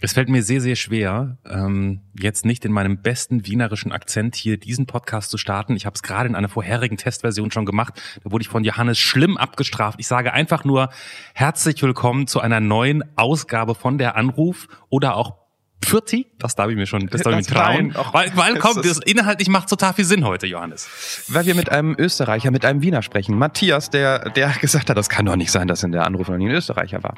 Es 0.00 0.12
fällt 0.12 0.28
mir 0.28 0.42
sehr, 0.42 0.60
sehr 0.60 0.76
schwer, 0.76 1.38
ähm, 1.48 2.00
jetzt 2.18 2.44
nicht 2.44 2.64
in 2.64 2.72
meinem 2.72 3.00
besten 3.00 3.46
wienerischen 3.46 3.92
Akzent 3.92 4.34
hier 4.34 4.58
diesen 4.58 4.86
Podcast 4.86 5.30
zu 5.30 5.38
starten. 5.38 5.76
Ich 5.76 5.86
habe 5.86 5.94
es 5.94 6.02
gerade 6.02 6.28
in 6.28 6.34
einer 6.34 6.48
vorherigen 6.48 6.96
Testversion 6.96 7.50
schon 7.52 7.64
gemacht. 7.64 7.94
Da 8.22 8.30
wurde 8.30 8.42
ich 8.42 8.48
von 8.48 8.64
Johannes 8.64 8.98
schlimm 8.98 9.36
abgestraft. 9.36 10.00
Ich 10.00 10.08
sage 10.08 10.32
einfach 10.32 10.64
nur 10.64 10.90
herzlich 11.32 11.80
willkommen 11.80 12.26
zu 12.26 12.40
einer 12.40 12.60
neuen 12.60 13.04
Ausgabe 13.16 13.74
von 13.74 13.96
der 13.96 14.16
Anruf 14.16 14.68
oder 14.90 15.16
auch 15.16 15.43
Pfirti, 15.84 16.26
das 16.38 16.54
darf 16.54 16.68
ich 16.68 16.76
mir 16.76 16.86
schon, 16.86 17.06
das 17.06 17.22
darf 17.22 17.38
ich 17.38 17.48
mir 17.48 17.54
trauen. 17.54 17.94
Weil, 18.12 18.36
weil 18.36 18.58
komm, 18.58 18.82
das 18.82 18.98
inhaltlich 18.98 19.48
macht 19.48 19.68
total 19.68 19.94
viel 19.94 20.04
Sinn 20.04 20.24
heute, 20.24 20.46
Johannes. 20.46 21.24
Weil 21.28 21.46
wir 21.46 21.54
mit 21.54 21.70
einem 21.70 21.94
Österreicher, 21.98 22.50
mit 22.50 22.64
einem 22.64 22.82
Wiener 22.82 23.02
sprechen. 23.02 23.36
Matthias, 23.36 23.90
der, 23.90 24.30
der 24.30 24.50
gesagt 24.60 24.90
hat, 24.90 24.96
das 24.96 25.08
kann 25.08 25.26
doch 25.26 25.36
nicht 25.36 25.50
sein, 25.50 25.68
dass 25.68 25.82
in 25.82 25.92
der 25.92 26.04
Anruf 26.04 26.28
noch 26.28 26.36
nie 26.36 26.48
ein 26.48 26.54
Österreicher 26.54 27.02
war. 27.02 27.14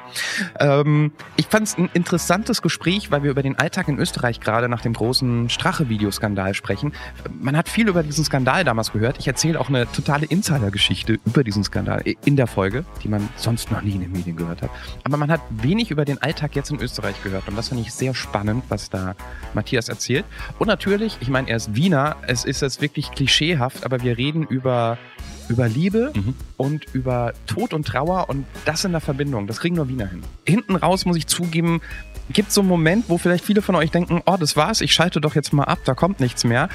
Ähm, 0.59 1.11
ich 1.35 1.47
fand 1.47 1.67
es 1.67 1.77
ein 1.77 1.89
interessantes 1.93 2.61
Gespräch, 2.61 3.11
weil 3.11 3.23
wir 3.23 3.31
über 3.31 3.43
den 3.43 3.57
Alltag 3.57 3.87
in 3.87 3.99
Österreich 3.99 4.39
gerade 4.39 4.69
nach 4.69 4.81
dem 4.81 4.93
großen 4.93 5.49
Strache-Videoskandal 5.49 6.53
sprechen. 6.53 6.93
Man 7.39 7.57
hat 7.57 7.69
viel 7.69 7.87
über 7.87 8.03
diesen 8.03 8.23
Skandal 8.23 8.63
damals 8.63 8.91
gehört. 8.91 9.17
Ich 9.19 9.27
erzähle 9.27 9.59
auch 9.59 9.69
eine 9.69 9.91
totale 9.91 10.25
Insider-Geschichte 10.25 11.19
über 11.25 11.43
diesen 11.43 11.63
Skandal 11.63 12.03
in 12.25 12.35
der 12.35 12.47
Folge, 12.47 12.85
die 13.03 13.07
man 13.07 13.29
sonst 13.35 13.71
noch 13.71 13.81
nie 13.81 13.91
in 13.91 14.01
den 14.01 14.11
Medien 14.11 14.35
gehört 14.35 14.61
hat. 14.61 14.69
Aber 15.03 15.17
man 15.17 15.31
hat 15.31 15.41
wenig 15.49 15.91
über 15.91 16.05
den 16.05 16.21
Alltag 16.21 16.55
jetzt 16.55 16.71
in 16.71 16.79
Österreich 16.79 17.21
gehört 17.23 17.47
und 17.47 17.55
das 17.55 17.69
fand 17.69 17.81
ich 17.81 17.93
sehr 17.93 18.13
spannend 18.13 18.56
spannend, 18.57 18.63
was 18.69 18.89
da 18.89 19.15
Matthias 19.53 19.89
erzählt. 19.89 20.25
Und 20.59 20.67
natürlich, 20.67 21.17
ich 21.19 21.29
meine, 21.29 21.49
er 21.49 21.57
ist 21.57 21.75
Wiener, 21.75 22.17
es 22.27 22.45
ist 22.45 22.61
jetzt 22.61 22.81
wirklich 22.81 23.11
klischeehaft, 23.11 23.85
aber 23.85 24.01
wir 24.01 24.17
reden 24.17 24.43
über, 24.43 24.97
über 25.49 25.67
Liebe 25.67 26.11
mhm. 26.15 26.35
und 26.57 26.85
über 26.93 27.33
Tod 27.45 27.73
und 27.73 27.87
Trauer 27.87 28.29
und 28.29 28.45
das 28.65 28.85
in 28.85 28.91
der 28.91 29.01
Verbindung. 29.01 29.47
Das 29.47 29.59
kriegen 29.59 29.75
nur 29.75 29.89
Wiener 29.89 30.07
hin. 30.07 30.23
Hinten 30.45 30.75
raus 30.75 31.05
muss 31.05 31.17
ich 31.17 31.27
zugeben, 31.27 31.81
gibt 32.31 32.49
es 32.49 32.55
so 32.55 32.61
einen 32.61 32.69
Moment, 32.69 33.05
wo 33.07 33.17
vielleicht 33.17 33.45
viele 33.45 33.61
von 33.61 33.75
euch 33.75 33.91
denken, 33.91 34.21
oh, 34.25 34.35
das 34.37 34.55
war's, 34.55 34.81
ich 34.81 34.93
schalte 34.93 35.21
doch 35.21 35.35
jetzt 35.35 35.53
mal 35.53 35.63
ab, 35.63 35.79
da 35.85 35.93
kommt 35.93 36.19
nichts 36.19 36.43
mehr. 36.43 36.69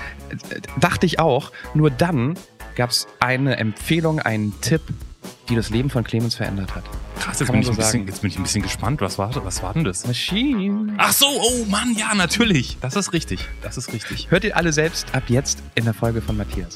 Dachte 0.81 1.07
ich 1.07 1.19
auch. 1.19 1.53
Nur 1.75 1.91
dann 1.91 2.37
gab 2.75 2.91
es 2.91 3.07
eine 3.21 3.59
Empfehlung, 3.59 4.19
einen 4.19 4.59
Tipp, 4.63 4.81
die 5.53 5.57
das 5.57 5.69
Leben 5.69 5.91
von 5.91 6.03
Clemens 6.03 6.35
verändert 6.35 6.75
hat. 6.75 6.85
Krass, 7.21 7.39
jetzt 7.39 7.53
bin, 7.53 7.61
ich 7.61 7.67
so 7.67 7.73
ein 7.73 7.77
bisschen, 7.77 8.07
jetzt 8.07 8.23
bin 8.23 8.31
ich 8.31 8.39
ein 8.39 8.43
bisschen 8.43 8.63
gespannt. 8.63 9.03
Was 9.03 9.19
war, 9.19 9.33
was 9.45 9.63
war 9.63 9.75
denn 9.75 9.85
das? 9.85 10.07
Machine. 10.07 10.95
Ach 10.97 11.13
so, 11.13 11.27
oh 11.27 11.67
Mann, 11.69 11.95
ja, 11.95 12.15
natürlich. 12.15 12.79
Das 12.81 12.97
ist 12.97 13.13
richtig. 13.13 13.47
Das 13.61 13.77
ist 13.77 13.93
richtig. 13.93 14.31
Hört 14.31 14.45
ihr 14.45 14.57
alle 14.57 14.73
selbst 14.73 15.15
ab 15.15 15.25
jetzt 15.29 15.63
in 15.75 15.85
der 15.85 15.93
Folge 15.93 16.23
von 16.23 16.39
Matthias. 16.39 16.75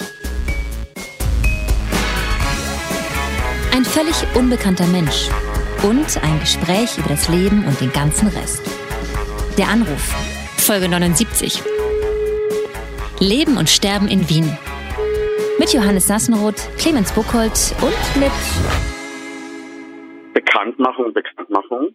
Ein 3.73 3.85
völlig 3.85 4.15
unbekannter 4.35 4.87
Mensch 4.89 5.29
und 5.83 6.23
ein 6.23 6.41
Gespräch 6.41 6.99
über 6.99 7.09
das 7.09 7.29
Leben 7.29 7.65
und 7.65 7.81
den 7.81 7.93
ganzen 7.93 8.29
Rest. 8.29 8.61
Der 9.57 9.69
Anruf, 9.69 10.15
Folge 10.59 10.89
79. 10.89 11.63
Leben 13.21 13.57
und 13.57 13.71
Sterben 13.71 14.09
in 14.09 14.29
Wien. 14.29 14.59
Mit 15.59 15.73
Johannes 15.73 16.07
Sassenroth, 16.07 16.69
Clemens 16.77 17.13
Buchholz 17.13 17.75
und 17.81 18.21
mit 18.21 18.31
Bekanntmachung, 20.35 21.15
Bekanntmachung. 21.15 21.89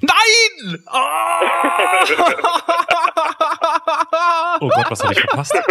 Nein! 0.00 0.78
Oh, 0.90 0.98
oh 4.60 4.68
Gott, 4.68 4.90
was 4.90 5.02
habe 5.02 5.12
ich 5.12 5.20
verpasst? 5.20 5.54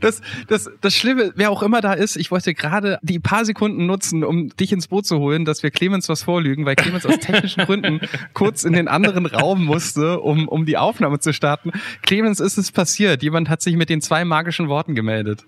Das, 0.00 0.20
das, 0.48 0.68
das 0.80 0.96
Schlimme, 0.96 1.32
wer 1.36 1.52
auch 1.52 1.62
immer 1.62 1.80
da 1.80 1.92
ist, 1.92 2.16
ich 2.16 2.32
wollte 2.32 2.54
gerade 2.54 2.98
die 3.02 3.20
paar 3.20 3.44
Sekunden 3.44 3.86
nutzen, 3.86 4.24
um 4.24 4.48
dich 4.48 4.72
ins 4.72 4.88
Boot 4.88 5.06
zu 5.06 5.20
holen, 5.20 5.44
dass 5.44 5.62
wir 5.62 5.70
Clemens 5.70 6.08
was 6.08 6.24
vorlügen, 6.24 6.66
weil 6.66 6.74
Clemens 6.74 7.06
aus 7.06 7.20
technischen 7.20 7.64
Gründen 7.64 8.00
kurz 8.34 8.64
in 8.64 8.72
den 8.72 8.88
anderen 8.88 9.26
Raum 9.26 9.64
musste, 9.64 10.18
um, 10.18 10.48
um 10.48 10.66
die 10.66 10.76
Aufnahme 10.76 11.20
zu 11.20 11.32
starten. 11.32 11.70
Clemens, 12.02 12.40
ist 12.40 12.58
es 12.58 12.72
passiert. 12.72 13.22
Jemand 13.22 13.48
hat 13.48 13.62
sich 13.62 13.76
mit 13.76 13.90
den 13.90 14.00
zwei 14.00 14.24
magischen 14.24 14.68
Worten 14.68 14.96
gemeldet. 14.96 15.44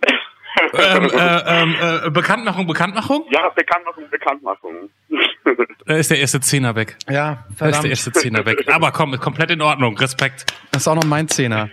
Ähm, 0.75 1.11
äh, 1.13 1.63
ähm, 1.63 1.77
äh, 1.81 2.11
Bekanntmachung, 2.11 2.67
Bekanntmachung? 2.67 3.25
Ja, 3.31 3.49
Bekanntmachung, 3.51 4.05
Bekanntmachung. 4.11 4.91
Da 5.87 5.97
ist 5.97 6.11
der 6.11 6.19
erste 6.19 6.41
Zehner 6.41 6.75
weg. 6.75 6.97
Ja, 7.09 7.45
verdammt. 7.55 7.61
Da 7.61 7.69
ist 7.69 7.83
der 7.83 7.91
erste 7.91 8.13
Zehner 8.13 8.45
weg. 8.45 8.65
Aber 8.69 8.91
komm, 8.91 9.19
komplett 9.19 9.51
in 9.51 9.63
Ordnung. 9.63 9.97
Respekt. 9.99 10.47
Das 10.73 10.83
ist 10.83 10.89
auch 10.89 10.97
noch 10.97 11.05
mein 11.05 11.29
Zehner. 11.29 11.71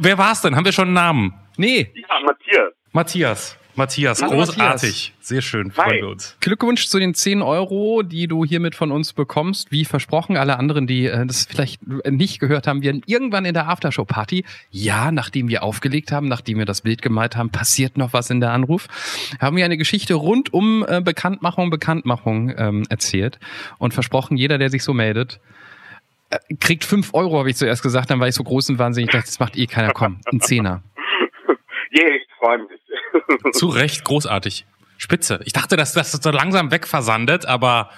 Wer 0.00 0.18
war's 0.18 0.42
denn? 0.42 0.56
Haben 0.56 0.64
wir 0.64 0.72
schon 0.72 0.86
einen 0.86 0.94
Namen? 0.94 1.34
Nee. 1.56 1.92
Ja, 1.94 2.20
Matthias. 2.24 2.72
Matthias. 2.92 3.58
Matthias, 3.74 4.20
Hallo, 4.20 4.32
großartig. 4.32 4.58
Matthias. 4.58 5.12
Sehr 5.20 5.40
schön, 5.40 5.70
freuen 5.70 6.02
wir 6.02 6.08
uns. 6.08 6.36
Glückwunsch 6.40 6.88
zu 6.88 6.98
den 6.98 7.14
10 7.14 7.40
Euro, 7.40 8.02
die 8.02 8.26
du 8.28 8.44
hiermit 8.44 8.74
von 8.74 8.92
uns 8.92 9.14
bekommst. 9.14 9.72
Wie 9.72 9.86
versprochen, 9.86 10.36
alle 10.36 10.58
anderen, 10.58 10.86
die 10.86 11.06
äh, 11.06 11.24
das 11.24 11.46
vielleicht 11.46 11.80
nicht 11.86 12.38
gehört 12.38 12.66
haben, 12.66 12.82
wir 12.82 13.00
irgendwann 13.06 13.46
in 13.46 13.54
der 13.54 13.68
Aftershow-Party, 13.68 14.44
ja, 14.70 15.10
nachdem 15.10 15.48
wir 15.48 15.62
aufgelegt 15.62 16.12
haben, 16.12 16.28
nachdem 16.28 16.58
wir 16.58 16.66
das 16.66 16.82
Bild 16.82 17.00
gemalt 17.00 17.36
haben, 17.36 17.50
passiert 17.50 17.96
noch 17.96 18.12
was 18.12 18.28
in 18.28 18.40
der 18.40 18.50
Anruf, 18.50 18.88
haben 19.40 19.56
wir 19.56 19.64
eine 19.64 19.78
Geschichte 19.78 20.14
rund 20.14 20.52
um 20.52 20.84
äh, 20.86 21.00
Bekanntmachung, 21.00 21.70
Bekanntmachung 21.70 22.52
ähm, 22.56 22.82
erzählt 22.90 23.38
und 23.78 23.94
versprochen, 23.94 24.36
jeder, 24.36 24.58
der 24.58 24.68
sich 24.68 24.84
so 24.84 24.92
meldet, 24.92 25.40
äh, 26.28 26.38
kriegt 26.60 26.84
5 26.84 27.14
Euro, 27.14 27.38
habe 27.38 27.48
ich 27.48 27.56
zuerst 27.56 27.82
gesagt, 27.82 28.10
dann 28.10 28.20
war 28.20 28.28
ich 28.28 28.34
so 28.34 28.44
groß 28.44 28.68
und 28.68 28.78
wahnsinnig, 28.78 29.08
ich 29.08 29.12
dachte, 29.12 29.28
das 29.28 29.38
macht 29.40 29.56
eh 29.56 29.66
keiner, 29.66 29.92
komm, 29.92 30.20
ein 30.30 30.40
Zehner. 30.40 30.82
Yeah, 31.94 32.16
ich 32.42 32.48
freue 32.48 32.58
mich. 32.58 33.54
Zu 33.54 33.68
Recht, 33.68 34.04
großartig. 34.04 34.66
Spitze. 34.98 35.40
Ich 35.44 35.52
dachte, 35.52 35.76
dass 35.76 35.94
das 35.94 36.12
so 36.12 36.30
langsam 36.30 36.70
wegversandet, 36.70 37.44
aber 37.44 37.90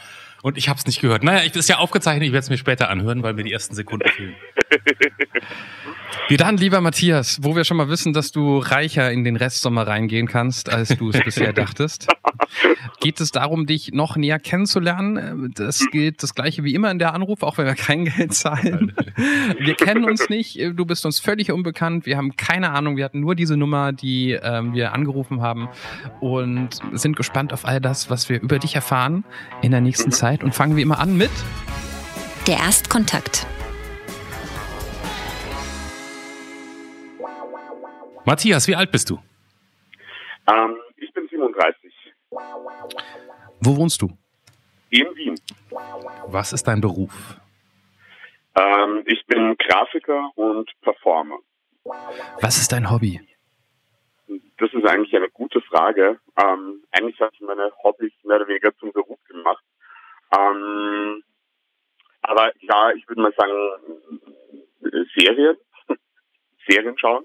und 0.45 0.59
ich 0.59 0.69
habe 0.69 0.79
es 0.79 0.85
nicht 0.85 1.01
gehört. 1.01 1.25
Naja, 1.25 1.43
ich, 1.43 1.57
ist 1.57 1.71
ja 1.71 1.79
aufgezeichnet, 1.79 2.27
ich 2.27 2.33
werde 2.33 2.45
es 2.45 2.51
mir 2.51 2.59
später 2.59 2.91
anhören, 2.91 3.23
weil 3.23 3.33
mir 3.33 3.45
die 3.45 3.53
ersten 3.53 3.75
Sekunden 3.75 4.07
fehlen. 4.11 4.35
Wie 6.29 6.37
dann, 6.37 6.57
lieber 6.57 6.81
Matthias, 6.81 7.39
wo 7.43 7.55
wir 7.55 7.65
schon 7.65 7.77
mal 7.77 7.89
wissen, 7.89 8.13
dass 8.13 8.33
du 8.33 8.59
reicher 8.59 9.11
in 9.11 9.25
den 9.25 9.37
Restsommer 9.37 9.87
reingehen 9.87 10.27
kannst, 10.27 10.71
als 10.71 10.97
du 10.97 11.11
es 11.11 11.23
bisher 11.23 11.53
dachtest, 11.55 12.09
geht 13.01 13.21
es 13.21 13.31
darum, 13.31 13.67
dich 13.67 13.93
noch 13.93 14.17
näher 14.17 14.39
kennenzulernen. 14.39 15.53
Das 15.55 15.85
gilt 15.91 16.23
das 16.23 16.35
gleiche 16.35 16.65
wie 16.65 16.75
immer 16.75 16.91
in 16.91 16.99
der 16.99 17.13
Anruf, 17.13 17.43
auch 17.43 17.59
wenn 17.59 17.67
wir 17.67 17.75
kein 17.75 18.07
Geld 18.07 18.33
zahlen. 18.33 18.95
Wir 19.59 19.75
kennen 19.75 20.05
uns 20.05 20.29
nicht, 20.29 20.59
du 20.59 20.87
bist 20.87 21.05
uns 21.05 21.21
völlig 21.21 21.53
unbekannt, 21.53 22.07
wir 22.07 22.17
haben 22.17 22.37
keine 22.37 22.71
Ahnung, 22.71 22.97
wir 22.97 23.05
hatten 23.05 23.21
nur 23.21 23.35
diese 23.35 23.57
Nummer, 23.57 23.93
die 23.93 24.33
ähm, 24.33 24.73
wir 24.73 24.93
angerufen 24.93 25.43
haben 25.43 25.69
und 26.21 26.81
sind 26.93 27.17
gespannt 27.17 27.53
auf 27.53 27.67
all 27.67 27.81
das, 27.81 28.09
was 28.09 28.29
wir 28.29 28.41
über 28.41 28.59
dich 28.59 28.75
erfahren 28.75 29.25
in 29.61 29.73
der 29.73 29.81
nächsten 29.83 30.11
Zeit 30.11 30.34
und 30.43 30.55
fangen 30.55 30.77
wie 30.77 30.83
immer 30.83 30.99
an 30.99 31.17
mit 31.17 31.31
der 32.47 32.57
Erstkontakt. 32.59 33.47
Matthias, 38.27 38.69
wie 38.69 38.75
alt 38.75 38.91
bist 38.91 39.11
du? 39.11 39.19
Ähm, 40.47 40.77
ich 40.97 41.13
bin 41.13 41.29
37. 41.29 41.93
Wo 43.61 43.77
wohnst 43.77 44.01
du? 44.03 44.11
In 44.91 45.07
Wien. 45.15 45.41
Was 46.27 46.53
ist 46.53 46.65
dein 46.65 46.81
Beruf? 46.81 47.39
Ähm, 48.57 49.03
ich 49.07 49.25
bin 49.27 49.57
Grafiker 49.59 50.31
und 50.37 50.71
Performer. 50.83 51.39
Was 52.41 52.59
ist 52.59 52.73
dein 52.73 52.91
Hobby? 52.91 53.21
Das 54.59 54.73
ist 54.73 54.87
eigentlich 54.87 55.15
eine 55.15 55.29
gute 55.31 55.61
Frage. 55.63 56.19
Ähm, 56.43 56.83
eigentlich 56.93 57.21
habe 57.21 57.33
ich 57.35 57.41
meine 57.41 57.71
Hobbys 57.83 58.13
mehr 58.23 58.37
oder 58.37 58.49
weniger 58.49 58.75
zum 58.79 58.93
Beruf 58.93 59.19
gemacht. 59.25 59.65
Ähm, 60.37 61.23
aber 62.23 62.53
ja, 62.61 62.93
ich 62.97 63.09
würde 63.09 63.23
mal 63.23 63.33
sagen, 63.37 63.53
Serien. 65.17 65.57
Serien 66.69 66.99
schauen. 66.99 67.25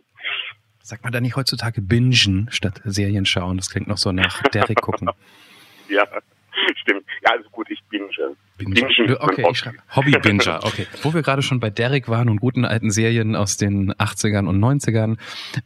Sagt 0.82 1.04
man 1.04 1.14
da 1.14 1.22
nicht 1.22 1.36
heutzutage 1.36 1.82
bingen 1.82 2.48
statt 2.52 2.82
Serien 2.84 3.26
schauen? 3.26 3.58
Das 3.58 3.70
klingt 3.70 3.88
noch 3.88 3.98
so 3.98 4.12
nach 4.12 4.42
Derrick 4.44 4.82
gucken. 4.82 5.10
Ja, 5.92 6.06
stimmt. 6.76 7.04
Ja, 7.30 7.36
also 7.36 7.50
gut, 7.50 7.70
ich 7.70 7.80
binge. 7.90 8.08
Binger. 8.58 8.76
Bingen 8.76 9.16
Okay, 9.20 9.44
Hobby. 9.44 9.52
ich 9.52 9.58
schreibe. 9.58 9.78
Hobby-Binger, 9.96 10.60
okay. 10.64 10.88
Wo 11.04 11.14
wir 11.14 11.22
gerade 11.22 11.42
schon 11.42 11.60
bei 11.60 11.70
Derrick 11.70 12.10
waren 12.10 12.30
und 12.30 12.38
guten 12.40 12.66
alten 12.66 12.92
Serien 12.92 13.36
aus 13.36 13.58
den 13.58 13.94
80ern 13.94 14.48
und 14.48 14.60
90ern. 14.60 15.18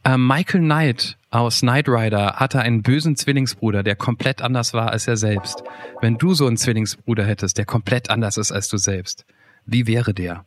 Äh, 0.04 0.16
Michael 0.16 0.60
Knight 0.60 1.16
aus 1.30 1.60
Knight 1.60 1.88
Rider 1.88 2.34
hatte 2.36 2.60
einen 2.60 2.82
bösen 2.82 3.16
Zwillingsbruder, 3.16 3.82
der 3.82 3.96
komplett 3.96 4.42
anders 4.42 4.74
war 4.74 4.90
als 4.90 5.08
er 5.08 5.16
selbst. 5.16 5.64
Wenn 6.00 6.18
du 6.18 6.34
so 6.34 6.46
einen 6.46 6.56
Zwillingsbruder 6.56 7.24
hättest, 7.24 7.58
der 7.58 7.64
komplett 7.64 8.10
anders 8.10 8.36
ist 8.36 8.52
als 8.52 8.68
du 8.68 8.76
selbst, 8.76 9.24
wie 9.66 9.86
wäre 9.86 10.14
der? 10.14 10.44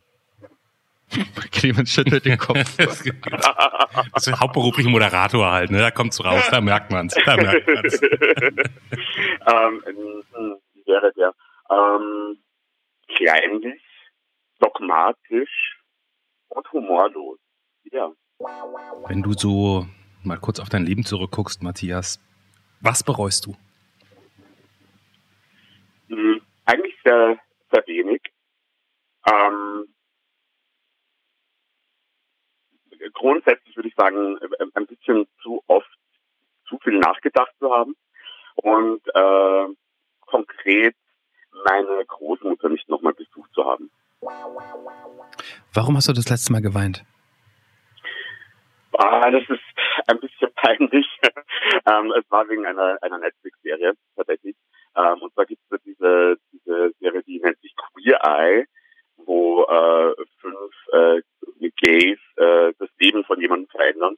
Clemens 1.52 1.92
schüttelt 1.92 2.24
den 2.24 2.38
Kopf. 2.38 2.76
Das 4.14 4.26
ist 4.26 4.38
hauptberuflich 4.40 4.86
Moderator 4.86 5.50
halt, 5.50 5.70
ne? 5.70 5.78
Da 5.78 5.90
kommt's 5.90 6.22
raus, 6.22 6.44
da 6.50 6.60
merkt 6.60 6.92
man's. 6.92 7.14
Da 7.24 7.36
merkt 7.36 7.66
man's. 7.66 8.00
ähm, 8.02 9.82
hm, 9.86 10.54
wäre 10.88 11.12
der? 11.12 11.34
Ähm, 11.70 12.42
kleinlich, 13.06 13.82
dogmatisch 14.58 15.78
und 16.48 16.72
humorlos. 16.72 17.38
Ja. 17.92 18.10
Wenn 19.06 19.22
du 19.22 19.32
so 19.32 19.86
mal 20.24 20.38
kurz 20.38 20.60
auf 20.60 20.68
dein 20.68 20.84
Leben 20.84 21.04
zurückguckst, 21.04 21.62
Matthias, 21.62 22.20
was 22.80 23.02
bereust 23.02 23.46
du? 23.46 23.56
Hm, 26.08 26.40
eigentlich 26.64 26.96
sehr, 27.04 27.38
sehr 27.70 27.86
wenig. 27.86 28.22
Ähm, 29.26 29.94
grundsätzlich 33.12 33.76
würde 33.76 33.88
ich 33.88 33.94
sagen, 33.94 34.38
äh, 34.38 34.66
ein 34.74 34.86
bisschen 34.86 35.26
zu 35.42 35.62
oft 35.66 35.88
zu 36.68 36.78
viel 36.78 36.98
nachgedacht 36.98 37.52
zu 37.58 37.72
haben 37.72 37.94
und 38.56 39.00
äh, 39.14 39.66
konkret 40.30 40.94
meine 41.64 42.04
Großmutter 42.06 42.68
nicht 42.68 42.88
nochmal 42.88 43.14
besucht 43.14 43.50
zu 43.54 43.64
haben. 43.64 43.90
Warum 45.72 45.96
hast 45.96 46.08
du 46.08 46.12
das 46.12 46.28
letzte 46.28 46.52
Mal 46.52 46.62
geweint? 46.62 47.04
Ah, 48.98 49.30
das 49.30 49.42
ist 49.48 49.62
ein 50.08 50.18
bisschen 50.18 50.52
peinlich. 50.56 51.06
ähm, 51.86 52.12
es 52.18 52.28
war 52.30 52.48
wegen 52.48 52.66
einer, 52.66 52.98
einer 53.00 53.18
Netflix-Serie 53.18 53.92
tatsächlich. 54.16 54.56
Ähm, 54.96 55.22
und 55.22 55.32
zwar 55.34 55.46
gibt 55.46 55.62
es 55.70 55.80
diese, 55.84 56.36
diese 56.52 56.92
Serie, 56.98 57.22
die 57.22 57.40
nennt 57.40 57.60
sich 57.60 57.74
Queer 57.76 58.20
Eye, 58.24 58.64
wo 59.16 59.64
äh, 59.64 60.14
fünf 60.40 60.74
äh, 60.92 61.70
Gays 61.76 62.18
äh, 62.36 62.72
das 62.78 62.88
Leben 62.98 63.24
von 63.24 63.40
jemandem 63.40 63.68
verändern. 63.68 64.16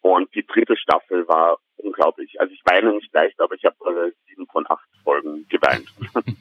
Und 0.00 0.34
die 0.34 0.46
dritte 0.46 0.76
Staffel 0.76 1.28
war 1.28 1.58
unglaublich. 1.82 2.40
Also 2.40 2.52
ich 2.52 2.60
weine 2.64 2.92
nicht 2.92 3.12
leicht, 3.12 3.40
aber 3.40 3.54
ich 3.54 3.64
habe 3.64 3.76
äh, 4.08 4.12
sieben 4.28 4.46
von 4.46 4.64
acht 4.68 4.88
Folgen 5.04 5.46
geweint. 5.48 5.86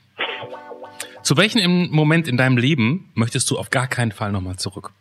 Zu 1.23 1.37
welchem 1.37 1.89
Moment 1.91 2.27
in 2.27 2.37
deinem 2.37 2.57
Leben 2.57 3.11
möchtest 3.13 3.49
du 3.51 3.57
auf 3.57 3.69
gar 3.69 3.87
keinen 3.87 4.11
Fall 4.11 4.31
nochmal 4.31 4.57
zurück? 4.57 4.91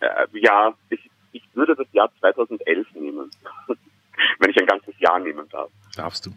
Äh, 0.00 0.26
ja, 0.32 0.74
ich, 0.88 1.10
ich 1.32 1.42
würde 1.54 1.76
das 1.76 1.86
Jahr 1.92 2.10
2011 2.20 2.86
nehmen, 2.94 3.30
wenn 4.38 4.50
ich 4.50 4.58
ein 4.58 4.66
ganzes 4.66 4.98
Jahr 4.98 5.18
nehmen 5.18 5.48
darf. 5.48 5.70
Darfst 5.96 6.26
du. 6.26 6.30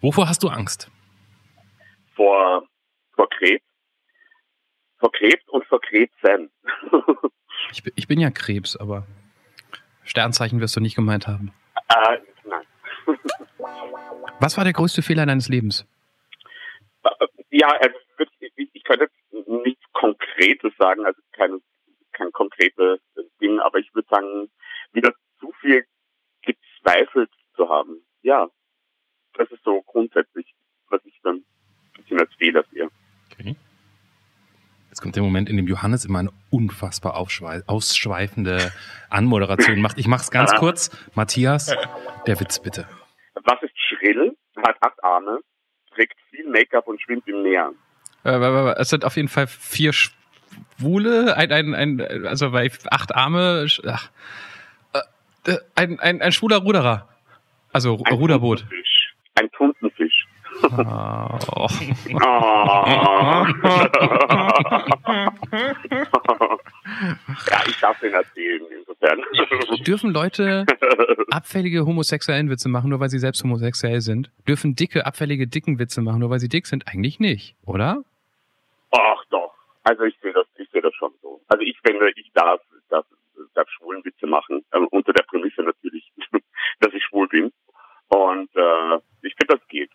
Wovor 0.00 0.28
hast 0.28 0.42
du 0.42 0.48
Angst? 0.48 0.90
Vor, 2.14 2.66
vor 3.14 3.28
Krebs. 3.30 3.64
Vor 4.98 5.12
Krebs 5.12 5.48
und 5.48 5.64
vor 5.66 5.80
Krebsen. 5.80 6.50
ich, 7.72 7.82
ich 7.94 8.08
bin 8.08 8.20
ja 8.20 8.30
Krebs, 8.30 8.76
aber 8.76 9.06
Sternzeichen 10.12 10.60
wirst 10.60 10.76
du 10.76 10.80
nicht 10.80 10.94
gemeint 10.94 11.26
haben. 11.26 11.54
Äh, 11.88 12.18
nein. 12.44 12.66
Was 14.40 14.58
war 14.58 14.64
der 14.64 14.74
größte 14.74 15.00
Fehler 15.00 15.24
deines 15.24 15.48
Lebens? 15.48 15.86
Ja, 17.50 17.74
ich, 18.56 18.70
ich 18.74 18.84
könnte 18.84 19.08
nichts 19.64 19.82
Konkretes 19.94 20.74
sagen, 20.78 21.06
also 21.06 21.18
keine, 21.32 21.60
kein 22.12 22.30
konkretes 22.32 23.00
Ding, 23.40 23.58
aber 23.60 23.78
ich 23.78 23.94
würde 23.94 24.08
sagen, 24.10 24.50
wieder 24.92 25.14
zu 25.40 25.50
viel 25.62 25.86
gezweifelt 26.42 27.30
zu 27.56 27.70
haben. 27.70 28.02
Ja, 28.20 28.50
das 29.38 29.50
ist 29.50 29.64
so 29.64 29.80
grundsätzlich, 29.80 30.54
was 30.90 31.00
ich 31.06 31.18
dann 31.22 31.36
ein 31.36 31.44
bisschen 31.96 32.20
als 32.20 32.34
Fehler 32.34 32.64
sehe. 32.70 32.90
Okay. 33.32 33.56
Jetzt 34.92 35.00
kommt 35.00 35.16
der 35.16 35.22
Moment, 35.22 35.48
in 35.48 35.56
dem 35.56 35.66
Johannes 35.66 36.04
immer 36.04 36.18
eine 36.18 36.28
unfassbar 36.50 37.16
ausschweifende 37.16 38.72
Anmoderation 39.08 39.80
macht. 39.80 39.96
Ich 39.98 40.06
mach's 40.06 40.30
ganz 40.30 40.54
kurz. 40.54 40.90
Matthias, 41.14 41.74
der 42.26 42.38
Witz 42.38 42.58
bitte. 42.58 42.86
Was 43.42 43.62
ist 43.62 43.72
schrill, 43.88 44.36
hat 44.58 44.76
acht 44.82 45.02
Arme, 45.02 45.38
trägt 45.94 46.18
viel 46.28 46.46
Make-up 46.46 46.86
und 46.88 47.00
schwimmt 47.00 47.26
im 47.26 47.42
Meer? 47.42 47.72
Äh, 48.24 48.36
es 48.82 48.90
sind 48.90 49.06
auf 49.06 49.16
jeden 49.16 49.28
Fall 49.28 49.46
vier 49.46 49.94
Schwule, 49.94 51.38
ein, 51.38 51.50
ein, 51.50 51.74
ein 51.74 52.26
also 52.26 52.50
bei 52.50 52.70
acht 52.90 53.14
Arme, 53.14 53.66
ach, 53.86 54.10
äh, 55.46 55.56
ein, 55.74 56.00
ein, 56.00 56.20
ein 56.20 56.32
schwuler 56.32 56.58
Ruderer. 56.58 57.08
Also 57.72 57.96
ein 58.04 58.12
Ruderboot. 58.12 58.58
Tuntenfisch. 58.58 59.14
Ein 59.36 59.50
Tuntenfisch. 59.52 59.91
Oh. 60.64 61.66
ja, 67.50 67.62
ich 67.66 67.80
darf 67.80 67.98
den 68.00 68.12
erzählen, 68.12 68.62
insofern. 68.78 69.20
Dürfen 69.84 70.10
Leute 70.10 70.66
abfällige 71.30 71.84
homosexuellen 71.86 72.48
Witze 72.50 72.68
machen, 72.68 72.90
nur 72.90 73.00
weil 73.00 73.08
sie 73.08 73.18
selbst 73.18 73.42
homosexuell 73.42 74.00
sind? 74.00 74.30
Dürfen 74.46 74.74
dicke, 74.74 75.04
abfällige, 75.06 75.46
dicken 75.46 75.78
Witze 75.78 76.00
machen, 76.02 76.20
nur 76.20 76.30
weil 76.30 76.38
sie 76.38 76.48
dick 76.48 76.66
sind? 76.66 76.86
Eigentlich 76.86 77.18
nicht, 77.20 77.56
oder? 77.64 78.04
Ach 78.90 79.24
doch. 79.30 79.54
Also 79.84 80.04
ich 80.04 80.16
sehe 80.22 80.32
das, 80.32 80.46
ich 80.56 80.68
sehe 80.70 80.82
das 80.82 80.94
schon 80.94 81.12
so. 81.22 81.40
Also 81.48 81.62
ich 81.62 81.78
finde, 81.84 82.10
ich 82.16 82.30
darf, 82.34 82.60
darf, 82.88 83.04
darf 83.54 83.68
schwulen 83.70 84.04
Witze 84.04 84.26
machen, 84.26 84.64
äh, 84.70 84.78
unter 84.90 85.12
der 85.12 85.24
Prämisse 85.24 85.62
natürlich, 85.62 86.12
dass 86.80 86.92
ich 86.92 87.02
schwul 87.04 87.26
bin. 87.28 87.52
Und 88.08 88.50
äh, 88.54 88.96
ich 89.22 89.34
finde, 89.34 89.56
das 89.56 89.68
geht. 89.68 89.90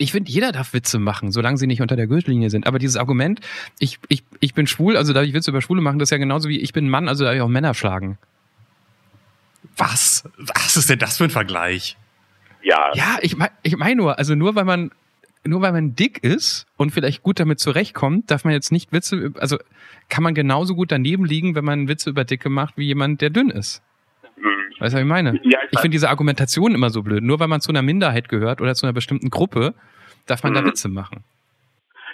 Ich 0.00 0.12
finde, 0.12 0.30
jeder 0.30 0.50
darf 0.50 0.72
Witze 0.72 0.98
machen, 0.98 1.30
solange 1.30 1.58
sie 1.58 1.66
nicht 1.66 1.82
unter 1.82 1.94
der 1.94 2.06
Gürtellinie 2.06 2.48
sind. 2.48 2.66
Aber 2.66 2.78
dieses 2.78 2.96
Argument, 2.96 3.40
ich, 3.78 3.98
ich, 4.08 4.24
ich 4.40 4.54
bin 4.54 4.66
schwul, 4.66 4.96
also 4.96 5.12
darf 5.12 5.24
ich 5.24 5.34
Witze 5.34 5.50
über 5.50 5.60
Schwule 5.60 5.82
machen, 5.82 5.98
das 5.98 6.06
ist 6.06 6.12
ja 6.12 6.16
genauso 6.16 6.48
wie 6.48 6.58
ich 6.58 6.72
bin 6.72 6.88
Mann, 6.88 7.06
also 7.06 7.24
darf 7.24 7.34
ich 7.34 7.42
auch 7.42 7.48
Männer 7.48 7.74
schlagen. 7.74 8.16
Was? 9.76 10.24
Was 10.38 10.78
ist 10.78 10.88
denn 10.88 10.98
das 10.98 11.18
für 11.18 11.24
ein 11.24 11.30
Vergleich? 11.30 11.98
Ja. 12.62 12.94
Ja, 12.94 13.18
ich 13.20 13.36
meine 13.36 13.52
ich 13.62 13.76
mein 13.76 13.98
nur, 13.98 14.18
also 14.18 14.34
nur 14.34 14.54
weil 14.54 14.64
man 14.64 14.90
nur 15.44 15.60
weil 15.60 15.72
man 15.72 15.94
dick 15.94 16.24
ist 16.24 16.66
und 16.78 16.92
vielleicht 16.92 17.22
gut 17.22 17.38
damit 17.38 17.60
zurechtkommt, 17.60 18.30
darf 18.30 18.44
man 18.44 18.54
jetzt 18.54 18.72
nicht 18.72 18.92
Witze, 18.92 19.32
also 19.38 19.58
kann 20.08 20.24
man 20.24 20.34
genauso 20.34 20.74
gut 20.74 20.92
daneben 20.92 21.26
liegen, 21.26 21.54
wenn 21.54 21.64
man 21.64 21.88
Witze 21.88 22.08
über 22.08 22.24
Dicke 22.24 22.48
macht, 22.48 22.78
wie 22.78 22.86
jemand, 22.86 23.20
der 23.20 23.28
dünn 23.28 23.50
ist. 23.50 23.82
Weißt 24.80 24.94
du, 24.94 24.96
was 24.96 25.02
ich 25.02 25.08
meine? 25.08 25.38
Ja, 25.42 25.58
ich, 25.62 25.72
ich 25.72 25.80
finde 25.80 25.90
diese 25.90 26.08
Argumentation 26.08 26.74
immer 26.74 26.88
so 26.88 27.02
blöd. 27.02 27.22
Nur 27.22 27.38
weil 27.38 27.48
man 27.48 27.60
zu 27.60 27.70
einer 27.70 27.82
Minderheit 27.82 28.30
gehört 28.30 28.62
oder 28.62 28.74
zu 28.74 28.86
einer 28.86 28.94
bestimmten 28.94 29.28
Gruppe, 29.28 29.74
darf 30.26 30.42
man 30.42 30.52
mhm. 30.52 30.56
da 30.56 30.64
Witze 30.64 30.88
machen. 30.88 31.22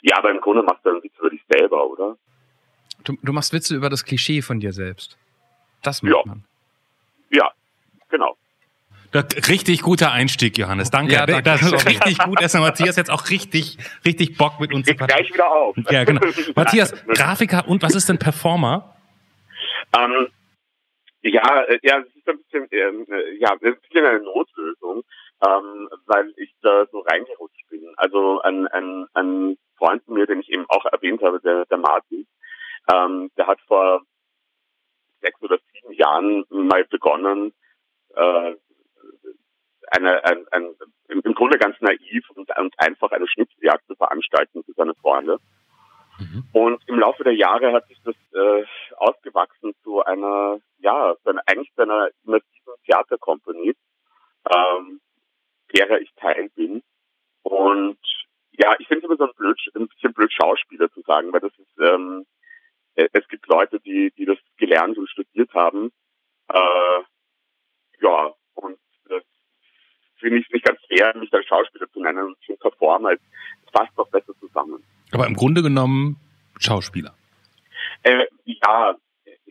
Ja, 0.02 0.18
aber 0.18 0.30
im 0.32 0.40
Grunde 0.40 0.62
machst 0.62 0.84
du 0.84 0.90
einen 0.90 1.02
Witz 1.02 1.12
über 1.18 1.30
dich 1.30 1.42
selber, 1.48 1.88
oder? 1.88 2.16
Du, 3.04 3.16
du 3.22 3.32
machst 3.32 3.52
Witze 3.52 3.76
über 3.76 3.88
das 3.88 4.04
Klischee 4.04 4.42
von 4.42 4.58
dir 4.58 4.72
selbst. 4.72 5.16
Das 5.82 6.02
macht 6.02 6.12
ja. 6.12 6.22
man. 6.24 6.44
Ja, 7.30 7.50
genau. 8.08 8.36
Richtig 9.14 9.82
guter 9.82 10.10
Einstieg, 10.10 10.58
Johannes. 10.58 10.90
Danke. 10.90 11.14
Ja, 11.14 11.24
danke. 11.24 11.42
Das 11.44 11.62
ist 11.62 11.86
richtig 11.88 12.18
gut, 12.18 12.42
dass 12.42 12.52
Matthias 12.54 12.96
jetzt 12.96 13.10
auch 13.10 13.30
richtig, 13.30 13.78
richtig 14.04 14.36
Bock 14.36 14.58
mit 14.58 14.74
uns 14.74 14.88
zu 14.88 14.94
gleich 14.96 15.32
wieder 15.32 15.50
auf. 15.50 15.76
Ja, 15.88 16.02
genau. 16.02 16.20
Matthias, 16.56 16.92
Grafiker 17.06 17.68
und 17.68 17.82
was 17.82 17.94
ist 17.94 18.08
denn 18.08 18.18
Performer? 18.18 18.96
Ähm, 19.96 20.26
ja, 21.28 21.62
äh, 21.62 21.78
ja, 21.82 22.00
es 22.00 22.14
ist 22.14 22.28
ein 22.28 22.38
bisschen, 22.38 22.68
ähm, 22.70 23.06
äh, 23.10 23.34
ja, 23.36 23.52
ein 23.52 23.58
bisschen 23.58 24.04
eine 24.04 24.20
Notlösung, 24.20 25.02
ähm, 25.46 25.88
weil 26.06 26.32
ich 26.36 26.54
da 26.62 26.86
so 26.90 27.00
reingerutscht 27.00 27.68
bin. 27.68 27.92
Also 27.96 28.40
ein, 28.42 28.66
ein, 28.68 29.06
ein 29.14 29.58
Freund 29.76 30.02
von 30.04 30.14
mir, 30.14 30.26
den 30.26 30.40
ich 30.40 30.50
eben 30.50 30.66
auch 30.68 30.84
erwähnt 30.86 31.22
habe, 31.22 31.40
der, 31.40 31.64
der 31.66 31.78
Martin, 31.78 32.26
ähm, 32.92 33.30
der 33.36 33.46
hat 33.46 33.60
vor 33.66 34.02
sechs 35.20 35.40
oder 35.42 35.58
sieben 35.72 35.92
Jahren 35.92 36.44
mal 36.48 36.84
begonnen, 36.84 37.52
äh, 38.14 38.54
eine, 39.88 40.24
ein, 40.24 40.46
ein, 40.50 40.74
im 41.08 41.34
Grunde 41.34 41.58
ganz 41.58 41.80
naiv 41.80 42.28
und, 42.30 42.50
und 42.58 42.78
einfach 42.78 43.12
eine 43.12 43.28
Schnitzeljagd 43.28 43.86
zu 43.86 43.94
veranstalten 43.94 44.64
für 44.64 44.72
seine 44.72 44.94
Freunde. 44.94 45.38
Mhm. 46.18 46.44
Und 46.52 46.82
im 46.88 46.98
Laufe 46.98 47.24
der 47.24 47.34
Jahre 47.34 47.72
hat 47.72 47.86
sich 47.88 47.98
das 48.04 48.14
äh, 48.32 48.64
ausgewachsen 48.96 49.74
zu 49.82 50.02
einer, 50.04 50.58
ja, 50.78 51.14
zu 51.22 51.30
einer, 51.30 51.42
eigentlich 51.46 51.72
zu 51.74 51.82
einer 51.82 52.08
immersiven 52.24 52.74
Theaterkompanie, 52.86 53.74
ähm, 54.50 55.00
derer 55.74 56.00
ich 56.00 56.12
Teil 56.14 56.48
bin. 56.54 56.82
Und 57.42 57.98
ja, 58.52 58.74
ich 58.78 58.88
finde 58.88 59.04
es 59.04 59.10
immer 59.10 59.16
so 59.16 59.24
ein, 59.24 59.36
blöd, 59.36 59.60
ein 59.74 59.88
bisschen 59.88 60.12
blöd 60.14 60.32
Schauspieler 60.32 60.90
zu 60.92 61.02
sagen, 61.02 61.32
weil 61.32 61.40
das 61.40 61.52
ist, 61.58 61.78
ähm, 61.80 62.26
äh, 62.94 63.08
es 63.12 63.26
gibt 63.28 63.46
Leute, 63.46 63.80
die, 63.80 64.12
die 64.16 64.24
das 64.24 64.38
gelernt 64.56 64.96
und 64.96 65.08
studiert 65.10 65.52
haben. 65.54 65.92
Äh, 66.48 67.02
ja, 68.00 68.32
und 68.54 68.78
finde 70.18 70.38
ich 70.38 70.50
nicht 70.50 70.64
ganz 70.64 70.78
fair, 70.88 71.16
mich 71.16 71.32
als 71.32 71.46
Schauspieler 71.46 71.90
zu 71.92 72.00
nennen 72.00 72.26
und 72.26 72.36
zu 72.44 72.56
performen. 72.56 73.18
Es 73.64 73.72
passt 73.72 73.92
doch 73.96 74.08
besser 74.08 74.32
zusammen. 74.40 74.82
Aber 75.12 75.26
im 75.26 75.34
Grunde 75.34 75.62
genommen 75.62 76.16
Schauspieler. 76.58 77.14
Äh, 78.02 78.26
ja, 78.44 78.94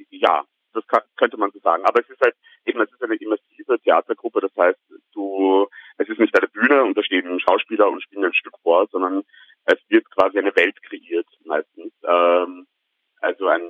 ja, 0.10 0.44
das 0.74 0.88
kann, 0.88 1.02
könnte 1.16 1.38
man 1.38 1.52
so 1.52 1.60
sagen. 1.60 1.84
Aber 1.86 2.02
es 2.02 2.10
ist 2.10 2.22
halt 2.22 2.36
eben, 2.66 2.82
es 2.82 2.92
ist 2.92 3.04
eine 3.04 3.16
immersive 3.16 3.80
Theatergruppe. 3.84 4.42
Das 4.42 4.52
heißt, 4.58 4.80
du, 5.14 5.68
es 5.98 6.10
ist 6.10 6.20
nicht 6.20 6.38
eine 6.38 6.48
Bühne 6.48 6.84
und 6.84 6.98
da 6.98 7.04
stehen 7.04 7.40
Schauspieler 7.40 7.90
und 7.90 8.02
spielen 8.04 8.26
ein 8.26 8.34
Stück 8.34 8.58
vor, 8.62 8.88
sondern 8.92 9.24
es 9.66 9.80
wird 9.90 10.10
quasi 10.12 10.38
eine 10.38 10.56
Welt 10.56 10.82
kreiert 10.84 11.28
meistens. 11.46 11.94
Ähm, 12.04 12.68
also 13.22 13.48
ein, 13.48 13.62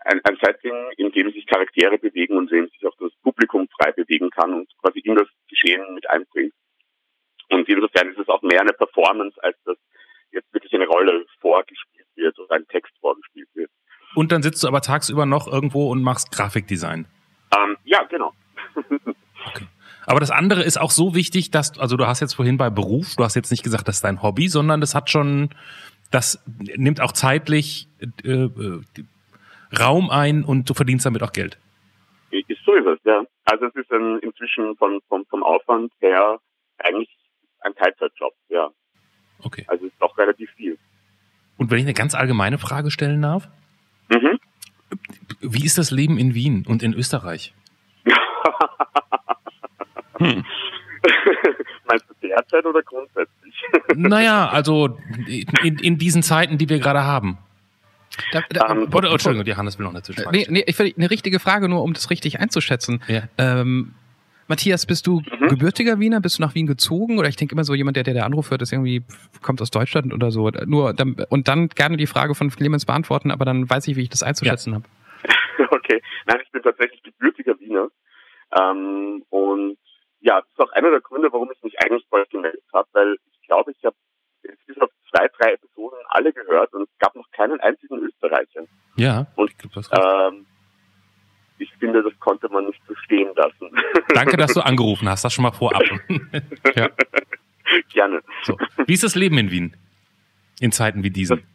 ein, 0.00 0.20
ein 0.24 0.38
Setting, 0.42 0.74
in 0.96 1.12
dem 1.12 1.30
sich 1.32 1.46
Charaktere 1.46 1.98
bewegen 1.98 2.36
und 2.36 2.50
in 2.50 2.62
dem 2.62 2.68
sich 2.70 2.86
auch 2.86 2.96
das 2.98 3.12
Publikum 3.22 3.68
frei 3.68 3.92
bewegen 3.92 4.30
kann 4.30 4.54
und 4.54 4.70
quasi 4.80 5.00
in 5.00 5.16
das 5.16 5.28
Geschehen 5.60 5.94
mit 5.94 6.08
einbringt. 6.08 6.52
Und 7.50 7.68
insofern 7.68 8.10
ist 8.10 8.18
es 8.18 8.28
auch 8.28 8.42
mehr 8.42 8.60
eine 8.60 8.72
Performance, 8.72 9.42
als 9.42 9.56
dass 9.64 9.76
jetzt 10.32 10.52
wirklich 10.52 10.72
eine 10.74 10.86
Rolle 10.86 11.24
vorgespielt 11.40 12.06
wird 12.14 12.38
oder 12.38 12.56
ein 12.56 12.66
Text 12.68 12.92
vorgespielt 13.00 13.48
wird. 13.54 13.70
Und 14.14 14.32
dann 14.32 14.42
sitzt 14.42 14.62
du 14.62 14.68
aber 14.68 14.80
tagsüber 14.80 15.26
noch 15.26 15.46
irgendwo 15.50 15.90
und 15.90 16.02
machst 16.02 16.32
Grafikdesign. 16.32 17.06
Ähm, 17.56 17.76
ja, 17.84 18.02
genau. 18.04 18.32
okay. 18.74 19.66
Aber 20.06 20.20
das 20.20 20.30
andere 20.30 20.62
ist 20.62 20.78
auch 20.78 20.90
so 20.90 21.14
wichtig, 21.14 21.50
dass, 21.50 21.78
also 21.78 21.96
du 21.96 22.06
hast 22.06 22.20
jetzt 22.20 22.34
vorhin 22.34 22.56
bei 22.56 22.70
Beruf, 22.70 23.16
du 23.16 23.24
hast 23.24 23.34
jetzt 23.34 23.50
nicht 23.50 23.62
gesagt, 23.62 23.88
das 23.88 23.96
ist 23.96 24.04
dein 24.04 24.22
Hobby, 24.22 24.48
sondern 24.48 24.80
das 24.80 24.94
hat 24.94 25.10
schon 25.10 25.50
das 26.10 26.42
nimmt 26.46 27.00
auch 27.00 27.12
zeitlich 27.12 27.88
äh, 28.24 28.30
äh, 28.30 28.80
Raum 29.78 30.10
ein 30.10 30.44
und 30.44 30.68
du 30.68 30.74
verdienst 30.74 31.04
damit 31.04 31.22
auch 31.22 31.32
Geld. 31.32 31.58
Ist 32.30 32.64
so 32.64 32.74
ist 32.74 32.86
es, 32.86 32.98
ja. 33.04 33.22
Also 33.44 33.66
es 33.66 33.74
ist 33.74 33.90
ein, 33.92 34.18
inzwischen 34.20 34.76
vom, 34.76 35.00
vom, 35.08 35.24
vom 35.26 35.27
Aufwand 35.48 35.92
her 36.00 36.38
eigentlich 36.78 37.08
ein 37.60 37.74
Teilzeitjob, 37.74 38.32
ja. 38.48 38.68
Okay. 39.42 39.64
Also 39.68 39.86
ist 39.86 39.94
doch 40.00 40.16
relativ 40.18 40.50
viel. 40.56 40.78
Und 41.56 41.70
wenn 41.70 41.78
ich 41.78 41.84
eine 41.84 41.94
ganz 41.94 42.14
allgemeine 42.14 42.58
Frage 42.58 42.90
stellen 42.90 43.22
darf, 43.22 43.48
Mhm. 44.10 44.38
wie 45.40 45.64
ist 45.66 45.76
das 45.78 45.90
Leben 45.90 46.18
in 46.18 46.34
Wien 46.34 46.64
und 46.66 46.82
in 46.82 46.94
Österreich? 46.94 47.52
Hm. 50.18 50.44
Meinst 51.88 52.04
du 52.08 52.14
derzeit 52.26 52.64
oder 52.64 52.82
grundsätzlich? 52.82 53.54
Naja, 53.96 54.48
also 54.48 54.98
in, 55.62 55.78
in 55.78 55.98
diesen 55.98 56.22
Zeiten, 56.22 56.58
die 56.58 56.68
wir 56.68 56.78
gerade 56.80 57.04
haben. 57.04 57.38
Da, 58.32 58.42
da, 58.50 58.70
Ähm, 58.72 58.88
Oder, 58.92 59.10
Entschuldigung, 59.12 59.46
Johannes 59.46 59.78
will 59.78 59.86
noch 59.86 59.92
dazwischen. 59.94 60.24
nee, 60.32 60.46
nee, 60.48 60.64
ich 60.66 60.76
will 60.78 60.92
eine 60.96 61.10
richtige 61.10 61.38
Frage, 61.38 61.68
nur 61.68 61.82
um 61.82 61.92
das 61.92 62.10
richtig 62.10 62.40
einzuschätzen. 62.40 63.00
Ja. 63.06 63.22
Ähm, 63.38 63.94
Matthias, 64.48 64.86
bist 64.86 65.06
du 65.06 65.22
Mhm. 65.48 65.58
gebürtiger 65.58 65.98
Wiener? 65.98 66.20
Bist 66.20 66.38
du 66.38 66.42
nach 66.42 66.54
Wien 66.54 66.66
gezogen? 66.66 67.18
Oder 67.18 67.28
ich 67.28 67.36
denke 67.36 67.54
immer 67.54 67.64
so, 67.64 67.74
jemand, 67.74 67.96
der, 67.96 68.04
der 68.04 68.14
der 68.14 68.26
Anruf 68.26 68.50
hört, 68.50 68.62
ist 68.62 68.72
irgendwie, 68.72 69.02
kommt 69.42 69.60
aus 69.60 69.70
Deutschland 69.70 70.12
oder 70.12 70.30
so. 70.30 70.50
Nur, 70.66 70.94
dann, 70.94 71.16
und 71.28 71.48
dann 71.48 71.68
gerne 71.68 71.96
die 71.96 72.06
Frage 72.06 72.34
von 72.34 72.50
Clemens 72.50 72.86
beantworten, 72.86 73.30
aber 73.30 73.44
dann 73.44 73.68
weiß 73.68 73.88
ich, 73.88 73.96
wie 73.96 74.02
ich 74.02 74.08
das 74.10 74.22
einzuschätzen 74.22 74.74
habe. 74.74 74.84
okay. 75.70 76.00
Nein, 76.26 76.40
ich 76.44 76.50
bin 76.50 76.62
tatsächlich 76.62 77.02
gebürtiger 77.02 77.58
Wiener. 77.60 77.88
Ähm, 78.58 79.24
und 79.30 79.78
ja, 80.20 80.40
das 80.40 80.50
ist 80.50 80.60
auch 80.60 80.72
einer 80.72 80.90
der 80.90 81.00
Gründe, 81.00 81.28
warum 81.32 81.50
ich 81.52 81.62
mich 81.62 81.78
eigentlich 81.80 82.06
euch 82.10 82.28
gemeldet 82.28 82.62
habe, 82.72 82.88
weil 82.92 83.16
ich 83.32 83.46
glaube, 83.46 83.72
ich 83.72 83.84
habe 83.84 83.96
bis 84.66 84.78
auf 84.80 84.90
zwei, 85.10 85.28
drei 85.38 85.52
Episoden 85.52 85.98
alle 86.08 86.32
gehört 86.32 86.72
und 86.72 86.82
es 86.82 86.98
gab 86.98 87.14
noch 87.14 87.30
keinen 87.32 87.60
einzigen 87.60 87.98
Österreicher. 87.98 88.64
Ja, 88.96 89.26
Und, 89.36 89.50
ich 89.50 89.58
glaub, 89.58 89.72
du 89.72 89.80
hast 89.80 89.92
recht. 89.92 90.02
Ähm, 90.02 90.46
ich 91.58 91.72
finde, 91.78 92.02
das 92.02 92.18
konnte 92.20 92.48
man 92.48 92.66
nicht 92.66 92.80
so 92.86 92.94
stehen 92.96 93.30
lassen. 93.34 93.70
Danke, 94.14 94.36
dass 94.36 94.54
du 94.54 94.60
angerufen 94.60 95.08
hast, 95.08 95.24
das 95.24 95.32
schon 95.32 95.42
mal 95.44 95.52
vorab. 95.52 95.82
Ja. 96.74 96.88
Gerne. 97.92 98.22
So. 98.44 98.56
Wie 98.86 98.94
ist 98.94 99.04
das 99.04 99.14
Leben 99.14 99.36
in 99.36 99.50
Wien? 99.50 99.76
In 100.60 100.72
Zeiten 100.72 101.02
wie 101.02 101.10
diesen? 101.10 101.46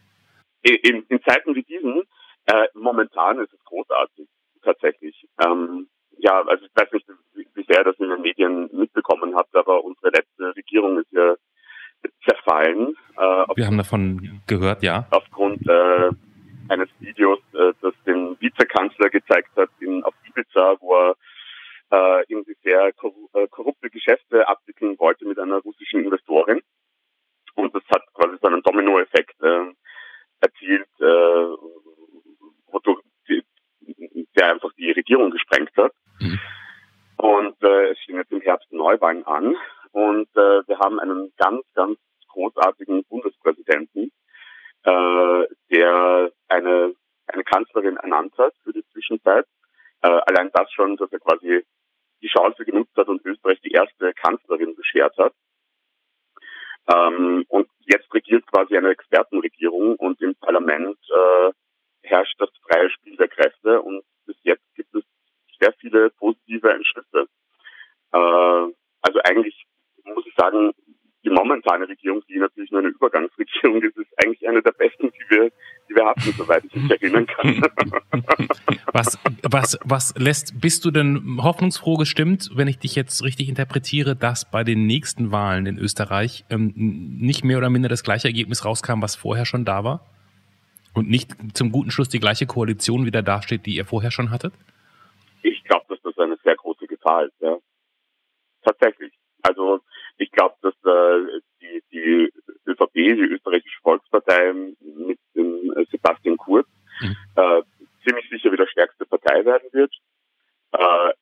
in, 0.64 1.04
in 1.08 1.22
Zeiten 1.22 1.54
wie 1.54 1.62
diesen, 1.62 2.02
äh, 2.46 2.66
momentan 2.74 3.38
ist 3.38 3.52
es 3.52 3.64
großartig, 3.64 4.26
tatsächlich. 4.62 5.28
Ähm, 5.44 5.88
ja, 6.18 6.42
also 6.42 6.64
ich 6.64 6.70
weiß 6.74 6.90
nicht, 6.92 7.06
wie, 7.34 7.64
sehr 7.64 7.84
das 7.84 7.96
in 7.98 8.08
den 8.08 8.22
Medien 8.22 8.68
mitbekommen 8.72 9.34
habt, 9.36 9.54
aber 9.54 9.84
unsere 9.84 10.10
letzte 10.10 10.54
Regierung 10.56 10.98
ist 10.98 11.12
ja 11.12 11.34
zerfallen 12.26 12.94
äh, 13.16 13.20
auf, 13.20 13.56
Wir 13.56 13.66
haben 13.66 13.78
davon 13.78 14.42
gehört, 14.46 14.82
ja. 14.82 15.06
aufgrund 15.10 15.66
äh, 15.66 16.10
eines 16.68 16.88
Videos, 17.00 17.38
äh, 17.54 17.72
das 17.80 17.93
Vizekanzler 18.44 19.10
gezeigt 19.10 19.50
hat 19.56 19.70
in, 19.80 20.04
auf 20.04 20.14
Ibiza, 20.28 20.76
wo 20.80 20.94
er 20.94 21.16
äh, 21.90 22.24
irgendwie 22.28 22.56
sehr 22.62 22.88
äh, 22.88 23.48
korrupte 23.48 23.90
Geschäfte 23.90 24.46
abwickeln 24.46 24.98
wollte 24.98 25.24
mit 25.26 25.38
einer 25.38 25.58
russischen 25.58 26.04
Investorin. 26.04 26.60
Und 27.54 27.74
das 27.74 27.82
hat 27.92 28.02
quasi 28.14 28.36
so 28.40 28.48
einen 28.48 28.62
Dominoeffekt 28.62 29.40
äh, 29.42 29.72
erzielt, 30.40 30.88
äh, 31.00 31.56
wodurch 32.66 33.00
die, 33.28 33.42
der 34.36 34.52
einfach 34.52 34.72
die 34.76 34.90
Regierung 34.90 35.30
gesprengt 35.30 35.76
hat. 35.76 35.92
Mhm. 36.20 36.40
Und 37.16 37.62
äh, 37.62 37.90
es 37.90 37.98
stehen 38.00 38.16
jetzt 38.16 38.32
im 38.32 38.40
Herbst 38.40 38.70
Neuwahlen 38.72 39.24
an. 39.26 39.56
Und 39.92 40.28
äh, 40.34 40.66
wir 40.66 40.78
haben 40.80 40.98
einen 40.98 41.32
ganz, 41.36 41.64
ganz 41.74 41.98
großartigen 42.28 43.04
Bundespräsidenten, 43.04 44.10
äh, 44.82 45.44
der 45.70 46.32
eine, 46.48 46.94
eine 47.28 47.44
Kanzlerin 47.44 47.96
ernannt 47.96 48.36
hat 48.36 48.54
für 48.64 48.72
die 48.72 48.84
Zwischenzeit. 48.92 49.46
Äh, 50.02 50.08
allein 50.08 50.50
das 50.52 50.70
schon, 50.72 50.96
dass 50.96 51.12
er 51.12 51.20
quasi 51.20 51.64
die 52.20 52.28
Chance 52.28 52.64
genutzt 52.64 52.96
hat 52.96 53.08
und 53.08 53.24
Österreich 53.24 53.60
die 53.60 53.72
erste 53.72 54.12
Kanzlerin 54.14 54.74
beschert 54.74 55.16
hat. 55.18 55.32
Ähm, 56.88 57.44
und 57.48 57.68
jetzt 57.80 58.12
regiert 58.12 58.46
quasi 58.46 58.76
eine 58.76 58.90
Expertenregierung 58.90 59.96
und 59.96 60.20
im 60.20 60.34
Parlament 60.34 60.98
äh, 61.08 61.52
herrscht 62.02 62.38
das 62.38 62.50
freie 62.68 62.90
Spiel 62.90 63.16
der 63.16 63.28
Kräfte 63.28 63.80
und 63.80 64.02
bis 64.26 64.36
jetzt 64.42 64.64
gibt 64.74 64.94
es 64.94 65.04
sehr 65.58 65.72
viele 65.80 66.10
positive 66.10 66.70
Entschlüsse. 66.70 67.26
Äh, 68.12 68.72
also 69.02 69.20
eigentlich 69.24 69.64
muss 70.04 70.26
ich 70.26 70.34
sagen, 70.34 70.72
die 71.24 71.30
momentane 71.30 71.88
Regierung, 71.88 72.22
die 72.28 72.36
natürlich 72.38 72.70
nur 72.70 72.80
eine 72.80 72.90
Übergangsregierung 72.90 73.82
ist, 73.82 73.96
ist 73.96 74.12
eigentlich 74.22 74.46
eine 74.46 74.62
der 74.62 74.72
besten, 74.72 75.10
die 75.10 75.30
wir, 75.30 75.50
die 75.88 75.94
wir 75.94 76.04
hatten, 76.04 76.32
soweit 76.36 76.64
ich 76.64 76.74
mich 76.74 76.90
erinnern 76.90 77.26
kann. 77.26 77.62
Was, 79.54 79.78
was, 79.84 80.14
lässt, 80.18 80.60
bist 80.60 80.84
du 80.84 80.90
denn 80.90 81.38
hoffnungsfroh 81.40 81.96
gestimmt, 81.96 82.50
wenn 82.54 82.66
ich 82.66 82.80
dich 82.80 82.96
jetzt 82.96 83.22
richtig 83.22 83.48
interpretiere, 83.48 84.16
dass 84.16 84.50
bei 84.50 84.64
den 84.64 84.86
nächsten 84.86 85.30
Wahlen 85.30 85.66
in 85.66 85.78
Österreich 85.78 86.44
ähm, 86.50 86.72
nicht 86.74 87.44
mehr 87.44 87.58
oder 87.58 87.70
minder 87.70 87.88
das 87.88 88.02
gleiche 88.02 88.26
Ergebnis 88.26 88.64
rauskam, 88.64 89.00
was 89.00 89.14
vorher 89.14 89.46
schon 89.46 89.64
da 89.64 89.84
war? 89.84 90.04
Und 90.92 91.08
nicht 91.08 91.36
zum 91.54 91.70
guten 91.70 91.92
Schluss 91.92 92.08
die 92.08 92.18
gleiche 92.18 92.46
Koalition 92.46 93.06
wieder 93.06 93.22
dasteht, 93.22 93.64
die 93.64 93.76
ihr 93.76 93.84
vorher 93.84 94.10
schon 94.10 94.32
hattet? 94.32 94.54
Ich 95.42 95.62
glaube, 95.62 95.84
dass 95.88 96.02
das 96.02 96.18
eine 96.18 96.36
sehr 96.42 96.56
große 96.56 96.88
Gefahr 96.88 97.24
ist, 97.26 97.40
ja. 97.40 97.56
Tatsächlich. 98.64 99.12
Also 99.42 99.78
ich 100.18 100.32
glaube, 100.32 100.56
dass 100.62 100.74
äh, 100.84 101.40
die, 101.60 101.82
die 101.92 102.32
ÖVP, 102.66 102.92
die 102.94 103.34
österreichische 103.34 103.80
Volkspartei 103.82 104.52
mit 104.52 105.20
dem 105.36 105.72
äh, 105.76 105.84
Sebastian 105.92 106.38
Kurz 106.38 106.66
Mhm. 107.00 107.16
äh, 107.36 107.62
ziemlich 108.04 108.28
sicher 108.30 108.52
wieder 108.52 108.68
stärkste 108.68 109.06
Partei 109.06 109.44
werden 109.44 109.68
wird. 109.72 109.92
Äh, 110.72 111.12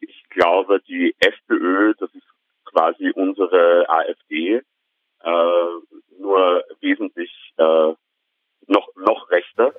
ich 0.00 0.24
glaube, 0.30 0.80
die 0.88 1.14
FPÖ, 1.18 1.94
das 1.98 2.14
ist 2.14 2.26
quasi 2.64 3.10
unsere 3.10 3.88
AfD, 3.88 4.62
äh, 5.22 5.32
nur 6.18 6.64
wesentlich 6.80 7.30
äh, 7.56 7.94
noch 8.66 8.88
noch 8.96 9.30
rechter. 9.30 9.74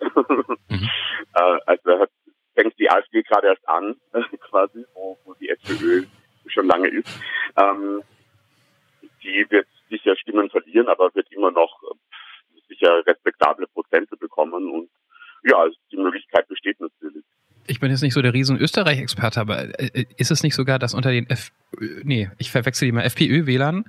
Mhm. 0.70 0.90
äh, 1.34 1.60
also 1.66 1.82
da 1.86 2.00
hat, 2.00 2.12
fängt 2.56 2.78
die 2.80 2.81
AfD 2.92 3.24
gerade 3.24 3.48
erst 3.48 3.68
an, 3.68 3.96
quasi, 4.50 4.86
wo, 4.94 5.18
wo 5.24 5.34
die 5.36 5.50
FPÖ 5.50 6.06
schon 6.48 6.68
lange 6.68 6.90
ist. 6.90 7.10
Ähm, 7.58 8.04
die 9.24 9.46
wird 9.50 9.68
sicher 9.90 10.16
Stimmen 10.18 10.50
verlieren, 10.50 10.88
aber 10.88 11.14
wird 11.14 11.32
immer 11.32 11.52
noch 11.52 11.82
äh, 11.84 12.60
sicher 12.68 13.06
respektable 13.06 13.68
Prozente 13.68 14.18
bekommen 14.18 14.70
und 14.72 14.90
ja, 15.44 15.66
die 15.92 15.98
Möglichkeit 15.98 16.48
besteht 16.48 16.80
natürlich. 16.80 17.24
Ich 17.68 17.80
bin 17.80 17.92
jetzt 17.92 18.02
nicht 18.02 18.14
so 18.14 18.22
der 18.22 18.34
riesen 18.34 18.58
Österreich-Experte, 18.58 19.40
aber 19.40 19.80
äh, 19.80 20.06
ist 20.18 20.32
es 20.32 20.44
nicht 20.44 20.56
sogar, 20.56 20.80
dass 20.80 20.94
unter 20.94 21.12
den 21.12 21.30
F 21.30 21.52
nee, 22.04 22.30
ich 22.38 22.52
verwechsel 22.52 22.88
die 22.88 22.92
mal 22.92 23.04
FPÖ-Wählern 23.04 23.86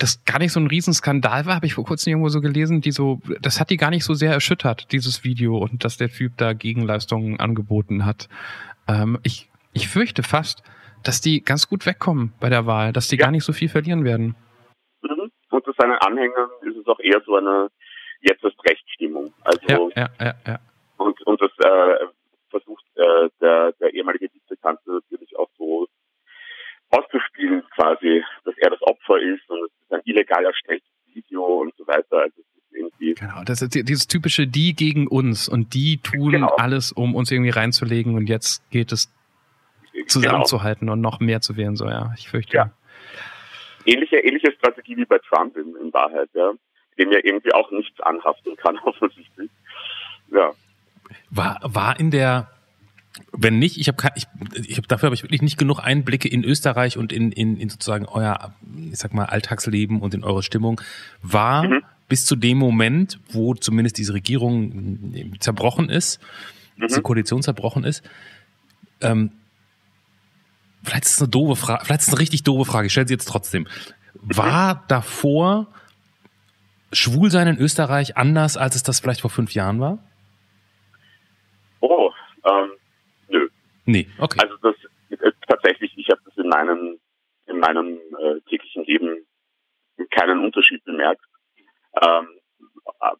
das 0.00 0.24
gar 0.24 0.38
nicht 0.38 0.52
so 0.52 0.58
ein 0.60 0.66
Riesenskandal 0.66 1.44
war, 1.46 1.54
habe 1.56 1.66
ich 1.66 1.74
vor 1.74 1.84
kurzem 1.84 2.10
irgendwo 2.10 2.30
so 2.30 2.40
gelesen, 2.40 2.80
die 2.80 2.90
so, 2.90 3.20
das 3.42 3.60
hat 3.60 3.68
die 3.70 3.76
gar 3.76 3.90
nicht 3.90 4.04
so 4.04 4.14
sehr 4.14 4.32
erschüttert, 4.32 4.90
dieses 4.92 5.24
Video 5.24 5.58
und 5.58 5.84
dass 5.84 5.98
der 5.98 6.08
Typ 6.08 6.32
da 6.38 6.54
Gegenleistungen 6.54 7.38
angeboten 7.38 8.06
hat. 8.06 8.28
Ähm, 8.88 9.18
ich, 9.22 9.50
ich 9.74 9.88
fürchte 9.88 10.22
fast, 10.22 10.62
dass 11.02 11.20
die 11.20 11.42
ganz 11.42 11.68
gut 11.68 11.84
wegkommen 11.84 12.32
bei 12.40 12.48
der 12.48 12.66
Wahl, 12.66 12.92
dass 12.92 13.08
die 13.08 13.16
Ja. 13.16 13.26
gar 13.26 13.30
nicht 13.30 13.44
so 13.44 13.52
viel 13.52 13.68
verlieren 13.68 14.04
werden. 14.04 14.34
Mhm. 15.02 15.30
Unter 15.50 15.72
seinen 15.78 15.98
Anhängern 15.98 16.48
ist 16.62 16.76
es 16.76 16.86
auch 16.86 17.00
eher 17.00 17.20
so 17.26 17.36
eine 17.36 17.68
jetzt 18.22 18.42
ist 18.44 18.56
Rechtsstimmung. 18.68 19.32
Also 19.42 19.90
Ja, 19.96 20.08
ja, 20.18 20.24
ja, 20.26 20.34
ja. 20.46 20.58
und 20.96 21.20
und 21.26 21.40
das 21.40 21.50
äh, 21.58 22.06
versucht 22.50 22.84
äh, 22.96 23.28
der 23.40 23.72
der 23.80 23.92
ehemalige 23.94 24.28
Vizekanzler 24.32 24.94
natürlich 24.94 25.36
auch 25.38 25.48
so 25.58 25.86
auszuspielen 26.90 27.62
quasi, 27.74 28.22
dass 28.44 28.54
er 28.58 28.70
das 28.70 28.82
Opfer 28.82 29.18
ist 29.20 29.48
und 29.48 29.64
es 29.64 29.70
ist 29.82 29.92
ein 29.92 30.00
illegal 30.04 30.44
erstelltes 30.44 30.88
Video 31.14 31.42
und 31.44 31.74
so 31.76 31.86
weiter. 31.86 32.18
Also 32.18 32.34
es 32.38 32.46
ist 32.62 32.72
irgendwie 32.76 33.14
Genau, 33.14 33.42
das 33.44 33.62
ist 33.62 33.74
die- 33.74 33.84
dieses 33.84 34.06
typische 34.06 34.46
die 34.46 34.74
gegen 34.74 35.06
uns 35.06 35.48
und 35.48 35.74
die 35.74 35.98
tun 35.98 36.32
Genau. 36.32 36.54
alles, 36.56 36.92
um 36.92 37.14
uns 37.14 37.30
irgendwie 37.30 37.50
reinzulegen 37.50 38.14
und 38.14 38.28
jetzt 38.28 38.68
geht 38.70 38.92
es 38.92 39.12
zusammenzuhalten 40.06 40.88
und 40.88 41.00
noch 41.00 41.20
mehr 41.20 41.40
zu 41.40 41.56
wählen, 41.56 41.76
so 41.76 41.86
ja, 41.86 42.12
ich 42.16 42.28
fürchte. 42.28 42.56
Ja. 42.56 42.70
ähnliche 43.86 44.16
ähnliche 44.18 44.52
Strategie 44.52 44.96
wie 44.96 45.04
bei 45.04 45.18
Trump 45.18 45.56
in, 45.56 45.74
in 45.76 45.92
Wahrheit, 45.92 46.28
ja, 46.34 46.52
dem 46.98 47.12
ja 47.12 47.18
irgendwie 47.22 47.52
auch 47.54 47.70
nichts 47.70 47.98
anhaften 48.00 48.56
kann 48.56 48.78
offensichtlich. 48.84 49.50
Ja. 50.32 50.52
War, 51.30 51.58
war 51.62 51.98
in 51.98 52.10
der, 52.10 52.50
wenn 53.32 53.58
nicht, 53.58 53.78
ich 53.78 53.88
habe 53.88 53.98
ich, 54.14 54.26
ich 54.54 54.78
hab, 54.78 54.88
dafür 54.88 55.08
habe 55.08 55.14
ich 55.14 55.22
wirklich 55.22 55.42
nicht 55.42 55.58
genug 55.58 55.80
Einblicke 55.80 56.28
in 56.28 56.44
Österreich 56.44 56.96
und 56.96 57.12
in, 57.12 57.32
in, 57.32 57.56
in 57.56 57.68
sozusagen 57.68 58.06
euer, 58.06 58.54
ich 58.90 58.98
sag 58.98 59.12
mal, 59.14 59.24
Alltagsleben 59.24 60.00
und 60.00 60.14
in 60.14 60.24
eure 60.24 60.42
Stimmung. 60.42 60.80
War 61.22 61.64
Mhm. 61.64 61.82
bis 62.08 62.24
zu 62.24 62.36
dem 62.36 62.58
Moment, 62.58 63.18
wo 63.30 63.54
zumindest 63.54 63.98
diese 63.98 64.14
Regierung 64.14 65.12
äh, 65.14 65.30
zerbrochen 65.38 65.88
ist, 65.90 66.20
diese 66.76 67.02
Koalition 67.02 67.42
zerbrochen 67.42 67.84
ist, 67.84 68.02
ähm, 69.00 69.32
vielleicht 70.82 71.04
ist 71.04 71.12
es 71.12 71.20
eine 71.20 71.28
doofe 71.28 71.56
Frage, 71.56 71.84
vielleicht 71.84 72.00
ist 72.02 72.08
es 72.08 72.14
eine 72.14 72.20
richtig 72.20 72.42
doofe 72.44 72.70
Frage, 72.70 72.86
ich 72.86 72.92
stelle 72.92 73.06
sie 73.08 73.14
jetzt 73.14 73.28
trotzdem. 73.28 73.66
War 74.14 74.84
davor 74.88 75.66
Schwulsein 76.92 77.48
in 77.48 77.58
Österreich 77.58 78.16
anders, 78.16 78.56
als 78.56 78.76
es 78.76 78.82
das 78.82 79.00
vielleicht 79.00 79.20
vor 79.20 79.30
fünf 79.30 79.52
Jahren 79.54 79.78
war? 79.80 79.98
Oh. 81.80 82.10
Nee, 83.90 84.06
okay. 84.18 84.38
Also 84.40 84.56
das 84.58 84.76
äh, 85.10 85.32
tatsächlich, 85.48 85.92
ich 85.96 86.08
habe 86.10 86.20
das 86.24 86.36
in 86.36 86.48
meinem 86.48 87.00
in 87.46 87.58
meinem 87.58 87.98
äh, 88.18 88.40
täglichen 88.48 88.84
Leben 88.84 89.26
keinen 90.10 90.44
Unterschied 90.44 90.84
bemerkt. 90.84 91.24
Ähm, 92.00 92.40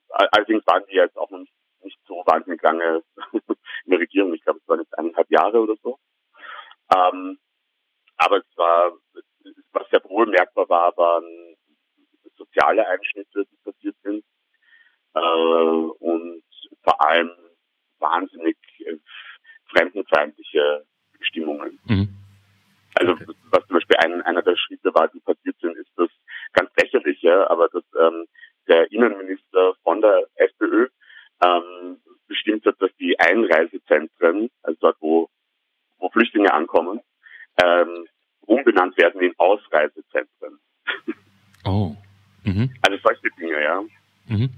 allerdings 0.08 0.64
waren 0.66 0.84
die 0.88 0.94
jetzt 0.94 1.16
auch 1.16 1.30
noch 1.30 1.40
nicht, 1.40 1.52
nicht 1.82 1.98
so 2.06 2.22
wahnsinnig 2.26 2.62
lange 2.62 3.02
in 3.32 3.90
der 3.90 3.98
Regierung. 3.98 4.32
Ich 4.34 4.42
glaube, 4.42 4.60
es 4.62 4.68
waren 4.68 4.80
jetzt 4.80 4.96
eineinhalb 4.96 5.30
Jahre 5.30 5.60
oder 5.60 5.74
so. 5.82 5.98
Ähm, 6.94 7.38
aber 8.16 8.38
es 8.38 8.56
war, 8.56 8.92
was 9.72 9.88
sehr 9.90 10.04
wohl 10.04 10.26
merkbar 10.26 10.68
war, 10.68 10.96
waren 10.96 11.56
soziale 12.36 12.86
Einschnitte, 12.86 13.44
die 13.50 13.56
passiert 13.64 13.96
sind. 14.02 14.24
Äh, 15.14 15.20
und 15.20 16.44
vor 16.84 17.04
allem 17.04 17.30
wahnsinnig 17.98 18.56
äh, 18.86 18.96
fremdenfeindliche 19.70 20.86
Stimmungen. 21.20 21.78
Mhm. 21.84 22.16
Also 22.94 23.12
okay. 23.12 23.26
was 23.50 23.66
zum 23.66 23.76
Beispiel 23.76 23.96
ein, 23.98 24.22
einer 24.22 24.42
der 24.42 24.56
Schritte 24.56 24.92
war, 24.94 25.08
die 25.08 25.20
passiert 25.20 25.56
sind, 25.60 25.76
ist 25.76 25.90
das 25.96 26.08
ganz 26.52 26.70
lächerliche, 26.76 27.48
aber 27.48 27.68
dass 27.68 27.84
ähm, 27.98 28.26
der 28.68 28.90
Innenminister 28.90 29.74
von 29.82 30.00
der 30.00 30.26
FPÖ 30.34 30.88
ähm, 31.42 31.96
bestimmt 32.26 32.66
hat, 32.66 32.76
dass 32.80 32.90
die 32.98 33.18
Einreisezentren, 33.18 34.50
also 34.62 34.78
dort, 34.80 34.96
wo, 35.00 35.28
wo 35.98 36.10
Flüchtlinge 36.10 36.52
ankommen, 36.52 37.00
ähm, 37.62 38.06
umbenannt 38.42 38.96
werden 38.98 39.20
in 39.20 39.32
Ausreisezentren. 39.38 40.58
Oh. 41.64 41.94
Mhm. 42.44 42.74
Also 42.82 42.98
solche 43.02 43.30
Dinge, 43.38 43.62
ja. 43.62 43.82
Mhm. 44.26 44.50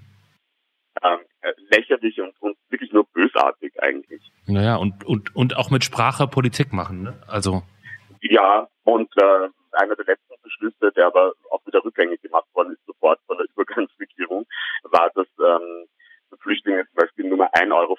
Ähm, 1.02 1.18
äh, 1.40 1.52
lächerlich 1.70 2.20
und, 2.20 2.34
und 2.40 2.56
wirklich 2.68 2.92
nur 2.92 3.06
bösartig 3.06 3.72
eigentlich. 3.82 4.22
Naja, 4.46 4.76
und, 4.76 5.04
und, 5.04 5.34
und 5.34 5.51
auch 5.62 5.70
mit 5.70 5.84
Sprache 5.84 6.26
Politik 6.26 6.72
machen, 6.72 7.04
ne? 7.04 7.14
Also. 7.28 7.62
Ja, 8.20 8.66
und 8.82 9.08
äh, 9.16 9.48
einer 9.72 9.94
der 9.94 10.06
letzten 10.06 10.34
Beschlüsse, 10.42 10.92
der 10.96 11.06
aber 11.06 11.32
auch 11.50 11.64
wieder 11.66 11.84
rückgängig 11.84 12.20
gemacht 12.20 12.46
worden 12.52 12.72
ist, 12.72 12.84
sofort 12.86 13.20
von 13.26 13.38
der 13.38 13.46
Übergangsregierung, 13.54 14.44
war, 14.90 15.08
dass 15.14 15.26
ähm, 15.38 15.86
Flüchtlinge 16.40 16.84
zum 16.86 16.96
Beispiel 16.96 17.28
nur 17.28 17.38
mal 17.38 17.50
1,50 17.54 17.72
Euro 17.72 17.96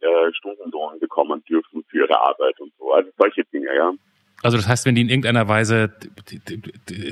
äh, 0.00 0.32
Stundenlohn 0.32 0.98
bekommen 0.98 1.44
dürfen 1.44 1.84
für 1.88 2.04
ihre 2.04 2.18
Arbeit 2.18 2.58
und 2.60 2.72
so. 2.78 2.92
Also 2.92 3.10
solche 3.18 3.44
Dinge, 3.52 3.74
ja. 3.74 3.92
Also 4.42 4.56
das 4.56 4.68
heißt, 4.68 4.86
wenn 4.86 4.94
die 4.94 5.02
in 5.02 5.08
irgendeiner 5.08 5.48
Weise 5.48 5.94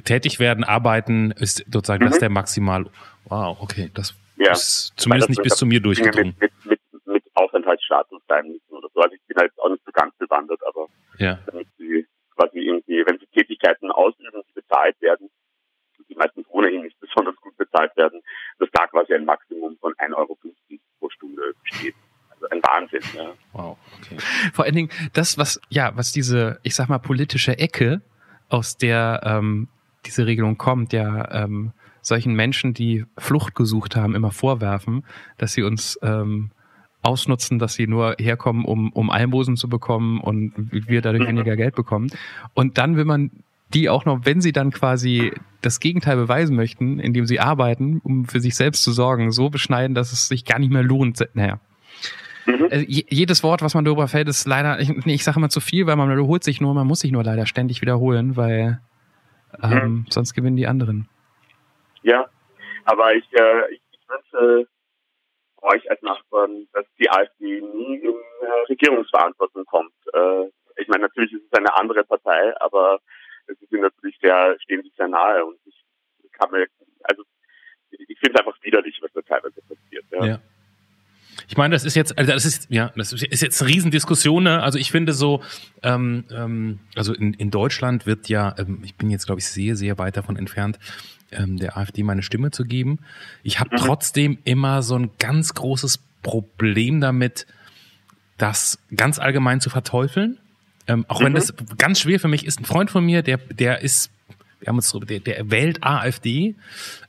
tätig 0.05 0.41
werden, 0.41 0.65
arbeiten, 0.65 1.31
ist 1.33 1.65
sozusagen 1.71 2.05
mhm. 2.05 2.11
das 2.11 2.19
der 2.19 2.31
maximal. 2.31 2.87
Wow, 3.25 3.59
okay, 3.61 3.91
das 3.95 4.15
ja. 4.37 4.53
ist 4.53 4.93
zumindest 4.97 5.31
nicht 5.31 5.43
bis 5.43 5.57
zu 5.57 5.67
mir 5.67 5.81
durchgedrungen. 5.81 6.37
Mit, 6.39 6.53
mit, 6.65 6.81
mit, 6.93 7.07
mit 7.07 7.25
Aufenthaltsstatus 7.35 8.23
bleiben 8.27 8.61
oder 8.69 8.89
so. 8.95 9.01
Also 9.01 9.15
ich 9.15 9.23
bin 9.27 9.37
halt 9.39 9.53
auch 9.59 9.71
nicht 9.71 9.85
so 9.85 9.93
ganz 9.93 10.15
bewandert, 10.17 10.61
aber 10.67 10.87
ja. 11.19 11.39
damit 11.47 11.67
sie 11.79 12.07
quasi 12.37 12.59
irgendwie, 12.59 13.05
wenn 13.07 13.19
sie 13.19 13.27
Tätigkeiten 13.27 13.91
ausüben, 13.91 14.43
die 14.49 14.53
bezahlt 14.61 15.01
werden, 15.01 15.31
die 16.09 16.15
meistens 16.15 16.47
ohnehin 16.49 16.83
nicht 16.83 16.99
besonders 17.01 17.37
gut 17.37 17.57
bezahlt 17.57 17.97
werden, 17.97 18.21
dass 18.59 18.69
da 18.73 18.87
quasi 18.87 19.15
ein 19.15 19.25
Maximum 19.25 19.77
von 19.79 19.93
1,50 19.95 20.17
Euro 20.17 20.39
pro 20.99 21.11
Stunde 21.11 21.55
besteht. 21.63 21.95
Also 22.31 22.49
ein 22.49 22.63
Wahnsinn, 22.63 23.03
ja. 23.15 23.33
Wow, 23.53 23.79
okay. 23.99 24.17
Vor 24.53 24.64
allen 24.77 24.89
Dingen 24.89 25.11
das, 25.13 25.39
was, 25.39 25.61
ja, 25.69 25.93
was 25.97 26.13
diese, 26.13 26.59
ich 26.63 26.75
sag 26.75 26.89
mal, 26.89 26.99
politische 26.99 27.59
Ecke, 27.59 28.03
aus 28.49 28.77
der 28.77 29.23
ähm, 29.25 29.69
diese 30.07 30.27
Regelung 30.27 30.59
kommt, 30.59 30.93
ja, 30.93 31.45
ähm, 31.45 31.73
solchen 32.03 32.35
Menschen, 32.35 32.75
die 32.75 33.07
Flucht 33.17 33.55
gesucht 33.55 33.97
haben, 33.97 34.15
immer 34.15 34.31
vorwerfen, 34.31 35.05
dass 35.39 35.55
sie 35.55 35.63
uns 35.63 35.99
ähm, 36.03 36.51
ausnutzen, 37.03 37.59
dass 37.59 37.75
sie 37.75 37.87
nur 37.87 38.17
herkommen, 38.19 38.65
um, 38.65 38.93
um 38.93 39.11
Almosen 39.11 39.57
zu 39.57 39.69
bekommen 39.69 40.21
und 40.21 40.53
wir 40.57 41.01
dadurch 41.01 41.27
weniger 41.27 41.57
Geld 41.57 41.75
bekommen. 41.75 42.11
Und 42.53 42.79
dann 42.79 42.97
will 42.97 43.05
man 43.05 43.31
die 43.73 43.89
auch 43.89 44.05
noch, 44.05 44.21
wenn 44.25 44.41
sie 44.41 44.53
dann 44.53 44.71
quasi 44.71 45.33
das 45.61 45.81
Gegenteil 45.81 46.17
beweisen 46.17 46.55
möchten, 46.55 46.99
indem 47.01 47.27
sie 47.27 47.41
arbeiten, 47.41 48.01
um 48.05 48.27
für 48.27 48.41
sich 48.41 48.55
selbst 48.55 48.83
zu 48.85 48.93
sorgen, 48.93 49.33
so 49.33 49.51
beschneiden, 49.51 49.95
dass 49.95 50.13
es 50.13 50.29
sich 50.29 50.45
gar 50.45 50.59
nicht 50.59 50.73
mehr 50.73 50.83
lohnt. 50.83 51.27
Naja. 51.35 51.59
Mhm. 52.47 52.69
Also 52.71 52.85
jedes 52.87 53.43
Wort, 53.43 53.63
was 53.63 53.75
man 53.75 53.85
darüber 53.85 54.09
fällt, 54.09 54.29
ist 54.29 54.47
leider, 54.47 54.79
ich, 54.81 54.89
nee, 55.07 55.15
ich 55.15 55.25
sage 55.25 55.39
immer 55.39 55.49
zu 55.49 55.61
viel, 55.61 55.87
weil 55.87 55.97
man 55.97 56.11
wiederholt 56.11 56.45
sich 56.45 56.61
nur, 56.61 56.75
man 56.75 56.87
muss 56.87 57.01
sich 57.01 57.13
nur 57.13 57.25
leider 57.25 57.47
ständig 57.47 57.81
wiederholen, 57.81 58.37
weil 58.37 58.81
ähm, 59.63 59.71
mhm. 59.71 60.07
sonst 60.11 60.35
gewinnen 60.35 60.57
die 60.57 60.67
anderen. 60.67 61.09
Ja, 62.03 62.27
aber 62.85 63.15
ich, 63.15 63.25
äh, 63.33 63.73
ich, 63.73 63.81
ich 63.93 64.09
wünsche 64.09 64.67
euch 65.63 65.91
als 65.91 66.03
Nachbarn, 66.03 66.67
dass 66.73 66.85
die 66.99 67.11
AfD 67.11 67.61
nie 67.61 67.97
in 67.97 68.11
äh, 68.11 68.67
Regierungsverantwortung 68.69 69.65
kommt. 69.65 69.95
Äh, 70.13 70.45
ich 70.77 70.89
meine, 70.89 71.05
natürlich 71.05 71.33
ist 71.33 71.45
es 71.51 71.59
eine 71.59 71.75
andere 71.77 72.05
Partei, 72.05 72.53
aber 72.61 72.99
es 73.47 73.61
ist 73.61 73.73
natürlich 73.73 74.19
sehr, 74.21 74.57
stehen 74.61 74.83
sich 74.83 74.93
sehr 74.97 75.09
nahe 75.09 75.45
und 75.45 75.59
ich 75.65 75.85
kann 76.33 76.51
mir, 76.51 76.67
also 77.05 77.23
ich 77.91 78.19
finde 78.19 78.35
es 78.35 78.41
einfach 78.41 78.63
widerlich, 78.63 78.99
was 79.01 79.13
da 79.13 79.23
teilweise 79.23 79.63
passiert. 79.63 80.05
Ja. 80.11 80.25
ja. 80.25 80.39
Ich 81.49 81.57
meine, 81.57 81.75
das 81.75 81.85
ist 81.85 81.95
jetzt, 81.95 82.17
also 82.19 82.33
das 82.33 82.45
ist, 82.45 82.67
ja, 82.71 82.93
das 82.97 83.13
ist 83.13 83.43
jetzt 83.43 83.61
eine 83.61 83.71
Riesendiskussion. 83.71 84.45
Ne? 84.45 84.63
Also 84.63 84.79
ich 84.79 84.91
finde 84.91 85.13
so, 85.13 85.43
ähm, 85.83 86.25
ähm, 86.31 86.81
also 86.95 87.15
in, 87.15 87.35
in 87.35 87.51
Deutschland 87.51 88.07
wird 88.07 88.29
ja, 88.29 88.55
ähm, 88.59 88.81
ich 88.85 88.95
bin 88.95 89.11
jetzt, 89.11 89.27
glaube 89.27 89.41
ich, 89.41 89.47
sehr, 89.47 89.77
sehr 89.77 89.99
weit 89.99 90.17
davon 90.17 90.37
entfernt, 90.37 90.79
ähm, 91.33 91.57
der 91.57 91.77
AfD 91.77 92.03
meine 92.03 92.23
Stimme 92.23 92.51
zu 92.51 92.65
geben. 92.65 92.99
Ich 93.43 93.61
habe 93.61 93.71
mhm. 93.73 93.81
trotzdem 93.81 94.39
immer 94.45 94.83
so 94.83 94.97
ein 94.97 95.11
ganz 95.19 95.55
großes 95.55 96.01
Problem 96.23 97.01
damit, 97.01 97.47
das 98.39 98.79
ganz 98.95 99.19
allgemein 99.19 99.61
zu 99.61 99.71
verteufeln. 99.71 100.39
Ähm, 100.87 101.05
auch 101.09 101.21
mhm. 101.21 101.27
wenn 101.27 101.35
das 101.35 101.55
ganz 101.79 102.01
schwer 102.01 102.21
für 102.21 102.29
mich 102.29 102.45
ist. 102.45 102.61
Ein 102.61 102.65
Freund 102.65 102.91
von 102.91 103.05
mir, 103.05 103.23
der, 103.23 103.39
der 103.39 103.81
ist, 103.81 104.11
wir 104.61 104.69
haben 104.69 104.77
uns 104.77 104.93
der, 104.93 105.21
der 105.21 105.51
wählt 105.51 105.83
AfD. 105.83 106.55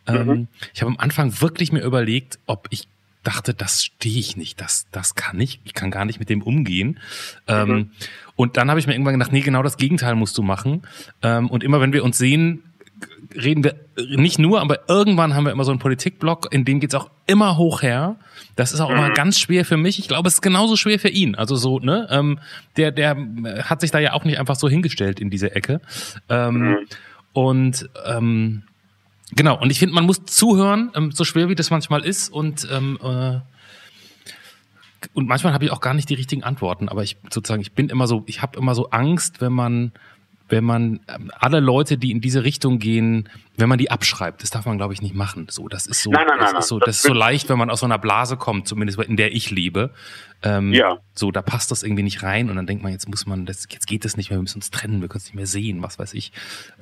Ähm, 0.08 0.28
mhm. 0.28 0.48
Ich 0.74 0.82
habe 0.82 0.92
am 0.92 0.98
Anfang 0.98 1.42
wirklich 1.42 1.72
mir 1.72 1.82
überlegt, 1.82 2.40
ob 2.46 2.68
ich 2.70 2.88
dachte, 3.26 3.54
das 3.54 3.84
stehe 3.84 4.20
ich 4.20 4.38
nicht, 4.38 4.62
das, 4.62 4.88
das 4.92 5.16
kann 5.16 5.40
ich, 5.40 5.60
ich 5.64 5.74
kann 5.74 5.92
gar 5.92 6.06
nicht 6.06 6.20
mit 6.20 6.30
dem 6.30 6.42
umgehen. 6.42 7.00
Ähm, 7.48 7.70
mhm. 7.70 7.92
und 8.36 8.58
dann 8.58 8.70
habe 8.70 8.80
ich 8.80 8.88
mir 8.88 8.94
irgendwann 8.94 9.14
gedacht, 9.14 9.32
nee, 9.32 9.42
genau 9.42 9.64
das 9.64 9.78
Gegenteil 9.78 10.16
musst 10.16 10.38
du 10.38 10.44
machen. 10.44 10.84
Ähm, 11.22 11.50
und 11.50 11.64
immer 11.64 11.82
wenn 11.82 11.94
wir 11.94 12.04
uns 12.04 12.18
sehen, 12.18 12.64
reden 13.36 13.64
wir 13.64 13.76
nicht 13.98 14.40
nur, 14.40 14.62
aber 14.62 14.88
irgendwann 14.88 15.34
haben 15.34 15.46
wir 15.46 15.52
immer 15.52 15.66
so 15.66 15.72
einen 15.72 15.80
Politikblock, 15.80 16.54
in 16.54 16.66
dem 16.66 16.80
geht's 16.80 16.96
auch 16.96 17.10
immer 17.28 17.58
hoch 17.58 17.82
her. 17.82 18.18
Das 18.56 18.72
ist 18.72 18.80
auch 18.80 18.90
mhm. 18.90 18.98
immer 18.98 19.10
ganz 19.12 19.40
schwer 19.40 19.66
für 19.66 19.78
mich. 19.78 20.00
Ich 20.00 20.08
glaube, 20.08 20.28
es 20.28 20.36
ist 20.36 20.42
genauso 20.42 20.76
schwer 20.76 21.00
für 21.00 21.10
ihn. 21.10 21.36
Also 21.36 21.56
so, 21.56 21.80
ne? 21.80 22.08
Ähm, 22.10 22.40
der, 22.78 22.92
der 22.92 23.18
hat 23.64 23.82
sich 23.82 23.92
da 23.92 24.00
ja 24.00 24.14
auch 24.14 24.24
nicht 24.24 24.40
einfach 24.40 24.56
so 24.56 24.70
hingestellt 24.70 25.20
in 25.20 25.30
diese 25.30 25.56
Ecke. 25.56 25.82
Ähm, 26.30 26.58
mhm. 26.58 26.78
Und 27.34 27.90
ähm, 28.06 28.64
genau, 29.36 29.60
und 29.60 29.70
ich 29.70 29.80
finde, 29.80 29.96
man 29.96 30.06
muss 30.06 30.24
zuhören, 30.26 30.92
ähm, 30.96 31.12
so 31.12 31.24
schwer 31.24 31.50
wie 31.50 31.56
das 31.56 31.70
manchmal 31.70 32.04
ist. 32.06 32.30
Und 32.30 32.68
ähm, 32.72 33.00
äh, 33.02 33.40
und 35.14 35.28
manchmal 35.28 35.54
habe 35.54 35.66
ich 35.66 35.72
auch 35.72 35.82
gar 35.82 35.94
nicht 35.94 36.10
die 36.10 36.16
richtigen 36.16 36.44
Antworten, 36.44 36.90
aber 36.90 37.04
ich 37.04 37.18
sozusagen, 37.30 37.62
ich 37.62 37.74
bin 37.74 37.90
immer 37.90 38.08
so, 38.08 38.24
ich 38.26 38.42
habe 38.42 38.58
immer 38.58 38.74
so 38.74 38.90
Angst, 38.90 39.40
wenn 39.40 39.54
man 39.54 39.92
wenn 40.48 40.64
man 40.64 41.00
ähm, 41.08 41.32
alle 41.40 41.60
Leute, 41.60 41.98
die 41.98 42.12
in 42.12 42.22
diese 42.22 42.44
Richtung 42.44 42.78
gehen, 42.78 43.30
wenn 43.58 43.68
man 43.68 43.80
die 43.80 43.90
abschreibt, 43.90 44.44
das 44.44 44.52
darf 44.52 44.66
man, 44.66 44.78
glaube 44.78 44.94
ich, 44.94 45.02
nicht 45.02 45.16
machen. 45.16 45.48
So, 45.50 45.68
das 45.68 45.88
ist 45.88 46.04
so, 46.04 46.12
nein, 46.12 46.26
nein, 46.28 46.40
das 46.40 46.52
nein, 46.52 46.60
ist 46.60 46.68
so, 46.68 46.80
das, 46.80 46.98
ist 46.98 47.02
so 47.02 47.14
leicht, 47.14 47.50
wenn 47.50 47.58
man 47.58 47.70
aus 47.70 47.80
so 47.80 47.86
einer 47.86 47.98
Blase 47.98 48.38
kommt, 48.38 48.68
zumindest 48.68 49.00
in 49.00 49.18
der 49.18 49.34
ich 49.34 49.50
lebe. 49.50 49.92
Ähm, 50.44 50.72
ja. 50.72 51.00
So, 51.16 51.32
da 51.32 51.42
passt 51.42 51.72
das 51.72 51.82
irgendwie 51.82 52.04
nicht 52.04 52.22
rein 52.22 52.50
und 52.50 52.58
dann 52.58 52.68
denkt 52.68 52.84
man, 52.84 52.92
jetzt 52.92 53.10
muss 53.10 53.26
man, 53.26 53.46
das, 53.46 53.68
jetzt 53.72 53.88
geht 53.88 54.06
das 54.06 54.18
nicht 54.18 54.30
mehr, 54.30 54.38
wir 54.38 54.44
müssen 54.44 54.60
uns 54.60 54.70
trennen, 54.70 55.02
wir 55.02 55.08
können 55.08 55.22
es 55.22 55.26
nicht 55.26 55.36
mehr 55.36 55.48
sehen, 55.48 55.82
was 55.82 55.98
weiß 55.98 56.14
ich. 56.14 56.32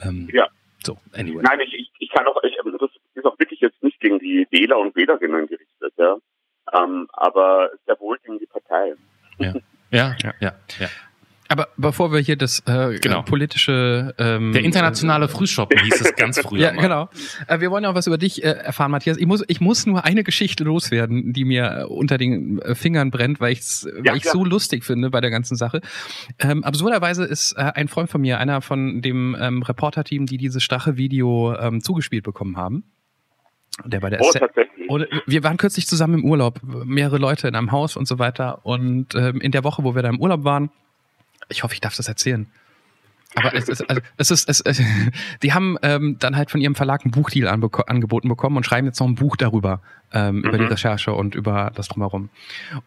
Ähm, 0.02 0.30
ja. 0.34 0.48
So, 0.86 0.98
anyway. 1.14 1.42
Nein, 1.44 1.60
ich, 1.62 1.74
ich 1.74 1.93
kann 2.14 2.28
auch, 2.28 2.42
ich, 2.44 2.58
das 2.80 2.90
ist 3.16 3.26
auch 3.26 3.38
wirklich 3.40 3.60
jetzt 3.60 3.82
nicht 3.84 4.00
gegen 4.00 4.20
die 4.20 4.48
Wähler 4.52 4.78
und 4.78 4.96
Wählerinnen 4.96 5.48
gerichtet, 5.48 5.94
ja. 5.98 6.18
Ähm, 6.74 7.08
aber 7.14 7.72
sehr 7.86 8.00
wohl 8.00 8.18
gegen 8.20 8.40
die 8.40 8.46
Partei. 8.46 8.94
Ja, 9.40 9.54
ja, 9.92 10.16
ja, 10.40 10.54
ja. 10.80 10.88
Ja. 11.54 11.64
Aber 11.64 11.68
bevor 11.78 12.12
wir 12.12 12.20
hier 12.20 12.36
das 12.36 12.60
äh, 12.66 12.98
genau. 13.00 13.22
politische 13.22 14.14
ähm, 14.18 14.54
der 14.54 14.64
internationale 14.64 15.28
Frühschoppen 15.28 15.80
hieß 15.80 16.02
es 16.02 16.16
ganz 16.16 16.40
früh. 16.40 16.60
ja, 16.60 16.74
mal. 16.74 16.82
genau. 16.82 17.10
Äh, 17.48 17.60
wir 17.60 17.72
wollen 17.72 17.86
auch 17.86 17.96
was 17.96 18.08
über 18.08 18.18
dich 18.18 18.44
äh, 18.44 18.48
erfahren, 18.48 18.92
Matthias. 18.92 19.18
Ich 19.18 19.26
muss 19.26 19.44
ich 19.48 19.62
muss 19.62 19.86
nur 19.86 20.04
eine 20.04 20.24
Geschichte 20.24 20.64
loswerden, 20.64 21.34
die 21.34 21.46
mir 21.46 21.80
äh, 21.80 21.84
unter 21.86 22.18
den 22.18 22.60
äh, 22.60 22.76
Fingern 22.76 23.12
brennt, 23.12 23.40
weil 23.40 23.54
ich's, 23.54 23.88
ja, 24.04 24.12
weil 24.12 24.18
ich 24.18 24.26
ja. 24.26 24.32
so 24.32 24.44
lustig 24.44 24.84
finde 24.84 25.10
bei 25.10 25.22
der 25.22 25.30
ganzen 25.30 25.56
Sache. 25.56 25.82
Ähm, 26.40 26.64
absurderweise 26.64 27.24
ist 27.24 27.54
äh, 27.54 27.72
ein 27.76 27.88
Freund 27.88 28.10
von 28.10 28.22
mir, 28.22 28.40
einer 28.40 28.62
von 28.62 29.02
dem 29.02 29.36
ähm, 29.40 29.62
Reporter-Team, 29.62 30.26
die 30.26 30.38
dieses 30.38 30.64
Strache-Video 30.64 31.56
ähm, 31.56 31.82
zugespielt 31.82 32.24
bekommen 32.24 32.58
haben. 32.58 32.84
Der 33.86 34.00
bei 34.00 34.10
der 34.10 34.22
oh. 34.22 34.32
Und 34.88 35.08
wir 35.26 35.44
waren 35.44 35.58
kürzlich 35.58 35.88
zusammen 35.88 36.20
im 36.20 36.26
Urlaub, 36.26 36.60
mehrere 36.64 37.18
Leute 37.18 37.48
in 37.48 37.56
einem 37.56 37.72
Haus 37.72 37.96
und 37.96 38.08
so 38.08 38.20
weiter. 38.20 38.66
Und 38.66 39.16
ähm, 39.16 39.42
in 39.42 39.52
der 39.52 39.64
Woche, 39.64 39.84
wo 39.84 39.96
wir 39.96 40.02
da 40.02 40.10
im 40.10 40.20
Urlaub 40.20 40.44
waren, 40.44 40.70
ich 41.50 41.64
hoffe, 41.64 41.74
ich 41.74 41.82
darf 41.82 41.96
das 41.96 42.08
erzählen. 42.08 42.48
Aber 43.36 43.54
es 43.56 43.68
ist, 43.68 43.90
also, 43.90 44.02
es 44.18 44.32
ist, 44.32 44.50
es, 44.50 44.62
es, 44.62 44.82
die 45.44 45.54
haben 45.54 45.78
ähm, 45.82 46.18
dann 46.20 46.36
halt 46.36 46.52
von 46.52 46.62
ihrem 46.62 46.76
Verlag 46.76 47.06
ein 47.06 47.12
Buchdeal 47.12 47.48
angeboten 47.48 48.30
bekommen 48.30 48.58
und 48.58 48.66
schreiben 48.66 48.88
jetzt 48.88 49.00
noch 49.00 49.08
ein 49.08 49.16
Buch 49.16 49.36
darüber, 49.36 49.82
ähm, 50.12 50.38
mhm. 50.38 50.44
über 50.44 50.58
die 50.58 50.66
mhm. 50.66 50.70
Recherche 50.70 51.14
und 51.14 51.36
über 51.36 51.72
das 51.74 51.88
drumherum. 51.88 52.30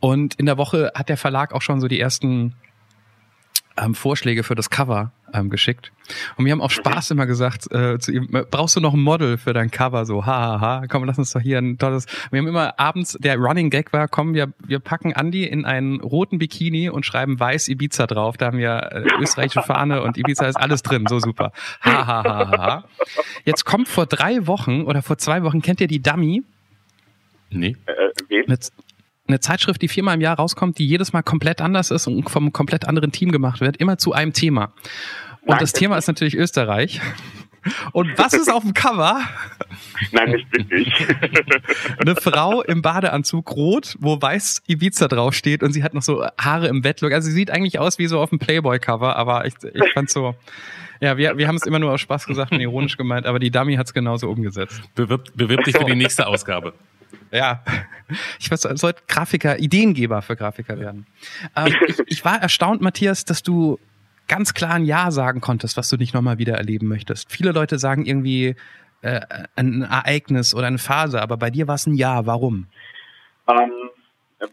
Und 0.00 0.34
in 0.34 0.46
der 0.46 0.58
Woche 0.58 0.92
hat 0.94 1.08
der 1.08 1.16
Verlag 1.16 1.52
auch 1.52 1.62
schon 1.62 1.80
so 1.80 1.88
die 1.88 1.98
ersten 1.98 2.54
ähm, 3.76 3.94
Vorschläge 3.94 4.42
für 4.42 4.54
das 4.54 4.70
Cover 4.70 5.12
ähm, 5.32 5.50
geschickt. 5.50 5.92
Und 6.36 6.44
wir 6.44 6.52
haben 6.52 6.60
auch 6.60 6.70
Spaß 6.70 7.10
immer 7.10 7.26
gesagt 7.26 7.70
äh, 7.72 7.98
zu 7.98 8.12
ihm, 8.12 8.28
brauchst 8.50 8.76
du 8.76 8.80
noch 8.80 8.94
ein 8.94 9.00
Model 9.00 9.38
für 9.38 9.52
dein 9.52 9.70
Cover? 9.70 10.06
So, 10.06 10.24
hahaha, 10.24 10.60
ha, 10.60 10.80
ha. 10.80 10.86
komm, 10.88 11.04
lass 11.04 11.18
uns 11.18 11.32
doch 11.32 11.40
hier 11.40 11.58
ein 11.58 11.78
tolles. 11.78 12.06
Wir 12.30 12.40
haben 12.40 12.46
immer 12.46 12.78
abends, 12.78 13.16
der 13.20 13.36
Running 13.36 13.70
Gag 13.70 13.92
war, 13.92 14.08
komm, 14.08 14.34
wir, 14.34 14.52
wir 14.64 14.78
packen 14.78 15.12
Andy 15.12 15.44
in 15.44 15.64
einen 15.64 16.00
roten 16.00 16.38
Bikini 16.38 16.88
und 16.88 17.04
schreiben 17.04 17.38
weiß 17.38 17.68
Ibiza 17.68 18.06
drauf. 18.06 18.36
Da 18.36 18.46
haben 18.46 18.58
wir 18.58 18.92
äh, 18.92 19.04
österreichische 19.20 19.62
Fahne 19.62 20.02
und 20.02 20.16
Ibiza 20.16 20.46
ist 20.46 20.56
alles 20.56 20.82
drin, 20.82 21.06
so 21.08 21.18
super. 21.18 21.52
Hahaha. 21.80 22.24
Ha, 22.24 22.48
ha, 22.50 22.58
ha. 22.58 22.84
Jetzt 23.44 23.64
kommt 23.64 23.88
vor 23.88 24.06
drei 24.06 24.46
Wochen 24.46 24.82
oder 24.82 25.02
vor 25.02 25.18
zwei 25.18 25.42
Wochen, 25.42 25.62
kennt 25.62 25.80
ihr 25.80 25.88
die 25.88 26.00
Dummy? 26.00 26.42
Nee. 27.50 27.76
Äh, 27.86 27.92
wen? 28.28 28.44
Eine 29.28 29.40
Zeitschrift, 29.40 29.82
die 29.82 29.88
viermal 29.88 30.14
im 30.14 30.20
Jahr 30.20 30.36
rauskommt, 30.36 30.78
die 30.78 30.86
jedes 30.86 31.12
Mal 31.12 31.22
komplett 31.22 31.60
anders 31.60 31.90
ist 31.90 32.06
und 32.06 32.28
vom 32.30 32.52
komplett 32.52 32.86
anderen 32.86 33.12
Team 33.12 33.32
gemacht 33.32 33.60
wird, 33.60 33.76
immer 33.78 33.98
zu 33.98 34.12
einem 34.12 34.32
Thema. 34.32 34.72
Und 35.42 35.50
Nein, 35.50 35.58
das 35.60 35.72
Thema 35.72 35.96
ist 35.96 36.06
natürlich 36.06 36.34
Österreich. 36.34 37.00
Und 37.92 38.16
was 38.18 38.32
ist 38.32 38.50
auf 38.50 38.62
dem 38.62 38.74
Cover? 38.74 39.20
Nein, 40.12 40.30
nicht 40.30 40.52
wirklich. 40.52 40.92
Eine 41.98 42.16
Frau 42.16 42.62
im 42.62 42.82
Badeanzug 42.82 43.50
rot, 43.52 43.96
wo 43.98 44.20
weiß 44.20 44.62
Ibiza 44.66 45.08
draufsteht 45.08 45.62
und 45.62 45.72
sie 45.72 45.82
hat 45.82 45.94
noch 45.94 46.02
so 46.02 46.24
Haare 46.38 46.68
im 46.68 46.82
Bettlook. 46.82 47.12
Also 47.12 47.28
sie 47.28 47.34
sieht 47.34 47.50
eigentlich 47.50 47.78
aus 47.78 47.98
wie 47.98 48.06
so 48.06 48.20
auf 48.20 48.30
dem 48.30 48.38
Playboy-Cover, 48.38 49.16
aber 49.16 49.46
ich, 49.46 49.54
ich 49.74 49.92
fand 49.92 50.10
so, 50.10 50.34
ja, 51.00 51.16
wir, 51.16 51.36
wir 51.36 51.48
haben 51.48 51.56
es 51.56 51.66
immer 51.66 51.78
nur 51.78 51.92
aus 51.92 52.00
Spaß 52.00 52.26
gesagt 52.26 52.52
und 52.52 52.60
ironisch 52.60 52.96
gemeint, 52.96 53.26
aber 53.26 53.38
die 53.38 53.50
Dummy 53.50 53.76
hat 53.76 53.86
es 53.86 53.94
genauso 53.94 54.30
umgesetzt. 54.30 54.80
Bewirb, 54.94 55.24
bewirb 55.34 55.64
dich 55.64 55.76
für 55.76 55.84
die 55.84 55.96
nächste 55.96 56.26
Ausgabe. 56.26 56.72
Ja, 57.36 57.62
ich 58.38 58.48
sollte 58.48 59.02
Grafiker, 59.06 59.58
Ideengeber 59.58 60.22
für 60.22 60.36
Grafiker 60.36 60.78
werden. 60.78 61.06
Ähm, 61.54 61.74
ich, 61.86 61.98
ich 62.06 62.24
war 62.24 62.40
erstaunt, 62.40 62.80
Matthias, 62.80 63.24
dass 63.24 63.42
du 63.42 63.78
ganz 64.28 64.54
klar 64.54 64.74
ein 64.74 64.84
Ja 64.84 65.10
sagen 65.10 65.40
konntest, 65.40 65.76
was 65.76 65.88
du 65.88 65.96
nicht 65.96 66.14
nochmal 66.14 66.38
wieder 66.38 66.54
erleben 66.54 66.88
möchtest. 66.88 67.30
Viele 67.30 67.52
Leute 67.52 67.78
sagen 67.78 68.06
irgendwie 68.06 68.56
äh, 69.02 69.20
ein 69.54 69.82
Ereignis 69.82 70.54
oder 70.54 70.66
eine 70.66 70.78
Phase, 70.78 71.20
aber 71.20 71.36
bei 71.36 71.50
dir 71.50 71.68
war 71.68 71.76
es 71.76 71.86
ein 71.86 71.94
Ja. 71.94 72.26
Warum? 72.26 72.66
Ähm, 73.48 73.90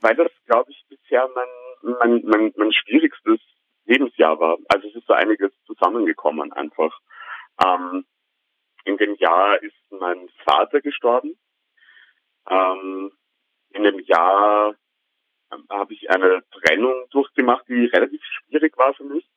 weil 0.01 0.15
das, 0.15 0.31
glaube 0.45 0.71
ich, 0.71 0.85
bisher 0.89 1.27
mein, 1.33 1.95
mein, 1.99 2.21
mein, 2.25 2.53
mein 2.55 2.71
schwierigstes 2.71 3.39
Lebensjahr 3.85 4.39
war. 4.39 4.57
Also 4.67 4.87
es 4.87 4.95
ist 4.95 5.07
so 5.07 5.13
einiges 5.13 5.51
zusammengekommen 5.65 6.53
einfach. 6.53 6.99
Ähm, 7.65 8.05
in 8.85 8.97
dem 8.97 9.15
Jahr 9.15 9.61
ist 9.61 9.73
mein 9.89 10.29
Vater 10.45 10.81
gestorben. 10.81 11.35
Ähm, 12.49 13.11
in 13.69 13.83
dem 13.83 13.99
Jahr 13.99 14.75
ähm, 15.51 15.65
habe 15.69 15.93
ich 15.93 16.09
eine 16.09 16.43
Trennung 16.51 17.07
durchgemacht, 17.11 17.67
die 17.67 17.85
relativ 17.85 18.21
schwierig 18.23 18.77
war 18.77 18.93
für 18.93 19.03
mich. 19.03 19.27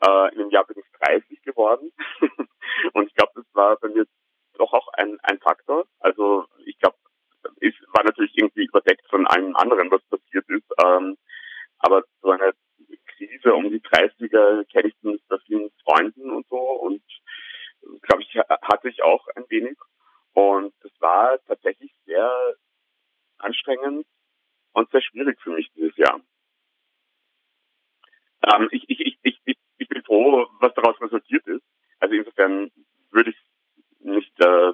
Äh, 0.00 0.32
in 0.32 0.38
dem 0.38 0.50
Jahr 0.50 0.66
bin 0.66 0.78
ich 0.78 1.00
30 1.00 1.42
geworden. 1.42 1.92
und 2.92 3.06
ich 3.08 3.14
glaube, 3.14 3.32
das 3.34 3.46
war 3.52 3.76
bei 3.76 3.88
mir 3.88 4.06
doch 4.54 4.72
auch 4.72 4.88
ein, 4.94 5.18
ein 5.22 5.38
Faktor. 5.38 5.86
Also 6.00 6.46
ich 6.64 6.78
glaube, 6.78 6.96
es 7.60 7.74
war 7.94 8.04
natürlich 8.04 8.36
irgendwie 8.36 8.64
überdeckt 8.64 9.06
von 9.08 9.26
allem 9.26 9.54
anderen, 9.56 9.90
was 9.90 10.02
passiert 10.04 10.48
ist. 10.48 10.66
Ähm, 10.84 11.16
aber 11.78 12.02
so 12.22 12.30
eine 12.30 12.52
Krise 13.16 13.54
um 13.54 13.70
die 13.70 13.80
30er 13.80 14.64
kenne 14.70 14.88
ich 14.88 14.98
zumindest 15.00 15.28
bei 15.28 15.38
vielen 15.46 15.70
Freunden 15.84 16.30
und 16.30 16.46
so. 16.48 16.58
Und 16.58 17.02
glaube 18.02 18.22
ich, 18.22 18.34
hatte 18.36 18.88
ich 18.88 19.02
auch 19.02 19.26
ein 19.36 19.44
wenig. 19.48 19.76
Und 20.38 20.72
das 20.82 20.92
war 21.00 21.36
tatsächlich 21.48 21.92
sehr 22.06 22.30
anstrengend 23.38 24.06
und 24.72 24.88
sehr 24.92 25.02
schwierig 25.02 25.36
für 25.40 25.50
mich 25.50 25.68
dieses 25.72 25.96
Jahr. 25.96 26.20
Ähm, 28.46 28.68
ich, 28.70 28.88
ich, 28.88 29.00
ich, 29.00 29.40
ich, 29.44 29.58
ich 29.78 29.88
bin 29.88 30.04
froh, 30.04 30.46
was 30.60 30.72
daraus 30.74 31.00
resultiert 31.00 31.44
ist. 31.48 31.64
Also 31.98 32.14
insofern 32.14 32.70
würde 33.10 33.30
ich 33.30 33.36
nicht, 33.98 34.40
äh, 34.40 34.72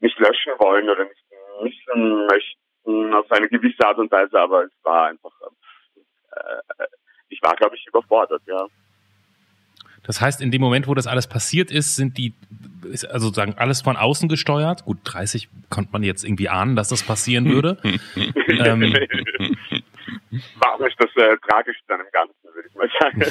nicht 0.00 0.18
löschen 0.18 0.52
wollen 0.58 0.90
oder 0.90 1.04
nicht 1.04 1.24
missen 1.62 2.26
möchten 2.26 3.14
auf 3.14 3.30
eine 3.30 3.48
gewisse 3.48 3.86
Art 3.86 3.98
und 3.98 4.10
Weise, 4.10 4.40
aber 4.40 4.64
es 4.64 4.72
war 4.82 5.06
einfach, 5.06 5.40
äh, 6.32 6.86
ich 7.28 7.40
war, 7.42 7.54
glaube 7.54 7.76
ich, 7.76 7.86
überfordert, 7.86 8.42
ja. 8.46 8.66
Das 10.08 10.22
heißt, 10.22 10.40
in 10.40 10.50
dem 10.50 10.62
Moment, 10.62 10.88
wo 10.88 10.94
das 10.94 11.06
alles 11.06 11.26
passiert 11.26 11.70
ist, 11.70 11.94
sind 11.94 12.16
die, 12.16 12.32
ist 12.90 13.04
also 13.04 13.26
sozusagen 13.26 13.58
alles 13.58 13.82
von 13.82 13.98
außen 13.98 14.26
gesteuert. 14.26 14.86
Gut, 14.86 15.00
30 15.04 15.50
konnte 15.68 15.92
man 15.92 16.02
jetzt 16.02 16.24
irgendwie 16.24 16.48
ahnen, 16.48 16.76
dass 16.76 16.88
das 16.88 17.02
passieren 17.02 17.44
würde. 17.44 17.76
ähm, 17.84 18.80
War 20.60 20.82
nicht 20.82 20.96
das 20.98 21.10
äh, 21.14 21.36
Tragischste 21.46 21.84
dann 21.88 22.00
im 22.00 22.06
Ganzen, 22.10 22.34
würde 22.54 22.68
ich 22.70 22.74
mal 22.74 22.88
sagen. 22.98 23.22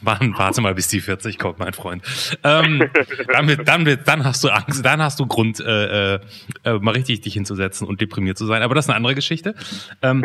Mann, 0.00 0.34
warte 0.36 0.60
mal, 0.60 0.76
bis 0.76 0.86
die 0.86 1.00
40 1.00 1.40
kommt, 1.40 1.58
mein 1.58 1.72
Freund. 1.72 2.04
Ähm, 2.44 2.88
dann, 3.26 3.64
dann, 3.64 3.98
dann 4.04 4.24
hast 4.24 4.44
du 4.44 4.48
Angst, 4.48 4.84
dann 4.84 5.02
hast 5.02 5.18
du 5.18 5.26
Grund, 5.26 5.58
äh, 5.58 6.14
äh, 6.14 6.20
äh, 6.62 6.78
mal 6.78 6.92
richtig 6.92 7.22
dich 7.22 7.34
hinzusetzen 7.34 7.84
und 7.88 8.00
deprimiert 8.00 8.38
zu 8.38 8.46
sein. 8.46 8.62
Aber 8.62 8.76
das 8.76 8.84
ist 8.84 8.90
eine 8.90 8.96
andere 8.96 9.16
Geschichte. 9.16 9.56
Ähm, 10.02 10.24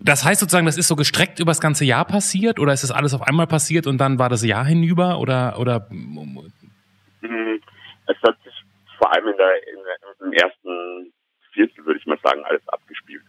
das 0.00 0.24
heißt 0.24 0.40
sozusagen, 0.40 0.66
das 0.66 0.76
ist 0.76 0.88
so 0.88 0.96
gestreckt 0.96 1.38
über 1.40 1.50
das 1.50 1.60
ganze 1.60 1.84
Jahr 1.84 2.04
passiert 2.04 2.58
oder 2.58 2.72
ist 2.72 2.82
das 2.82 2.90
alles 2.90 3.14
auf 3.14 3.22
einmal 3.22 3.46
passiert 3.46 3.86
und 3.86 3.98
dann 3.98 4.18
war 4.18 4.28
das 4.28 4.44
Jahr 4.44 4.64
hinüber 4.64 5.18
oder 5.18 5.58
oder? 5.58 5.86
Mhm. 5.90 7.60
Es 8.06 8.16
hat 8.22 8.36
sich 8.42 8.54
vor 8.98 9.12
allem 9.12 9.28
in 9.28 9.36
der, 9.36 9.68
in 9.68 9.78
der 9.82 10.26
im 10.26 10.32
ersten 10.32 11.12
Viertel 11.52 11.86
würde 11.86 11.98
ich 11.98 12.06
mal 12.06 12.18
sagen 12.22 12.44
alles 12.44 12.66
abgespielt. 12.68 13.24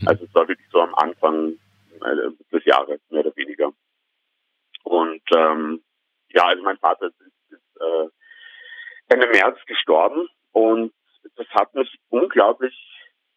Mhm. 0.00 0.08
Also 0.08 0.24
es 0.24 0.34
war 0.34 0.48
wirklich 0.48 0.68
so 0.70 0.80
am 0.80 0.94
Anfang 0.94 1.52
äh, 2.00 2.30
des 2.52 2.64
Jahres 2.64 3.00
mehr 3.10 3.20
oder 3.20 3.36
weniger. 3.36 3.70
Und 4.84 5.22
ähm, 5.36 5.82
ja, 6.30 6.46
also 6.46 6.62
mein 6.62 6.78
Vater 6.78 7.06
ist, 7.06 7.20
ist, 7.20 7.52
ist 7.52 7.80
äh, 7.80 9.14
Ende 9.14 9.28
März 9.28 9.58
gestorben 9.66 10.28
und 10.52 10.92
das 11.36 11.46
hat 11.48 11.74
mich 11.74 11.88
unglaublich 12.08 12.74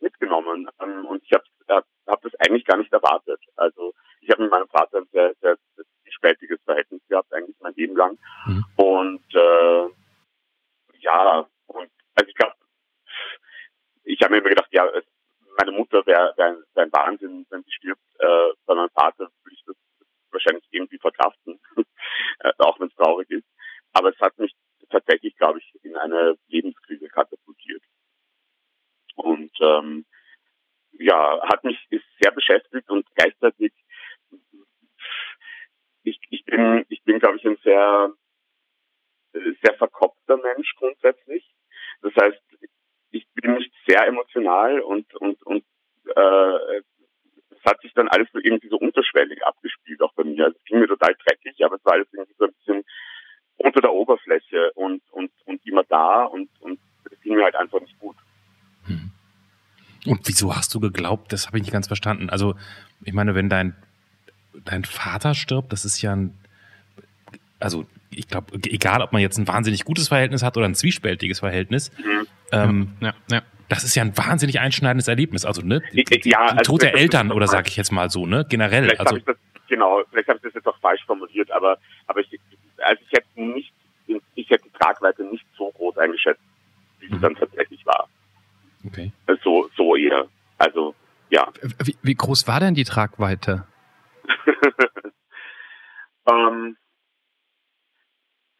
mitgenommen. 0.03 0.69
Ähm, 0.79 1.05
und 1.05 1.23
ich 1.23 1.31
habe 1.33 1.43
hab, 1.69 1.85
hab 2.07 2.21
das 2.21 2.35
eigentlich 2.35 2.65
gar 2.65 2.77
nicht 2.77 2.93
erwartet. 2.93 3.41
Also 3.55 3.93
ich 4.21 4.29
habe 4.29 4.43
mit 4.43 4.51
meinem 4.51 4.67
Vater 4.67 4.99
ein 4.99 5.07
sehr, 5.11 5.33
sehr, 5.41 5.57
sehr 5.75 5.85
spältiges 6.11 6.59
Verhältnis 6.63 7.01
gehabt, 7.09 7.33
eigentlich 7.33 7.57
mein 7.59 7.73
Leben 7.73 7.95
lang. 7.95 8.17
Mhm. 8.45 8.65
Und 8.75 9.35
äh, 9.35 9.89
ja, 10.99 11.47
und 11.67 11.91
also 12.15 12.29
ich 12.29 12.35
glaube, 12.35 12.55
ich 14.03 14.21
habe 14.21 14.33
mir 14.33 14.39
immer 14.39 14.49
gedacht, 14.49 14.69
ja, 14.71 14.85
es, 14.87 15.05
meine 15.57 15.71
Mutter 15.71 16.05
wäre 16.05 16.33
wär, 16.37 16.57
wär 16.73 16.83
ein 16.83 16.93
Wahnsinn, 16.93 17.45
wenn 17.49 17.63
sie 17.63 17.71
stirbt. 17.71 18.01
Äh, 18.19 18.53
bei 18.65 18.75
meinem 18.75 18.89
Vater 18.89 19.29
würde 19.43 19.55
ich 19.55 19.63
das 19.65 19.75
wahrscheinlich 20.31 20.65
irgendwie 20.71 20.97
verkraften, 20.97 21.59
äh, 22.39 22.53
auch 22.59 22.79
wenn 22.79 22.87
es 22.87 22.95
traurig 22.95 23.29
ist. 23.29 23.47
Aber 23.93 24.09
es 24.09 24.19
hat 24.19 24.37
mich 24.37 24.53
tatsächlich, 24.89 25.35
glaube 25.37 25.59
ich, 25.59 25.83
in 25.83 25.95
eine 25.95 26.35
Lebenskrise 26.47 27.07
katapultiert. 27.07 27.83
Und 29.15 29.51
ähm, 29.61 30.05
ja, 30.93 31.41
hat 31.43 31.63
mich 31.63 31.77
ist 31.89 32.05
sehr 32.21 32.31
beschäftigt 32.31 32.89
und 32.89 33.05
gleichzeitig 33.15 33.73
ich, 36.03 36.19
ich 36.29 36.45
bin, 36.45 36.85
ich 36.89 37.01
bin, 37.03 37.19
glaube 37.19 37.37
ich, 37.37 37.45
ein 37.45 37.57
sehr, 37.63 38.11
sehr 39.33 39.73
verkopfter 39.77 40.37
Mensch 40.37 40.75
grundsätzlich. 40.75 41.49
Das 42.01 42.13
heißt, 42.15 42.41
ich 43.11 43.25
bin 43.35 43.55
nicht 43.55 43.73
sehr 43.87 44.05
emotional 44.07 44.81
und, 44.81 45.13
und, 45.15 45.41
und 45.43 45.63
äh, 46.15 46.81
es 47.49 47.63
hat 47.65 47.79
sich 47.81 47.93
dann 47.93 48.09
alles 48.09 48.27
so 48.33 48.39
irgendwie 48.39 48.67
so 48.67 48.77
unterschwellig 48.77 49.43
abgespielt, 49.45 50.01
auch 50.01 50.13
bei 50.13 50.23
mir. 50.23 50.45
Also 50.45 50.57
es 50.57 50.65
ging 50.65 50.79
mir 50.79 50.87
total 50.87 51.15
dreckig, 51.25 51.63
aber 51.63 51.75
es 51.75 51.85
war 51.85 51.93
alles 51.93 52.07
irgendwie 52.11 52.35
so 52.37 52.45
ein 52.45 52.53
bisschen 52.53 52.83
unter 53.57 53.81
der 53.81 53.93
Oberfläche 53.93 54.71
und, 54.73 55.01
und, 55.11 55.31
und 55.45 55.65
immer 55.65 55.83
da 55.83 56.25
und, 56.25 56.49
und 56.59 56.79
es 57.09 57.21
ging 57.21 57.35
mir 57.35 57.43
halt 57.43 57.55
einfach 57.55 57.79
nicht 57.79 57.97
gut. 57.99 58.17
Und 60.05 60.21
wieso 60.25 60.55
hast 60.55 60.73
du 60.73 60.79
geglaubt? 60.79 61.31
Das 61.31 61.47
habe 61.47 61.57
ich 61.57 61.63
nicht 61.63 61.71
ganz 61.71 61.87
verstanden. 61.87 62.29
Also, 62.29 62.55
ich 63.03 63.13
meine, 63.13 63.35
wenn 63.35 63.49
dein, 63.49 63.75
dein 64.65 64.83
Vater 64.83 65.33
stirbt, 65.33 65.71
das 65.71 65.85
ist 65.85 66.01
ja 66.01 66.15
ein, 66.15 66.37
also 67.59 67.85
ich 68.09 68.27
glaube, 68.27 68.53
egal 68.67 69.01
ob 69.01 69.13
man 69.13 69.21
jetzt 69.21 69.37
ein 69.37 69.47
wahnsinnig 69.47 69.85
gutes 69.85 70.09
Verhältnis 70.09 70.43
hat 70.43 70.57
oder 70.57 70.67
ein 70.67 70.75
zwiespältiges 70.75 71.39
Verhältnis, 71.39 71.91
mhm. 71.97 72.27
ähm, 72.51 72.93
ja, 72.99 73.13
ja, 73.31 73.41
das 73.69 73.83
ist 73.83 73.95
ja 73.95 74.03
ein 74.03 74.15
wahnsinnig 74.17 74.59
einschneidendes 74.59 75.07
Erlebnis. 75.07 75.45
Also, 75.45 75.61
ne? 75.61 75.81
Die, 75.93 76.03
die, 76.03 76.29
ja, 76.29 76.47
also 76.47 76.63
Tod 76.63 76.81
der 76.81 76.95
Eltern 76.95 77.31
oder 77.31 77.47
sage 77.47 77.69
ich 77.69 77.77
jetzt 77.77 77.91
mal 77.91 78.09
so, 78.09 78.25
ne? 78.25 78.45
Generell. 78.49 78.83
Vielleicht 78.83 78.99
also, 78.99 79.15
ich 79.15 79.23
das, 79.23 79.37
genau, 79.67 80.01
vielleicht 80.11 80.27
habe 80.27 80.37
ich 80.37 80.43
das 80.43 80.53
jetzt 80.53 80.67
auch 80.67 80.77
falsch 80.79 81.03
formuliert, 81.05 81.49
aber, 81.51 81.77
aber 82.07 82.19
ich, 82.19 82.39
also 82.77 83.01
ich 83.05 83.11
hätte 83.11 83.41
nicht, 83.41 83.71
ich 84.35 84.49
hätte 84.49 84.65
die 84.65 84.77
Tragweite 84.77 85.23
nicht 85.23 85.45
so 85.57 85.71
groß 85.71 85.97
eingeschätzt, 85.97 86.41
wie 86.99 87.07
sie 87.07 87.15
mhm. 87.15 87.21
dann 87.21 87.35
tatsächlich 87.35 87.85
war. 87.85 88.07
Okay. 88.85 89.11
So, 89.43 89.69
so 89.77 89.82
eher. 89.95 90.27
Also, 90.57 90.95
ja. 91.29 91.51
Wie, 91.83 91.97
wie 92.01 92.15
groß 92.15 92.47
war 92.47 92.59
denn 92.59 92.73
die 92.73 92.83
Tragweite? 92.83 93.67
Ähm, 96.25 96.77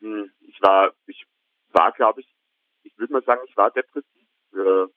hm, 0.02 0.32
ich 0.42 0.62
war, 0.62 0.94
ich 1.08 1.26
war, 1.70 1.92
glaube 1.94 2.22
ich, 2.22 2.28
ich 2.84 2.98
würde 2.98 3.14
mal 3.14 3.24
sagen, 3.24 3.42
ich 3.48 3.56
war 3.56 3.72
depressiv 3.72 4.28
für 4.50 4.92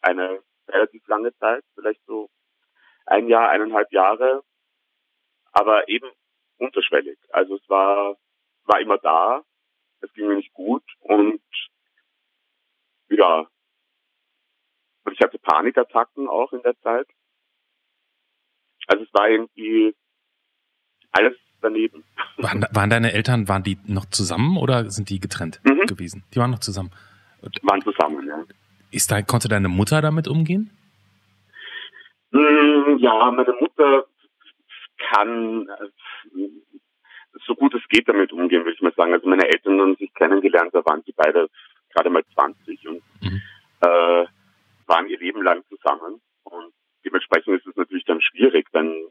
eine 0.00 0.42
relativ 0.68 1.06
lange 1.06 1.36
Zeit, 1.36 1.64
vielleicht 1.74 2.02
so 2.06 2.30
ein 3.06 3.28
Jahr, 3.28 3.50
eineinhalb 3.50 3.92
Jahre, 3.92 4.42
aber 5.52 5.88
eben 5.88 6.10
unterschwellig. 6.58 7.18
Also 7.30 7.56
es 7.56 7.68
war, 7.68 8.16
war 8.64 8.80
immer 8.80 8.98
da, 8.98 9.44
es 10.00 10.12
ging 10.14 10.28
mir 10.28 10.36
nicht 10.36 10.52
gut 10.54 10.84
und 11.00 11.42
ja, 13.10 13.46
und 15.04 15.12
ich 15.12 15.20
hatte 15.20 15.38
Panikattacken 15.38 16.28
auch 16.28 16.52
in 16.52 16.62
der 16.62 16.78
Zeit. 16.80 17.06
Also 18.86 19.04
es 19.04 19.14
war 19.14 19.28
irgendwie 19.28 19.94
alles 21.12 21.34
daneben. 21.60 22.04
Waren, 22.38 22.66
waren 22.72 22.90
deine 22.90 23.12
Eltern, 23.12 23.48
waren 23.48 23.62
die 23.62 23.78
noch 23.86 24.06
zusammen 24.06 24.56
oder 24.56 24.90
sind 24.90 25.10
die 25.10 25.20
getrennt 25.20 25.60
Mhm. 25.64 25.86
gewesen? 25.86 26.24
Die 26.34 26.38
waren 26.38 26.50
noch 26.50 26.58
zusammen. 26.60 26.90
Waren 27.62 27.82
zusammen, 27.82 28.26
ja. 28.26 28.42
Ist 28.90 29.10
da, 29.10 29.22
konnte 29.22 29.48
deine 29.48 29.68
Mutter 29.68 30.00
damit 30.02 30.28
umgehen? 30.28 30.70
Mm, 32.30 32.96
Ja, 32.98 33.30
meine 33.30 33.52
Mutter 33.60 34.06
kann 35.10 35.68
äh, 35.68 36.48
so 37.46 37.54
gut 37.54 37.74
es 37.74 37.82
geht 37.88 38.08
damit 38.08 38.32
umgehen, 38.32 38.60
würde 38.64 38.74
ich 38.74 38.80
mal 38.82 38.92
sagen. 38.94 39.12
Also 39.12 39.28
meine 39.28 39.44
Eltern 39.46 39.80
haben 39.80 39.96
sich 39.96 40.12
kennengelernt, 40.14 40.70
da 40.74 40.84
waren 40.84 41.02
sie 41.04 41.12
beide 41.12 41.48
gerade 41.90 42.10
mal 42.10 42.24
20 42.34 42.88
und 42.88 43.02
Mhm. 43.20 43.42
äh, 43.80 44.24
waren 44.86 45.08
ihr 45.08 45.18
Leben 45.18 45.42
lang 45.42 45.62
zusammen. 45.68 46.20
Und 46.44 46.72
dementsprechend 47.04 47.58
ist 47.58 47.66
es 47.66 47.76
natürlich 47.76 48.04
dann 48.04 48.20
schwierig, 48.20 48.66
wenn, 48.72 49.08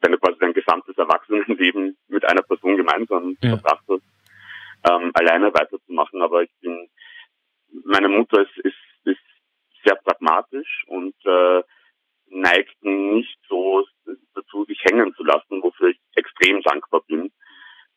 wenn 0.00 0.12
du 0.12 0.18
quasi 0.18 0.38
dein 0.38 0.52
gesamtes 0.54 0.96
Erwachsenenleben 0.96 1.96
mit 2.08 2.24
einer 2.24 2.42
Person 2.42 2.76
gemeinsam 2.76 3.36
Ja. 3.42 3.50
verbracht 3.56 3.84
hast, 3.88 4.02
ähm, 4.90 5.10
alleine 5.14 5.52
weiterzumachen. 5.52 6.22
Aber 6.22 6.42
ich 6.42 6.50
bin, 6.60 6.88
meine 7.84 8.08
Mutter 8.08 8.42
ist, 8.42 8.56
ist, 8.64 8.76
ist 9.04 9.20
sehr 9.84 9.96
pragmatisch 9.96 10.84
und 10.88 11.14
äh, 11.24 11.62
neigt 12.26 12.82
nicht 12.82 13.38
so 13.48 13.84
dazu, 14.34 14.64
sich 14.64 14.80
hängen 14.84 15.12
zu 15.14 15.24
lassen, 15.24 15.62
wofür 15.62 15.88
ich 15.88 16.00
extrem 16.14 16.62
dankbar 16.62 17.02
bin, 17.08 17.32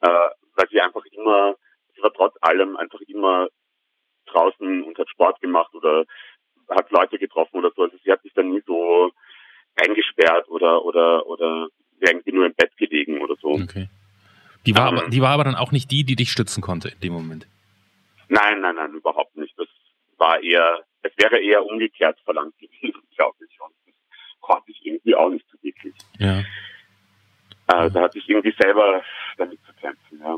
äh, 0.02 0.30
weil 0.56 0.68
sie 0.70 0.82
einfach 0.82 1.06
immer, 1.12 1.56
sie 1.96 2.02
war 2.02 2.14
trotz 2.14 2.36
allem 2.42 2.76
einfach 2.78 3.00
immer 3.02 3.48
draußen 4.26 4.84
und 4.84 4.98
hat 4.98 5.10
Sport 5.10 5.40
gemacht 5.42 5.74
oder 5.74 6.06
hat 6.70 6.92
Leute 6.92 7.18
getroffen 7.18 7.58
oder 7.58 7.72
so. 7.76 7.84
Also 7.84 7.98
sie 8.04 8.12
hat 8.12 8.22
sich 8.22 8.34
dann 8.34 8.52
nie 8.52 8.62
so 8.66 9.12
eingesperrt 9.76 10.48
oder 10.50 10.84
oder 10.86 11.26
oder 11.28 11.68
irgendwie 12.00 12.32
nur 12.32 12.46
im 12.46 12.54
Bett 12.54 12.76
gelegen 12.78 13.22
oder 13.22 13.36
so. 13.42 13.50
Okay. 13.52 13.90
Die 14.66 14.76
war, 14.76 14.92
Ähm. 14.92 14.98
aber, 14.98 15.10
die 15.10 15.22
war 15.22 15.32
aber 15.32 15.44
dann 15.44 15.56
auch 15.56 15.72
nicht 15.72 15.92
die, 15.92 16.04
die 16.04 16.16
dich 16.16 16.32
stützen 16.32 16.62
konnte 16.62 16.90
in 16.90 17.00
dem 17.00 17.14
Moment. 17.14 17.48
Nein, 18.30 18.62
nein, 18.62 18.76
nein, 18.76 18.94
überhaupt 18.94 19.36
nicht. 19.36 19.54
Das 19.58 19.68
war 20.18 20.42
eher, 20.42 20.84
es 21.02 21.12
wäre 21.18 21.40
eher 21.40 21.66
umgekehrt 21.66 22.18
verlangt 22.24 22.58
gewesen, 22.58 23.02
glaube 23.16 23.38
ich. 23.48 23.60
Und 23.60 23.74
das 23.86 23.96
konnte 24.42 24.72
ich 24.72 24.86
irgendwie 24.86 25.16
auch 25.16 25.30
nicht 25.30 25.46
so 25.52 25.58
wirklich. 25.62 25.94
Ja. 26.18 26.40
Äh, 27.68 27.90
da 27.92 28.02
hatte 28.02 28.18
ich 28.18 28.28
irgendwie 28.28 28.56
selber 28.60 29.04
damit 29.38 29.60
zu 29.66 29.74
kämpfen, 29.74 30.20
ja. 30.20 30.38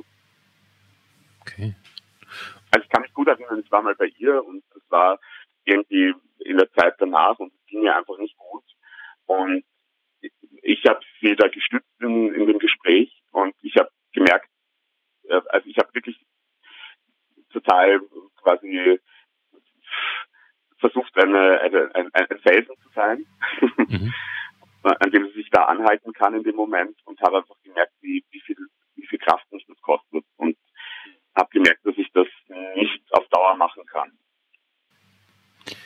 Okay. 1.41 1.75
Also 2.71 2.83
ich 2.83 2.89
kann 2.89 3.01
mich 3.03 3.13
gut 3.13 3.27
erinnern, 3.27 3.61
ich 3.63 3.71
war 3.71 3.81
mal 3.81 3.95
bei 3.95 4.11
ihr 4.17 4.43
und 4.43 4.63
es 4.75 4.81
war 4.89 5.19
irgendwie 5.65 6.13
in 6.39 6.57
der 6.57 6.71
Zeit 6.73 6.95
danach 6.99 7.37
und 7.39 7.53
es 7.53 7.65
ging 7.67 7.81
mir 7.81 7.95
einfach 7.95 8.17
nicht 8.17 8.37
gut. 8.37 8.63
Und 9.25 9.63
ich 10.61 10.83
habe 10.85 10.99
sie 11.21 11.35
da 11.35 11.47
gestützt 11.47 11.89
in, 11.99 12.33
in 12.33 12.47
dem 12.47 12.59
Gespräch 12.59 13.23
und 13.31 13.55
ich 13.61 13.75
habe 13.75 13.89
gemerkt, 14.13 14.49
äh, 15.23 15.41
also 15.49 15.67
ich 15.67 15.77
habe 15.77 15.93
wirklich 15.93 16.17
total 17.51 17.99
quasi 18.41 18.99
versucht, 20.79 21.17
eine, 21.17 21.59
eine, 21.61 21.95
ein, 21.95 22.09
ein 22.13 22.39
Felsen 22.39 22.75
zu 22.81 22.89
sein, 22.93 23.25
Mhm. 23.87 24.13
an 24.83 25.11
dem 25.11 25.27
sie 25.27 25.33
sich 25.33 25.49
da 25.49 25.65
anhalten 25.65 26.13
kann 26.13 26.35
in 26.35 26.43
dem 26.43 26.55
Moment 26.55 26.95
und 27.05 27.19
habe 27.21 27.37
einfach 27.37 27.55
gemerkt, 27.63 27.93
wie, 28.01 28.23
wie 28.29 28.41
viel 28.41 28.57
wie 28.95 29.07
viel 29.07 29.19
Kraft 29.19 29.51
mich 29.51 29.65
das 29.67 29.79
kostet 29.81 30.25
und 30.37 30.57
habe 31.35 31.49
gemerkt, 31.51 31.85
dass 31.85 31.97
ich 31.97 32.09
das 32.13 32.27
nicht 32.75 33.01
auf 33.11 33.27
Dauer 33.29 33.55
machen 33.55 33.85
kann. 33.85 34.11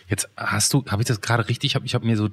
Jetzt 0.07 0.29
hast 0.35 0.73
du, 0.73 0.83
habe 0.89 1.01
ich 1.01 1.07
das 1.07 1.21
gerade 1.21 1.47
richtig? 1.47 1.71
Ich 1.71 1.75
habe 1.75 1.85
ich 1.85 1.95
hab 1.95 2.03
mir 2.03 2.17
so 2.17 2.29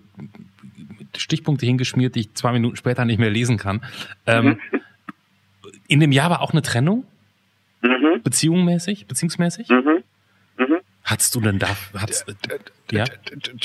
Stichpunkte 1.17 1.67
hingeschmiert, 1.67 2.15
die 2.15 2.21
ich 2.21 2.35
zwei 2.35 2.53
Minuten 2.53 2.77
später 2.77 3.05
nicht 3.05 3.19
mehr 3.19 3.31
lesen 3.31 3.57
kann. 3.59 3.83
Ähm, 4.27 4.59
in 5.89 6.01
dem 6.01 6.13
Jahr 6.13 6.31
war 6.31 6.41
auch 6.43 6.53
eine 6.53 6.63
Trennung, 6.63 7.05
Mhm, 7.83 8.23
beziehungsmäßig, 8.25 9.07
beziehungsmäßig? 9.07 9.69
mhm, 9.69 10.03
mhm. 10.59 10.77
Hattest 11.05 11.35
du 11.37 11.41
denn 11.41 11.59
da, 11.59 11.69
hattest, 11.97 12.27
ja? 12.91 13.05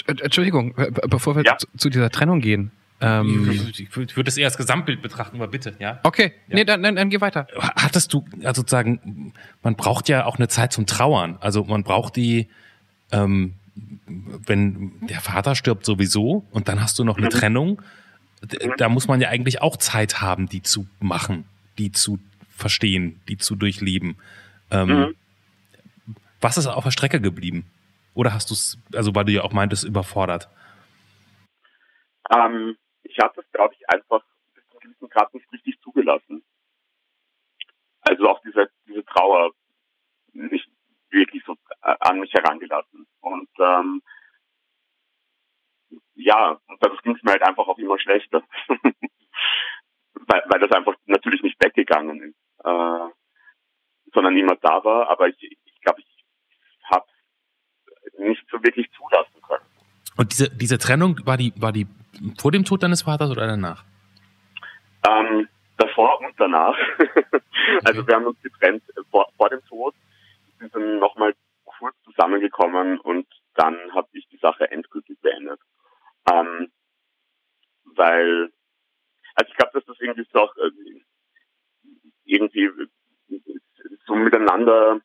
Entschuldigung, 0.05 0.77
äh, 0.77 0.91
be- 0.91 1.07
bevor 1.09 1.35
wir 1.35 1.43
Ja. 1.43 1.57
zu, 1.57 1.65
zu 1.77 1.89
dieser 1.89 2.09
Trennung 2.11 2.39
gehen. 2.41 2.71
Ähm, 3.03 3.49
Ich 3.79 3.95
würde 3.97 4.23
das 4.25 4.37
eher 4.37 4.45
als 4.45 4.57
Gesamtbild 4.57 5.01
betrachten, 5.01 5.37
aber 5.37 5.47
bitte, 5.47 5.75
ja? 5.79 5.99
okay, 6.03 6.33
Ja. 6.49 6.55
nee, 6.57 6.65
dann, 6.65 6.83
dann, 6.83 6.95
dann 6.97 7.09
geh 7.09 7.19
weiter. 7.19 7.47
Hattest 7.57 8.13
du, 8.13 8.25
also 8.43 8.61
sozusagen, 8.61 9.33
man 9.63 9.75
braucht 9.75 10.07
ja 10.07 10.25
auch 10.25 10.37
eine 10.37 10.49
Zeit 10.49 10.71
zum 10.71 10.85
Trauern. 10.85 11.37
Also 11.41 11.63
man 11.63 11.81
braucht 11.83 12.15
die, 12.15 12.47
ähm, 13.11 13.53
wenn 14.07 14.99
der 15.07 15.21
Vater 15.21 15.55
stirbt 15.55 15.85
sowieso 15.85 16.45
und 16.51 16.67
dann 16.67 16.81
hast 16.81 16.97
du 16.99 17.03
noch 17.03 17.17
eine 17.17 17.27
Mhm. 17.27 17.31
Trennung, 17.31 17.81
da 18.77 18.89
muss 18.89 19.07
man 19.07 19.21
ja 19.21 19.29
eigentlich 19.29 19.61
auch 19.61 19.77
Zeit 19.77 20.21
haben, 20.21 20.47
die 20.49 20.61
zu 20.63 20.87
machen, 20.99 21.45
die 21.77 21.91
zu 21.91 22.19
verstehen, 22.49 23.21
die 23.27 23.37
zu 23.37 23.55
durchleben. 23.55 24.17
Ähm, 24.71 24.87
Mhm. 24.89 25.15
Was 26.41 26.57
ist 26.57 26.65
auf 26.65 26.83
der 26.83 26.91
Strecke 26.91 27.21
geblieben? 27.21 27.69
Oder 28.15 28.33
hast 28.33 28.49
du 28.49 28.55
es, 28.55 28.77
also 28.95 29.13
weil 29.13 29.25
du 29.25 29.31
ja 29.31 29.43
auch 29.43 29.53
meintest, 29.53 29.83
überfordert? 29.83 30.49
Ähm, 32.35 32.75
ich 33.03 33.19
habe 33.19 33.33
das, 33.35 33.45
glaube 33.51 33.75
ich, 33.75 33.89
einfach 33.89 34.23
bis 34.55 34.63
zu 34.71 34.79
gewissen 34.79 35.09
Grad 35.09 35.31
nicht 35.35 35.45
richtig 35.53 35.79
zugelassen. 35.83 36.41
Also 38.01 38.27
auch 38.27 38.41
diese, 38.43 38.69
diese 38.87 39.05
Trauer 39.05 39.51
nicht 40.33 40.67
wirklich 41.11 41.43
so 41.45 41.55
äh, 41.83 41.95
an 41.99 42.19
mich 42.19 42.33
herangelassen. 42.33 43.07
Und 43.21 43.49
ähm, 43.59 44.01
ja, 46.15 46.59
das 46.79 47.01
ging 47.03 47.15
es 47.15 47.23
mir 47.23 47.31
halt 47.31 47.43
einfach 47.43 47.67
auch 47.67 47.77
immer 47.77 47.99
schlechter. 47.99 48.43
weil, 50.27 50.43
weil 50.47 50.59
das 50.59 50.71
einfach 50.71 50.95
natürlich 51.05 51.41
nicht 51.41 51.61
weggegangen 51.63 52.21
ist. 52.21 52.65
Äh, 52.65 53.09
sondern 54.13 54.33
niemand 54.33 54.63
da 54.63 54.83
war, 54.83 55.09
aber 55.09 55.29
ich 55.29 55.41
ich, 55.41 55.81
glaube, 55.81 56.01
ich 56.01 56.25
habe 56.89 57.05
nicht 58.19 58.43
so 58.51 58.61
wirklich 58.63 58.89
zulassen 58.91 59.41
können. 59.47 59.65
Und 60.17 60.31
diese, 60.31 60.49
diese 60.49 60.77
Trennung, 60.77 61.19
war 61.25 61.37
die, 61.37 61.53
war 61.55 61.71
die 61.71 61.87
vor 62.39 62.51
dem 62.51 62.65
Tod 62.65 62.83
deines 62.83 63.03
Vaters 63.03 63.31
oder 63.31 63.47
danach? 63.47 63.83
Ähm, 65.07 65.47
davor 65.77 66.19
und 66.21 66.33
danach. 66.37 66.77
also 67.83 68.05
wir 68.05 68.15
haben 68.15 68.25
uns 68.25 68.41
getrennt 68.41 68.83
vor, 69.09 69.27
vor 69.37 69.49
dem 69.49 69.63
Tod, 69.65 69.95
sind 70.61 70.75
dann 70.75 70.99
nochmal 70.99 71.33
kurz 71.65 71.95
zusammengekommen 72.03 72.99
und 72.99 73.27
dann 73.55 73.93
habe 73.93 74.07
ich 74.13 74.27
die 74.29 74.37
Sache 74.37 74.69
endgültig 74.71 75.19
beendet. 75.21 75.59
Ähm, 76.31 76.71
weil, 77.83 78.51
also 79.35 79.51
ich 79.51 79.57
glaube, 79.57 79.71
dass 79.73 79.85
das 79.85 79.99
irgendwie 79.99 80.27
so 80.31 80.39
auch 80.39 80.55
äh, 80.57 80.71
irgendwie 82.25 82.69
so 84.05 84.15
miteinander 84.15 85.01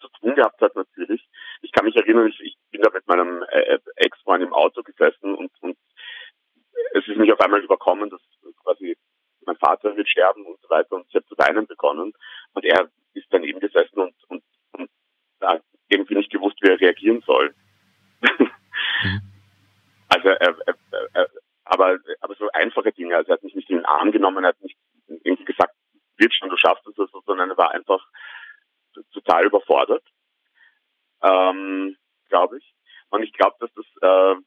zu 0.00 0.08
tun 0.20 0.34
gehabt 0.34 0.60
hat 0.60 0.74
natürlich. 0.74 1.28
Ich 1.62 1.70
kann 1.72 1.84
mich 1.84 1.96
erinnern, 1.96 2.28
ich, 2.28 2.40
ich 2.40 2.56
bin 2.70 2.82
da 2.82 2.90
mit 2.90 3.06
meinem 3.06 3.42
äh, 3.50 3.78
Ex-Freund 3.96 4.42
im 4.42 4.52
Auto 4.52 4.82
gesessen 4.82 5.34
und, 5.34 5.52
und 5.60 5.76
es 6.94 7.06
ist 7.06 7.16
mich 7.16 7.32
auf 7.32 7.40
einmal 7.40 7.62
überkommen, 7.62 8.10
dass 8.10 8.20
quasi 8.62 8.96
mein 9.46 9.56
Vater 9.56 9.96
wird 9.96 10.08
sterben 10.08 10.44
und 10.46 10.60
so 10.60 10.68
weiter 10.70 10.96
und 10.96 11.06
ich 11.08 11.14
habe 11.14 11.26
zu 11.26 11.36
weinen 11.36 11.66
begonnen 11.66 12.12
und 12.54 12.64
er 12.64 12.90
ist 13.12 13.32
dann 13.32 13.44
eben 13.44 13.60
gesessen 13.60 13.98
und, 14.00 14.14
und, 14.28 14.42
und 14.74 14.90
hat 15.40 15.62
irgendwie 15.88 16.14
nicht 16.14 16.30
gewusst, 16.30 16.56
wie 16.60 16.68
er 16.68 16.80
reagieren 16.80 17.22
soll. 17.26 17.54
Also 20.08 20.28
er, 20.28 20.54
er, 20.66 20.74
er, 21.14 21.28
aber, 21.64 21.98
aber 22.20 22.34
so 22.36 22.48
einfache 22.52 22.92
Dinge, 22.92 23.16
also 23.16 23.30
er 23.30 23.34
hat 23.34 23.42
mich 23.42 23.54
nicht 23.54 23.70
in 23.70 23.78
den 23.78 23.86
Arm 23.86 24.12
genommen, 24.12 24.44
er 24.44 24.48
hat 24.50 24.62
nicht 24.62 24.76
irgendwie 25.08 25.44
gesagt, 25.44 25.74
wird 26.18 26.32
schon, 26.34 26.50
du 26.50 26.56
schaffst 26.56 26.86
es, 26.86 26.98
also, 26.98 27.20
sondern 27.26 27.50
er 27.50 27.56
war 27.56 27.72
einfach 27.72 28.06
total 29.12 29.46
überfordert, 29.46 30.04
ähm, 31.22 31.96
glaube 32.28 32.58
ich. 32.58 32.74
Und 33.10 33.22
ich 33.22 33.32
glaube, 33.32 33.56
dass 33.60 33.70
das 33.74 33.86
äh, 34.02 34.40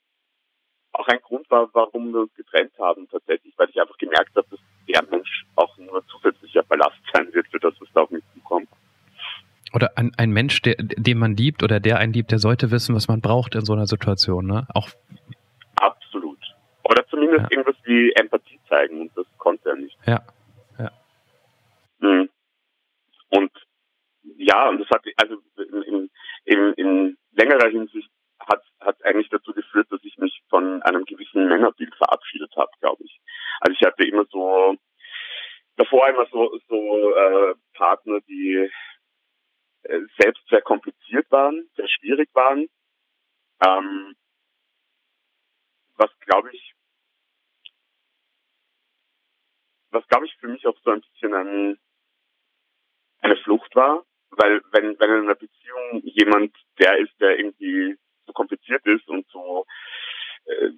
auch 0.94 1.08
ein 1.08 1.22
Grund 1.22 1.50
war, 1.50 1.70
warum 1.74 2.12
wir 2.14 2.22
uns 2.22 2.34
getrennt 2.36 2.74
haben 2.80 3.08
tatsächlich, 3.10 3.54
weil 3.58 3.70
ich 3.70 3.80
einfach 3.80 3.98
gemerkt 3.98 4.36
habe, 4.36 4.48
dass 4.50 4.60
der 4.88 5.04
Mensch 5.10 5.46
auch 5.56 5.78
nur 5.78 6.06
zusätzlicher 6.08 6.64
Ballast 6.64 7.00
sein 7.14 7.34
wird 7.34 7.48
für 7.48 7.60
das, 7.60 7.74
was 7.80 7.90
da 7.94 8.02
auf 8.02 8.10
mich 8.10 8.24
zukommt. 8.34 8.70
Oder 9.74 9.92
ein, 9.98 10.12
ein 10.18 10.32
Mensch, 10.32 10.62
der, 10.62 10.76
den 10.78 11.18
man 11.18 11.36
liebt 11.36 11.64
oder 11.64 11.80
der 11.80 11.98
einen 12.00 12.14
liebt, 12.14 12.32
der 12.32 12.40
sollte 12.40 12.72
wissen, 12.72 12.96
was 12.96 13.08
man 13.08 13.22
braucht 13.22 13.56
in 13.56 13.66
so 13.66 13.74
einer 13.74 13.88
Situation. 13.88 14.46
Ne? 14.48 14.68
Auch 14.74 14.90
Absolut. 15.76 16.40
Oder 16.84 17.06
zumindest 17.08 17.42
Ja. 17.44 17.48
irgendwas 17.52 17.76
wie 17.84 18.12
Empathie 18.14 18.60
zeigen 18.70 19.02
und 19.02 19.12
das 19.16 19.26
konnte 19.38 19.70
er 19.70 19.76
nicht. 19.76 19.98
Ja, 20.06 20.22
ja. 20.80 20.92
Mhm. 22.00 22.30
Und 23.30 23.52
ja, 24.38 24.70
und 24.70 24.80
das 24.80 24.90
hat, 24.90 25.04
also 25.18 25.36
in, 25.86 26.10
in, 26.46 26.74
in 26.74 27.18
längerer 27.34 27.70
Hinsicht 27.70 28.10
hat 28.40 28.64
hat 28.80 29.04
eigentlich 29.04 29.30
dazu 29.30 29.52
geführt, 29.54 29.88
dass 29.92 30.00
ich 30.04 30.18
mich 30.18 30.42
von 30.50 30.82
einem 30.84 31.04
gewissen 31.06 31.48
Männerbild 31.50 31.94
verabschiedet 31.96 32.52
habe, 32.56 32.70
glaube 32.80 33.04
ich. 33.04 33.20
Also 33.60 33.76
ich 33.78 33.86
hatte 33.86 34.06
immer 34.06 34.26
so 34.32 34.76
davor 35.76 36.08
immer 36.08 36.26
so 36.32 36.58
so 36.70 37.16
äh, 37.16 37.56
Partner, 37.74 38.20
die 38.30 38.70
äh, 39.88 40.02
selbst 40.20 40.42
sehr 40.50 40.62
kompliziert 40.62 41.30
waren, 41.32 41.70
sehr 41.76 41.88
schwierig 41.88 42.30
waren. 42.34 42.68
Ähm, 43.64 44.16
was 45.96 46.12
glaube 46.20 46.50
ich, 46.54 46.74
was 49.92 50.08
glaube 50.08 50.26
ich 50.26 50.36
für 50.40 50.48
mich 50.48 50.66
auch 50.68 50.78
so 50.84 50.92
ein 50.92 51.02
bisschen 51.02 51.34
ein, 51.34 51.80
eine 53.22 53.38
Flucht 53.38 53.76
war, 53.76 54.06
weil 54.32 54.62
wenn 54.72 55.00
wenn 55.00 55.10
in 55.10 55.24
einer 55.24 55.36
Beziehung 55.36 56.02
jemand 56.04 56.56
der 56.80 56.98
ist, 57.00 57.14
der 57.20 57.40
irgendwie 57.40 57.98
so 58.26 58.34
kompliziert 58.34 58.86
ist 58.86 59.08
und 59.08 59.28
so 59.30 59.66
äh, 60.46 60.72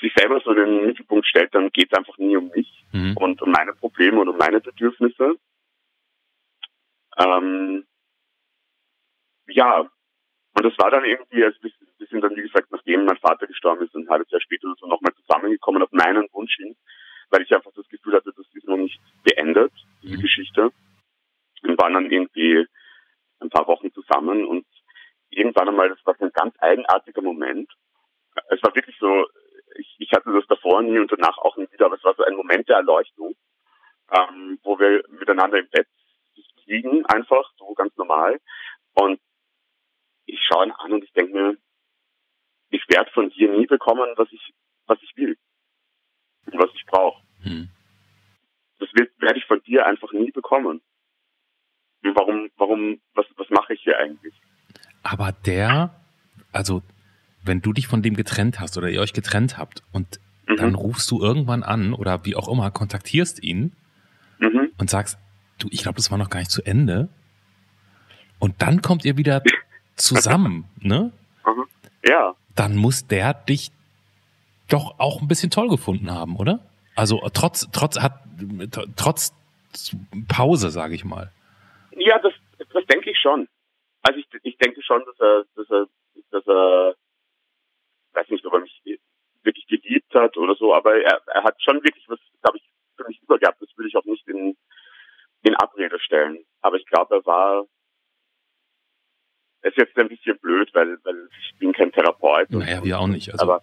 sich 0.00 0.12
selber 0.16 0.40
so 0.44 0.50
in 0.50 0.56
den 0.56 0.86
Mittelpunkt 0.86 1.26
stellt, 1.26 1.54
dann 1.54 1.70
geht 1.70 1.90
es 1.90 1.98
einfach 1.98 2.18
nie 2.18 2.36
um 2.36 2.48
mich 2.48 2.84
mhm. 2.92 3.16
und 3.16 3.40
um 3.42 3.50
meine 3.50 3.72
Probleme 3.72 4.20
und 4.20 4.28
um 4.28 4.36
meine 4.36 4.60
Bedürfnisse. 4.60 5.36
Ähm, 7.18 7.86
ja, 9.46 9.80
und 9.80 10.64
das 10.64 10.78
war 10.78 10.90
dann 10.90 11.04
irgendwie, 11.04 11.44
also 11.44 11.58
wir, 11.62 11.70
sind 12.14 12.22
dann, 12.22 12.36
wie 12.36 12.42
gesagt, 12.42 12.70
nachdem 12.70 13.04
mein 13.04 13.18
Vater 13.18 13.46
gestorben 13.46 13.84
ist, 13.84 13.94
ein 13.94 14.08
halbes 14.08 14.30
Jahr 14.30 14.40
später 14.40 14.72
so 14.78 14.86
nochmal 14.86 15.12
zusammengekommen 15.14 15.82
auf 15.82 15.90
meinen 15.90 16.28
Wunsch 16.32 16.56
hin, 16.56 16.76
weil 17.30 17.42
ich 17.42 17.52
einfach 17.52 17.72
das 17.74 17.88
Gefühl 17.88 18.14
hatte, 18.14 18.32
das 18.36 18.46
ist 18.52 18.68
noch 18.68 18.76
nicht 18.76 19.00
beendet, 19.24 19.72
diese 20.02 20.16
mhm. 20.16 20.22
Geschichte. 20.22 20.70
Und 21.62 21.80
waren 21.80 21.94
dann 21.94 22.10
irgendwie 22.10 22.66
ein 23.40 23.50
paar 23.50 23.66
Wochen 23.66 23.92
zusammen 23.92 24.44
und 24.44 24.66
irgendwann 25.30 25.68
einmal, 25.68 25.88
das 25.88 25.98
war 26.04 26.14
so 26.18 26.24
ein 26.24 26.32
ganz 26.32 26.54
eigenartiger 26.60 27.22
Moment. 27.22 27.72
Es 28.50 28.62
war 28.62 28.74
wirklich 28.74 28.96
so, 28.98 29.26
ich, 29.76 29.96
ich 29.98 30.12
hatte 30.12 30.32
das 30.32 30.46
davor 30.46 30.82
nie 30.82 30.98
und 30.98 31.10
danach 31.10 31.36
auch 31.38 31.56
nie 31.56 31.70
wieder, 31.72 31.86
aber 31.86 31.96
es 31.96 32.04
war 32.04 32.14
so 32.14 32.22
ein 32.22 32.36
Moment 32.36 32.68
der 32.68 32.76
Erleuchtung, 32.76 33.34
ähm, 34.12 34.58
wo 34.62 34.78
wir 34.78 35.02
miteinander 35.08 35.58
im 35.58 35.68
Bett 35.70 35.88
liegen, 36.66 37.04
einfach 37.06 37.50
so 37.56 37.72
ganz 37.74 37.96
normal. 37.96 38.40
Und 38.94 39.20
ich 40.26 40.40
schaue 40.46 40.66
ihn 40.66 40.72
an 40.72 40.92
und 40.92 41.04
ich 41.04 41.12
denke 41.12 41.32
mir, 41.32 41.56
ich 42.70 42.82
werde 42.88 43.10
von 43.12 43.30
dir 43.30 43.50
nie 43.56 43.66
bekommen, 43.66 44.08
was 44.16 44.28
ich, 44.32 44.52
was 44.86 44.98
ich 45.02 45.16
will 45.16 45.36
und 46.46 46.58
was 46.58 46.70
ich 46.74 46.84
brauche. 46.86 47.22
Hm. 47.42 47.68
Das 48.78 48.88
werde 49.18 49.38
ich 49.38 49.44
von 49.46 49.62
dir 49.62 49.86
einfach 49.86 50.12
nie 50.12 50.30
bekommen. 50.30 50.80
Und 52.02 52.16
warum, 52.16 52.50
warum, 52.56 53.00
was, 53.14 53.26
was 53.36 53.48
mache 53.50 53.74
ich 53.74 53.82
hier 53.82 53.98
eigentlich? 53.98 54.34
Aber 55.02 55.32
der, 55.32 55.94
also 56.52 56.82
wenn 57.44 57.60
du 57.60 57.72
dich 57.72 57.86
von 57.86 58.02
dem 58.02 58.14
getrennt 58.14 58.60
hast 58.60 58.76
oder 58.76 58.88
ihr 58.88 59.00
euch 59.00 59.12
getrennt 59.12 59.58
habt 59.58 59.82
und 59.92 60.20
mhm. 60.48 60.56
dann 60.56 60.74
rufst 60.74 61.10
du 61.10 61.20
irgendwann 61.20 61.62
an 61.62 61.92
oder 61.92 62.24
wie 62.24 62.36
auch 62.36 62.48
immer, 62.48 62.70
kontaktierst 62.70 63.42
ihn 63.42 63.76
mhm. 64.38 64.72
und 64.78 64.90
sagst, 64.90 65.18
du, 65.58 65.68
ich 65.70 65.82
glaube, 65.82 65.96
das 65.96 66.10
war 66.10 66.18
noch 66.18 66.30
gar 66.30 66.40
nicht 66.40 66.50
zu 66.50 66.62
Ende. 66.62 67.08
Und 68.38 68.60
dann 68.62 68.82
kommt 68.82 69.04
ihr 69.04 69.16
wieder 69.16 69.42
zusammen, 69.96 70.64
ne? 70.80 71.12
Mhm. 71.46 71.64
Ja. 72.06 72.34
Dann 72.54 72.76
muss 72.76 73.06
der 73.06 73.34
dich 73.34 73.70
doch 74.68 74.98
auch 74.98 75.20
ein 75.20 75.28
bisschen 75.28 75.50
toll 75.50 75.68
gefunden 75.68 76.10
haben, 76.10 76.36
oder? 76.36 76.60
Also 76.94 77.20
trotz, 77.32 77.68
trotz, 77.72 77.98
hat, 77.98 78.20
trotz 78.96 79.34
Pause, 80.28 80.70
sage 80.70 80.94
ich 80.94 81.04
mal. 81.04 81.32
Ja, 81.96 82.18
das, 82.20 82.32
das 82.72 82.84
denke 82.86 83.10
ich 83.10 83.18
schon. 83.18 83.48
Also 84.02 84.20
ich, 84.20 84.26
ich 84.42 84.56
denke 84.58 84.82
schon, 84.82 85.02
dass 85.04 85.18
er, 85.18 85.44
dass 85.56 85.70
er, 85.70 85.86
dass 86.30 86.46
er, 86.46 86.94
weiß 88.12 88.28
nicht, 88.28 88.44
ob 88.46 88.54
er 88.54 88.60
mich 88.60 88.82
wirklich 89.42 89.66
geliebt 89.66 90.14
hat 90.14 90.36
oder 90.36 90.54
so, 90.54 90.74
aber 90.74 90.96
er, 91.02 91.20
er 91.26 91.42
hat 91.42 91.60
schon 91.62 91.82
wirklich 91.82 92.04
was, 92.08 92.18
glaube 92.42 92.58
ich, 92.58 92.64
für 92.96 93.06
mich 93.06 93.20
übergehabt. 93.22 93.60
Das 93.60 93.68
will 93.76 93.86
ich 93.86 93.96
auch 93.96 94.04
nicht 94.04 94.26
in, 94.28 94.56
in 95.44 95.54
Abrede 95.56 96.00
stellen. 96.00 96.44
Aber 96.62 96.76
ich 96.76 96.86
glaube, 96.86 97.16
er 97.16 97.26
war, 97.26 97.64
es 99.60 99.70
ist 99.70 99.78
jetzt 99.78 99.96
ein 99.98 100.08
bisschen 100.08 100.38
blöd, 100.38 100.70
weil, 100.74 100.98
weil 101.04 101.28
ich 101.40 101.58
bin 101.58 101.72
kein 101.72 101.92
Therapeut. 101.92 102.50
Naja, 102.50 102.82
wir 102.82 102.98
auch 102.98 103.06
nicht. 103.06 103.30
Also. 103.30 103.44
Aber, 103.44 103.62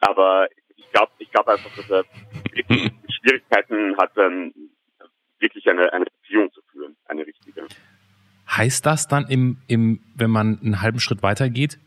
aber 0.00 0.48
ich 0.76 0.90
glaube, 0.92 1.12
ich 1.18 1.30
glaube 1.30 1.52
einfach, 1.52 1.74
dass 1.74 1.90
er 1.90 2.04
Schwierigkeiten 3.10 3.96
hat, 3.96 4.16
dann 4.16 4.52
wirklich 5.38 5.66
eine, 5.68 5.92
eine 5.92 6.04
Beziehung 6.04 6.52
zu 6.52 6.60
führen, 6.70 6.96
eine 7.06 7.26
richtige. 7.26 7.66
Heißt 8.48 8.86
das 8.86 9.08
dann 9.08 9.26
im, 9.28 9.58
im, 9.66 10.00
wenn 10.14 10.30
man 10.30 10.60
einen 10.62 10.80
halben 10.80 11.00
Schritt 11.00 11.22
weitergeht, 11.22 11.78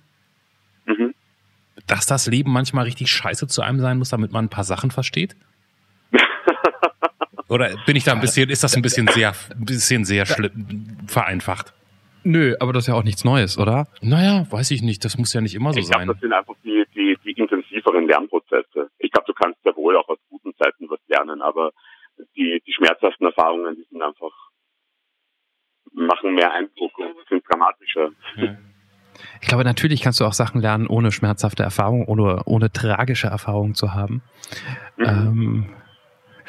mhm. 0.86 1.14
dass 1.88 2.06
das 2.06 2.28
Leben 2.28 2.52
manchmal 2.52 2.86
richtig 2.86 3.10
scheiße 3.10 3.48
zu 3.48 3.62
einem 3.62 3.80
sein 3.80 3.98
muss, 3.98 4.10
damit 4.10 4.32
man 4.32 4.46
ein 4.46 4.50
paar 4.50 4.64
Sachen 4.64 4.92
versteht? 4.92 5.36
Oder 7.50 7.76
bin 7.86 7.96
ich 7.96 8.04
da 8.04 8.14
ein 8.14 8.22
bisschen, 8.22 8.50
ist 8.50 8.64
das 8.64 8.76
ein 8.76 8.82
bisschen 8.82 9.08
sehr, 9.08 9.34
ein 9.52 9.66
bisschen 9.66 10.06
sehr 10.06 10.26
schlimm, 10.26 10.98
vereinfacht? 11.08 11.74
Nö, 12.24 12.56
aber 12.60 12.74
das 12.74 12.84
ist 12.84 12.88
ja 12.88 12.94
auch 12.94 13.04
nichts 13.04 13.24
Neues, 13.24 13.58
oder? 13.58 13.88
Naja, 14.02 14.46
weiß 14.50 14.72
ich 14.72 14.82
nicht. 14.82 15.04
Das 15.06 15.18
muss 15.18 15.34
ja 15.34 15.42
nicht 15.42 15.56
immer 15.56 15.74
so 15.74 15.80
ich 15.80 15.88
sein. 15.88 16.02
Ich 16.02 16.06
glaube, 16.06 16.14
das 16.14 16.22
sind 16.22 16.34
einfach 16.34 16.56
die, 16.64 16.84
die, 16.94 17.18
die 17.24 17.32
intensiveren 17.32 18.08
Lernprozesse. 18.08 18.90
Ich 19.00 19.12
glaube, 19.12 19.26
du 19.26 19.34
kannst 19.34 19.60
ja 19.64 19.76
wohl 19.76 19.98
auch 19.98 20.08
aus 20.10 20.20
guten 20.30 20.54
Zeiten 20.58 20.90
was 20.90 21.00
lernen, 21.08 21.42
aber 21.42 21.72
die, 22.36 22.62
die 22.68 22.74
schmerzhaften 22.74 23.26
Erfahrungen, 23.26 23.76
die 23.76 23.86
sind 23.90 24.02
einfach, 24.02 24.32
machen 25.94 26.36
mehr 26.36 26.52
Eindruck 26.52 26.98
und 27.00 27.16
sind 27.30 27.44
dramatischer. 27.50 28.10
Ja. 28.36 28.58
Ich 29.42 29.48
glaube, 29.48 29.64
natürlich 29.64 30.02
kannst 30.02 30.20
du 30.20 30.26
auch 30.26 30.34
Sachen 30.34 30.62
lernen, 30.62 30.88
ohne 30.88 31.12
schmerzhafte 31.12 31.64
Erfahrungen, 31.64 32.06
ohne, 32.06 32.44
ohne 32.46 32.72
tragische 32.72 33.28
Erfahrungen 33.28 33.76
zu 33.76 33.94
haben. 33.94 34.22
Mhm. 34.98 35.06
Ähm, 35.06 35.70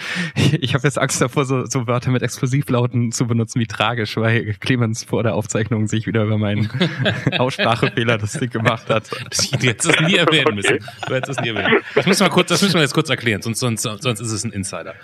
ich 0.35 0.75
habe 0.75 0.87
jetzt 0.87 0.99
Angst 0.99 1.21
davor, 1.21 1.45
so, 1.45 1.67
so 1.67 1.87
Wörter 1.87 2.11
mit 2.11 2.23
Explosivlauten 2.23 3.13
zu 3.13 3.27
benutzen 3.27 3.61
wie 3.61 3.67
tragisch, 3.67 4.17
weil 4.17 4.55
Clemens 4.55 5.05
vor 5.05 5.23
der 5.23 5.35
Aufzeichnung 5.35 5.87
sich 5.87 6.07
wieder 6.07 6.25
über 6.25 6.39
meinen 6.39 6.69
Aussprachefehler 7.39 8.19
das 8.19 8.33
Ding 8.33 8.51
gemacht 8.51 8.89
hat. 8.89 9.11
Das 9.31 9.53
hättest 9.53 9.91
es 9.91 10.01
nie 10.01 10.17
erwähnen 10.17 10.55
müssen. 10.55 10.79
Du 11.07 11.15
hättest 11.15 11.39
es 11.39 11.45
nie 11.45 11.51
erwähnen. 11.51 11.83
Das 11.95 12.07
müssen 12.07 12.25
wir 12.25 12.31
kurz, 12.31 12.49
das 12.49 12.63
müssen 12.63 12.75
wir 12.75 12.83
jetzt 12.83 12.95
kurz 12.95 13.11
erklären, 13.11 13.43
sonst, 13.43 13.61
sonst, 13.61 13.83
sonst 13.83 14.21
ist 14.21 14.33
es 14.33 14.45
ein 14.45 14.53
Insider. 14.53 14.95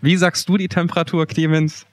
Wie 0.00 0.16
sagst 0.16 0.48
du 0.48 0.56
die 0.56 0.68
Temperatur, 0.68 1.26
Clemens? 1.26 1.86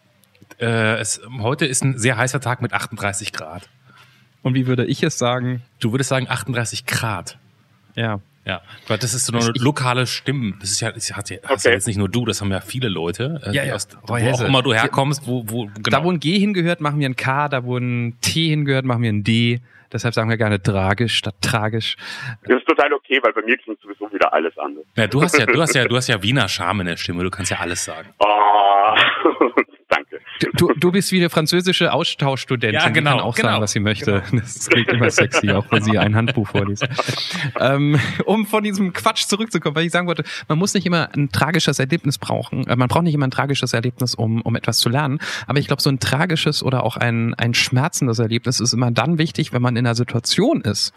Äh, 0.60 1.00
es, 1.00 1.22
heute 1.40 1.66
ist 1.66 1.84
ein 1.84 1.98
sehr 1.98 2.18
heißer 2.18 2.40
Tag 2.40 2.62
mit 2.62 2.74
38 2.74 3.34
Grad. 3.34 3.70
Und 4.42 4.54
wie 4.54 4.68
würde 4.68 4.86
ich 4.86 5.02
es 5.04 5.18
sagen? 5.18 5.64
Du 5.80 5.92
würdest 5.92 6.10
sagen 6.10 6.28
38 6.30 6.86
Grad. 6.86 7.40
Ja. 7.96 8.20
Ja, 8.46 8.62
weil 8.88 9.00
das 9.00 9.16
ist 9.16 9.26
so 9.26 9.36
eine 9.36 9.52
lokale 9.58 10.06
Stimme. 10.06 10.54
Das 10.60 10.70
ist 10.70 10.80
ja, 10.80 10.92
das 10.92 11.12
hat 11.16 11.32
ja, 11.32 11.38
okay. 11.44 11.58
ja 11.64 11.72
jetzt 11.72 11.88
nicht 11.88 11.98
nur 11.98 12.10
du, 12.10 12.26
das 12.26 12.42
haben 12.42 12.52
ja 12.52 12.62
viele 12.62 12.90
Leute. 12.90 13.42
Äh, 13.44 13.54
ja, 13.54 13.64
ja. 13.64 13.74
Aus, 13.74 13.88
wo 14.04 14.14
auch 14.14 14.42
immer 14.42 14.62
du 14.62 14.72
herkommst, 14.72 15.26
wo, 15.26 15.44
wo, 15.48 15.66
genau. 15.66 15.82
Da, 15.90 16.04
wo 16.04 16.12
ein 16.12 16.20
G 16.20 16.38
hingehört, 16.38 16.80
machen 16.80 17.00
wir 17.00 17.10
ein 17.10 17.16
K, 17.16 17.50
da 17.50 17.64
wo 17.64 17.78
ein 17.78 18.18
T 18.22 18.50
hingehört, 18.50 18.86
machen 18.86 19.02
wir 19.02 19.12
ein 19.12 19.24
D. 19.24 19.62
Deshalb 19.92 20.14
sagen 20.14 20.30
wir 20.30 20.38
gerne 20.38 20.62
tragisch 20.62 21.16
statt 21.18 21.36
tragisch. 21.42 21.96
Das 22.44 22.60
ist 22.60 22.68
total 22.68 22.94
okay, 22.94 23.20
weil 23.24 23.34
bei 23.34 23.42
mir 23.42 23.58
klingt 23.58 23.80
sowieso 23.82 24.12
wieder 24.14 24.32
alles 24.32 24.56
anders. 24.58 24.86
Ja, 24.96 25.08
du 25.08 25.24
hast 25.24 25.38
ja, 25.38 25.46
du 25.48 25.60
hast 25.60 25.74
ja, 25.74 25.86
du 25.88 25.96
hast 25.96 26.08
ja 26.08 26.22
Wiener 26.22 26.48
Charme 26.48 26.82
in 26.82 26.88
der 26.88 26.98
Stimme, 26.98 27.24
du 27.24 27.32
kannst 27.32 27.52
ja 27.52 27.60
alles 27.60 27.84
sagen. 27.84 28.10
Oh. 28.20 28.96
Du, 30.54 30.71
du 30.76 30.91
bist 30.91 31.12
wie 31.12 31.17
eine 31.17 31.30
französische 31.30 31.93
Austauschstudentin. 31.93 32.80
Ja, 32.80 32.89
genau. 32.89 33.12
Die 33.12 33.17
kann 33.17 33.26
auch 33.26 33.36
genau, 33.36 33.50
sagen, 33.50 33.62
was 33.62 33.71
sie 33.71 33.80
möchte. 33.80 34.24
Genau. 34.30 34.41
Das 34.41 34.69
klingt 34.69 34.89
immer 34.89 35.10
sexy, 35.10 35.52
auch 35.52 35.65
wenn 35.71 35.84
sie 35.84 35.98
ein 35.98 36.15
Handbuch 36.15 36.48
vorliest. 36.48 36.88
ähm, 37.60 38.00
um 38.26 38.45
von 38.45 38.63
diesem 38.63 38.93
Quatsch 38.93 39.26
zurückzukommen, 39.28 39.76
weil 39.76 39.86
ich 39.86 39.91
sagen 39.91 40.08
wollte, 40.08 40.24
man 40.48 40.58
muss 40.58 40.74
nicht 40.74 40.86
immer 40.86 41.10
ein 41.15 41.32
tragisches 41.32 41.80
Erlebnis 41.80 42.17
brauchen. 42.17 42.67
Äh, 42.67 42.76
man 42.76 42.88
braucht 42.88 43.04
nicht 43.04 43.13
immer 43.13 43.28
ein 43.28 43.32
tragisches 43.32 43.74
Erlebnis, 43.74 44.16
um, 44.16 44.41
um 44.41 44.55
etwas 44.55 44.80
zu 44.80 44.89
lernen. 44.89 45.20
Aber 45.47 45.60
ich 45.60 45.68
glaube, 45.68 45.82
so 45.82 45.89
ein 45.89 45.99
tragisches 45.99 46.64
oder 46.64 46.84
auch 46.84 46.97
ein, 46.97 47.34
ein 47.36 47.53
schmerzendes 47.53 48.20
Erlebnis 48.20 48.60
ist 48.60 48.74
immer 48.74 48.91
dann 48.91 49.18
wichtig, 49.18 49.53
wenn 49.53 49.62
man 49.62 49.76
in 49.76 49.86
einer 49.86 49.95
Situation 49.95 50.62
ist, 50.62 50.93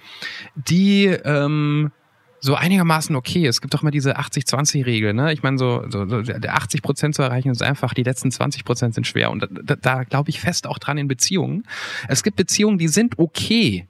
die 0.54 1.06
ähm, 1.06 1.92
so 2.40 2.54
einigermaßen 2.54 3.14
okay. 3.16 3.46
Es 3.46 3.60
gibt 3.60 3.74
doch 3.74 3.82
mal 3.82 3.90
diese 3.90 4.18
80-20-Regel, 4.18 5.14
ne? 5.14 5.32
Ich 5.32 5.42
meine, 5.42 5.58
so, 5.58 5.84
so, 5.88 6.08
so 6.08 6.22
der 6.22 6.54
80 6.54 6.82
Prozent 6.82 7.14
zu 7.14 7.22
erreichen 7.22 7.50
ist 7.50 7.62
einfach, 7.62 7.94
die 7.94 8.02
letzten 8.02 8.30
20 8.30 8.64
Prozent 8.64 8.94
sind 8.94 9.06
schwer. 9.06 9.30
Und 9.30 9.48
da, 9.50 9.76
da 9.76 10.04
glaube 10.04 10.30
ich 10.30 10.40
fest 10.40 10.66
auch 10.66 10.78
dran 10.78 10.98
in 10.98 11.08
Beziehungen. 11.08 11.64
Es 12.08 12.22
gibt 12.22 12.36
Beziehungen, 12.36 12.78
die 12.78 12.88
sind 12.88 13.18
okay. 13.18 13.86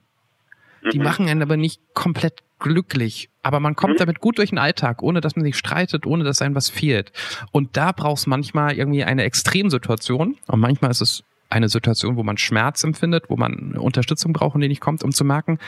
Die 0.92 0.98
mhm. 0.98 1.04
machen 1.04 1.28
einen 1.28 1.42
aber 1.42 1.56
nicht 1.56 1.80
komplett 1.94 2.42
glücklich. 2.58 3.30
Aber 3.42 3.60
man 3.60 3.76
kommt 3.76 3.94
mhm. 3.94 3.98
damit 3.98 4.20
gut 4.20 4.38
durch 4.38 4.50
den 4.50 4.58
Alltag, 4.58 5.02
ohne 5.02 5.20
dass 5.20 5.36
man 5.36 5.44
sich 5.44 5.56
streitet, 5.56 6.06
ohne 6.06 6.24
dass 6.24 6.42
einem 6.42 6.54
was 6.54 6.68
fehlt. 6.68 7.12
Und 7.52 7.76
da 7.76 7.92
brauchst 7.92 8.26
manchmal 8.26 8.74
irgendwie 8.74 9.04
eine 9.04 9.24
Extremsituation. 9.24 10.36
Und 10.46 10.60
manchmal 10.60 10.90
ist 10.90 11.00
es 11.00 11.24
eine 11.50 11.68
Situation, 11.68 12.16
wo 12.16 12.22
man 12.22 12.36
Schmerz 12.36 12.84
empfindet, 12.84 13.24
wo 13.28 13.36
man 13.36 13.76
Unterstützung 13.76 14.32
braucht 14.32 14.54
und 14.54 14.60
die 14.60 14.68
nicht 14.68 14.80
kommt, 14.80 15.02
um 15.02 15.12
zu 15.12 15.24
merken, 15.24 15.58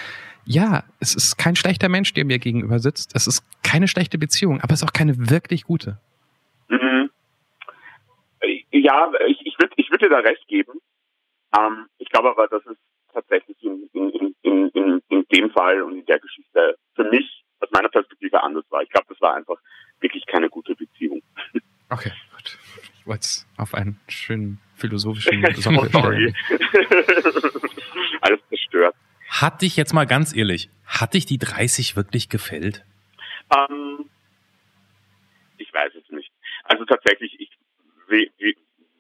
ja, 0.45 0.85
es 1.01 1.15
ist 1.15 1.39
kein 1.39 1.57
schlechter 1.57 1.89
Mensch, 1.89 2.13
der 2.13 2.25
mir 2.25 2.39
gegenüber 2.39 2.79
sitzt. 2.79 3.15
Es 3.15 3.27
ist 3.27 3.45
keine 3.63 3.89
schlechte 3.89 4.19
Beziehung, 4.19 4.61
aber 4.61 4.73
es 4.75 4.83
ist 4.83 4.89
auch 4.89 4.93
keine 4.93 5.31
wirklich 5.31 5.65
gute. 5.65 5.99
Mhm. 6.69 7.11
Ja, 8.73 9.13
ich, 9.27 9.41
ich 9.45 9.59
würde 9.59 9.73
ich 9.77 9.91
würd 9.91 10.03
dir 10.03 10.09
da 10.09 10.19
recht 10.19 10.47
geben. 10.49 10.73
Ähm, 11.57 11.87
ich 11.99 12.09
glaube 12.09 12.31
aber, 12.31 12.47
dass 12.49 12.65
es 12.67 12.77
tatsächlich 13.13 13.57
in, 13.63 13.89
in, 13.93 14.35
in, 14.43 14.69
in, 14.71 15.03
in 15.09 15.25
dem 15.33 15.51
Fall 15.51 15.83
und 15.83 15.99
in 15.99 16.07
der 16.07 16.19
Geschichte 16.19 16.77
für 16.95 17.05
mich 17.05 17.45
aus 17.61 17.69
meiner 17.73 17.89
Perspektive 17.89 18.43
anders 18.43 18.65
war. 18.71 18.83
Ich 18.83 18.91
glaube, 18.91 19.07
das 19.09 19.21
war 19.21 19.35
einfach 19.35 19.59
wirklich 20.01 20.25
keine 20.27 20.49
gute 20.49 20.75
Beziehung. 20.75 21.23
Okay, 21.93 22.13
gut. 22.37 22.57
Ich 23.01 23.05
wollte 23.05 23.23
es 23.23 23.49
auf 23.57 23.75
einen 23.75 23.99
schönen 24.07 24.61
philosophischen 24.81 25.45
sorry. 25.93 26.35
Alles 28.21 28.41
zerstört. 28.49 28.95
Hat 29.29 29.63
dich 29.63 29.77
jetzt 29.77 29.93
mal 29.93 30.07
ganz 30.07 30.35
ehrlich, 30.35 30.71
hat 30.87 31.15
dich 31.15 31.27
die 31.27 31.39
30 31.39 31.97
wirklich 31.97 32.29
gefällt? 32.29 32.85
Ähm, 33.55 34.11
ich 35.59 35.73
weiß 35.73 35.93
es 35.95 36.11
nicht. 36.11 36.33
Also 36.65 36.85
tatsächlich, 36.85 37.39
ich, 37.39 37.51
wie, 38.09 38.31
wie, 38.39 38.57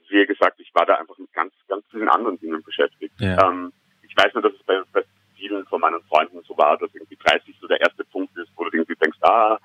wie 0.08 0.26
gesagt, 0.26 0.60
ich 0.60 0.70
war 0.74 0.86
da 0.86 0.94
einfach 0.96 1.18
mit 1.18 1.32
ganz, 1.32 1.52
ganz 1.68 1.84
vielen 1.90 2.08
anderen 2.08 2.38
Dingen 2.38 2.62
beschäftigt. 2.62 3.14
Ja. 3.18 3.48
Ähm, 3.48 3.72
ich 4.02 4.16
weiß 4.16 4.34
nur, 4.34 4.42
dass 4.42 4.52
es 4.52 4.62
bei, 4.64 4.80
bei 4.92 5.02
vielen 5.36 5.66
von 5.66 5.80
meinen 5.80 6.02
Freunden 6.02 6.42
so 6.46 6.56
war, 6.56 6.76
dass 6.78 6.94
irgendwie 6.94 7.16
30 7.16 7.56
so 7.60 7.66
der 7.66 7.80
erste 7.80 8.04
Punkt 8.04 8.36
ist, 8.36 8.50
wo 8.56 8.64
du 8.64 8.76
irgendwie 8.76 8.96
denkst, 8.96 9.18
ah, 9.22 9.58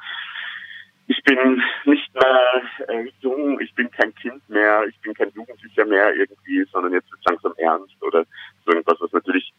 ich 1.08 1.24
bin 1.24 1.62
nicht 1.86 2.14
mehr 2.14 2.62
äh, 2.88 3.12
jung, 3.20 3.60
ich 3.60 3.74
bin 3.76 3.90
kein 3.92 4.14
Kind 4.16 4.48
mehr, 4.50 4.84
ich 4.88 5.00
bin 5.02 5.14
kein 5.14 5.32
Jugendlicher 5.32 5.86
mehr 5.86 6.14
irgendwie, 6.16 6.66
sondern 6.72 6.94
jetzt 6.94 7.12
wird 7.12 7.22
langsam 7.26 7.54
ernst 7.58 8.02
oder 8.02 8.26
so 8.66 8.72
irgendwas, 8.72 9.00
was 9.00 9.12
natürlich, 9.12 9.54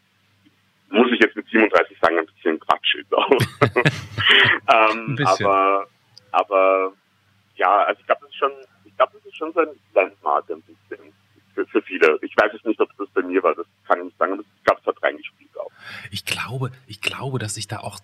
muss 0.89 1.11
ich 1.11 1.19
jetzt 1.19 1.35
mit 1.35 1.47
37 1.47 1.97
sagen, 1.99 2.19
ein 2.19 2.25
bisschen 2.25 2.59
Quatsch 2.59 2.95
ist 2.95 3.13
auch. 3.13 3.29
ähm, 4.91 5.15
bisschen. 5.15 5.45
Aber, 5.45 5.87
aber 6.31 6.93
ja, 7.55 7.83
also 7.83 7.99
ich 8.01 8.05
glaube, 8.05 8.21
das 8.21 8.29
ist 8.29 8.37
schon, 8.37 8.51
ich 8.85 8.95
glaube, 8.97 9.13
das 9.13 9.25
ist 9.25 9.37
schon 9.37 9.53
so 9.53 9.61
ein 9.61 9.69
Landmark 9.93 10.49
ein 10.49 10.61
bisschen 10.61 11.13
für, 11.53 11.65
für 11.67 11.81
viele. 11.81 12.19
Ich 12.21 12.35
weiß 12.35 12.53
es 12.53 12.63
nicht, 12.65 12.79
ob 12.79 12.89
das 12.97 13.07
bei 13.09 13.21
mir 13.21 13.41
war, 13.41 13.55
das 13.55 13.65
kann 13.87 13.99
ich 13.99 14.05
nicht 14.05 14.17
sagen, 14.17 14.33
aber 14.33 14.41
ich 14.41 14.63
glaube, 14.63 14.81
es 14.81 14.87
hat 14.87 15.03
reingespielt 15.03 15.57
auch. 15.57 15.71
Ich 16.11 16.25
glaube, 16.25 16.71
ich 16.87 17.01
glaube, 17.01 17.39
dass 17.39 17.55
ich 17.57 17.67
da 17.67 17.79
auch 17.79 17.99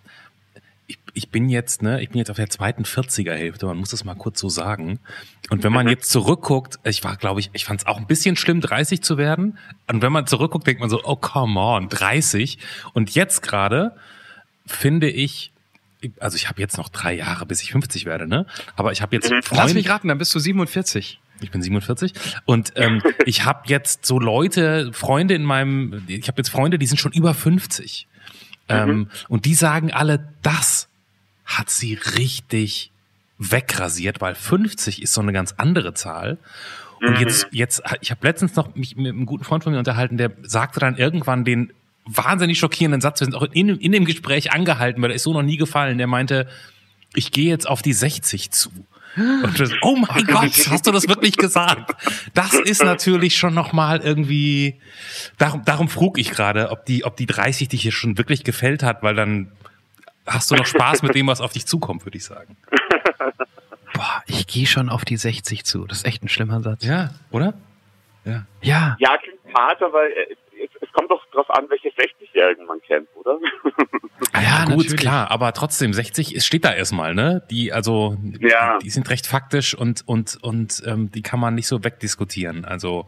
ich, 0.88 1.00
ich 1.14 1.30
bin 1.30 1.50
jetzt, 1.50 1.82
ne, 1.82 2.02
ich 2.02 2.10
bin 2.10 2.18
jetzt 2.18 2.30
auf 2.30 2.38
der 2.38 2.50
zweiten 2.50 2.84
40er 2.84 3.34
Hälfte, 3.34 3.66
man 3.66 3.78
muss 3.78 3.92
das 3.92 4.04
mal 4.04 4.16
kurz 4.16 4.40
so 4.40 4.50
sagen. 4.50 5.00
Und 5.50 5.64
wenn 5.64 5.72
man 5.72 5.88
jetzt 5.88 6.10
zurückguckt, 6.10 6.80
ich 6.84 7.04
war, 7.04 7.16
glaube 7.18 7.40
ich, 7.40 7.50
ich 7.54 7.66
fand 7.66 7.82
es 7.82 7.88
auch 7.88 7.98
ein 7.98 8.08
bisschen 8.08 8.36
schlimm, 8.36 8.62
30 8.62 9.02
zu 9.02 9.18
werden. 9.18 9.58
Und 9.88 10.02
wenn 10.02 10.12
man 10.12 10.28
zurückguckt, 10.28 10.68
denkt 10.68 10.82
man 10.82 10.90
so, 10.90 11.02
oh 11.04 11.16
come 11.16 11.60
on, 11.60 11.90
30. 11.90 12.58
Und 12.94 13.16
jetzt 13.16 13.42
gerade 13.42 13.96
finde 14.66 15.10
ich, 15.10 15.52
also 16.20 16.36
ich 16.36 16.50
habe 16.50 16.60
jetzt 16.60 16.78
noch 16.78 16.90
drei 16.90 17.14
Jahre, 17.14 17.46
bis 17.46 17.62
ich 17.62 17.72
50 17.72 18.06
werde, 18.06 18.28
ne? 18.28 18.46
Aber 18.76 18.92
ich 18.92 19.02
habe 19.02 19.16
jetzt 19.16 19.32
mhm. 19.32 19.42
Freunde, 19.42 19.64
Lass 19.64 19.74
mich 19.74 19.90
raten, 19.90 20.10
dann 20.10 20.18
bist 20.18 20.36
du 20.36 20.40
47. 20.40 21.20
Ich 21.42 21.52
bin 21.52 21.62
47 21.62 22.14
und 22.46 22.74
ähm, 22.76 23.02
ich 23.26 23.44
habe 23.44 23.64
jetzt 23.66 24.06
so 24.06 24.20
Leute, 24.20 24.92
Freunde 24.94 25.34
in 25.34 25.44
meinem, 25.44 26.04
ich 26.08 26.28
habe 26.28 26.38
jetzt 26.38 26.50
Freunde, 26.50 26.78
die 26.78 26.86
sind 26.86 27.00
schon 27.00 27.12
über 27.12 27.34
50. 27.34 28.08
Ähm, 28.70 28.90
mhm. 28.90 29.10
und 29.28 29.46
die 29.46 29.56
sagen 29.56 29.92
alle, 29.92 30.28
das 30.42 30.88
hat 31.46 31.70
sie 31.70 31.96
richtig 31.96 32.92
wegrasiert, 33.38 34.22
weil 34.22 34.36
50 34.36 35.02
ist 35.02 35.14
so 35.14 35.22
eine 35.22 35.34
ganz 35.34 35.54
andere 35.58 35.94
Zahl. 35.94 36.38
Und 37.02 37.20
jetzt, 37.20 37.52
mhm. 37.52 37.58
jetzt, 37.58 37.84
ich 38.00 38.12
habe 38.12 38.26
letztens 38.26 38.56
noch 38.56 38.76
mich 38.76 38.96
mit 38.96 39.08
einem 39.08 39.26
guten 39.26 39.44
Freund 39.44 39.64
von 39.64 39.74
mir 39.74 39.80
unterhalten, 39.80 40.18
der 40.18 40.32
sagte 40.44 40.80
dann 40.80 40.96
irgendwann 40.96 41.44
den 41.44 41.74
wahnsinnig 42.06 42.60
schockierenden 42.60 43.02
Satz, 43.02 43.20
wir 43.20 43.26
sind 43.26 43.36
auch 43.36 43.44
in, 43.44 43.70
in 43.70 43.92
dem 43.92 44.06
Gespräch 44.06 44.52
angehalten, 44.52 45.02
weil 45.02 45.12
er 45.12 45.16
ist 45.16 45.24
so 45.24 45.34
noch 45.34 45.42
nie 45.42 45.58
gefallen. 45.58 45.98
Der 45.98 46.08
meinte, 46.08 46.48
ich 47.14 47.32
gehe 47.32 47.50
jetzt 47.50 47.68
auf 47.68 47.82
die 47.82 47.94
60 47.94 48.52
zu. 48.52 48.70
Und 49.16 49.60
das, 49.60 49.72
oh 49.82 49.96
mein 49.96 50.24
Gott, 50.28 50.68
hast 50.70 50.88
du 50.88 50.92
das 50.92 51.08
wirklich 51.08 51.38
gesagt? 51.38 51.96
Das 52.34 52.54
ist 52.54 52.84
natürlich 52.84 53.36
schon 53.38 53.54
nochmal 53.54 54.02
irgendwie, 54.02 54.80
darum, 55.38 55.64
darum 55.66 55.88
frug 55.88 56.18
ich 56.18 56.32
gerade, 56.32 56.72
ob 56.72 56.86
die, 56.86 57.06
ob 57.06 57.16
die 57.16 57.28
30 57.28 57.70
dich 57.70 57.84
hier 57.84 57.92
schon 57.92 58.18
wirklich 58.18 58.44
gefällt 58.44 58.82
hat, 58.82 59.04
weil 59.04 59.16
dann 59.16 59.52
hast 60.26 60.50
du 60.50 60.56
noch 60.56 60.66
Spaß 60.66 61.04
mit 61.04 61.16
dem, 61.16 61.28
was 61.28 61.42
auf 61.42 61.54
dich 61.54 61.66
zukommt, 61.66 62.06
würde 62.06 62.18
ich 62.18 62.26
sagen. 62.26 62.58
Boah, 63.94 64.24
ich 64.26 64.48
gehe 64.48 64.66
schon 64.66 64.90
auf 64.90 65.06
die 65.06 65.18
60 65.18 65.64
zu. 65.64 65.86
Das 65.86 66.00
ist 66.00 66.06
echt 66.06 66.24
ein 66.24 66.30
schlimmer 66.30 66.62
Satz. 66.62 66.84
Ja, 66.84 67.12
oder? 67.30 67.54
Ja. 68.26 68.46
Ja, 68.62 68.96
ja 69.00 69.18
klingt 69.18 69.56
hart, 69.56 69.82
aber 69.84 70.02
es 70.32 70.38
kommt 70.94 71.12
doch 71.12 71.26
drauf 71.32 71.50
an, 71.50 71.66
welche 71.70 71.90
60-Jährigen 71.90 72.66
man 72.66 72.82
kennt, 72.82 73.08
oder? 73.16 73.40
Ah 74.32 74.42
ja, 74.42 74.66
gut, 74.66 74.78
natürlich. 74.78 74.96
klar, 74.96 75.32
aber 75.32 75.54
trotzdem 75.54 75.94
60 75.94 76.36
es 76.36 76.46
steht 76.46 76.66
da 76.66 76.74
erstmal, 76.74 77.14
ne? 77.14 77.44
Die 77.52 77.74
also 77.74 78.18
ja. 78.40 78.80
die, 78.80 78.90
sind 78.90 79.10
recht 79.10 79.28
faktisch 79.28 79.76
und 79.76 80.04
und 80.08 80.38
und 80.42 80.82
ähm, 80.86 81.12
die 81.12 81.22
kann 81.22 81.40
man 81.40 81.56
nicht 81.56 81.68
so 81.68 81.84
wegdiskutieren. 81.84 82.66
Also 82.66 83.08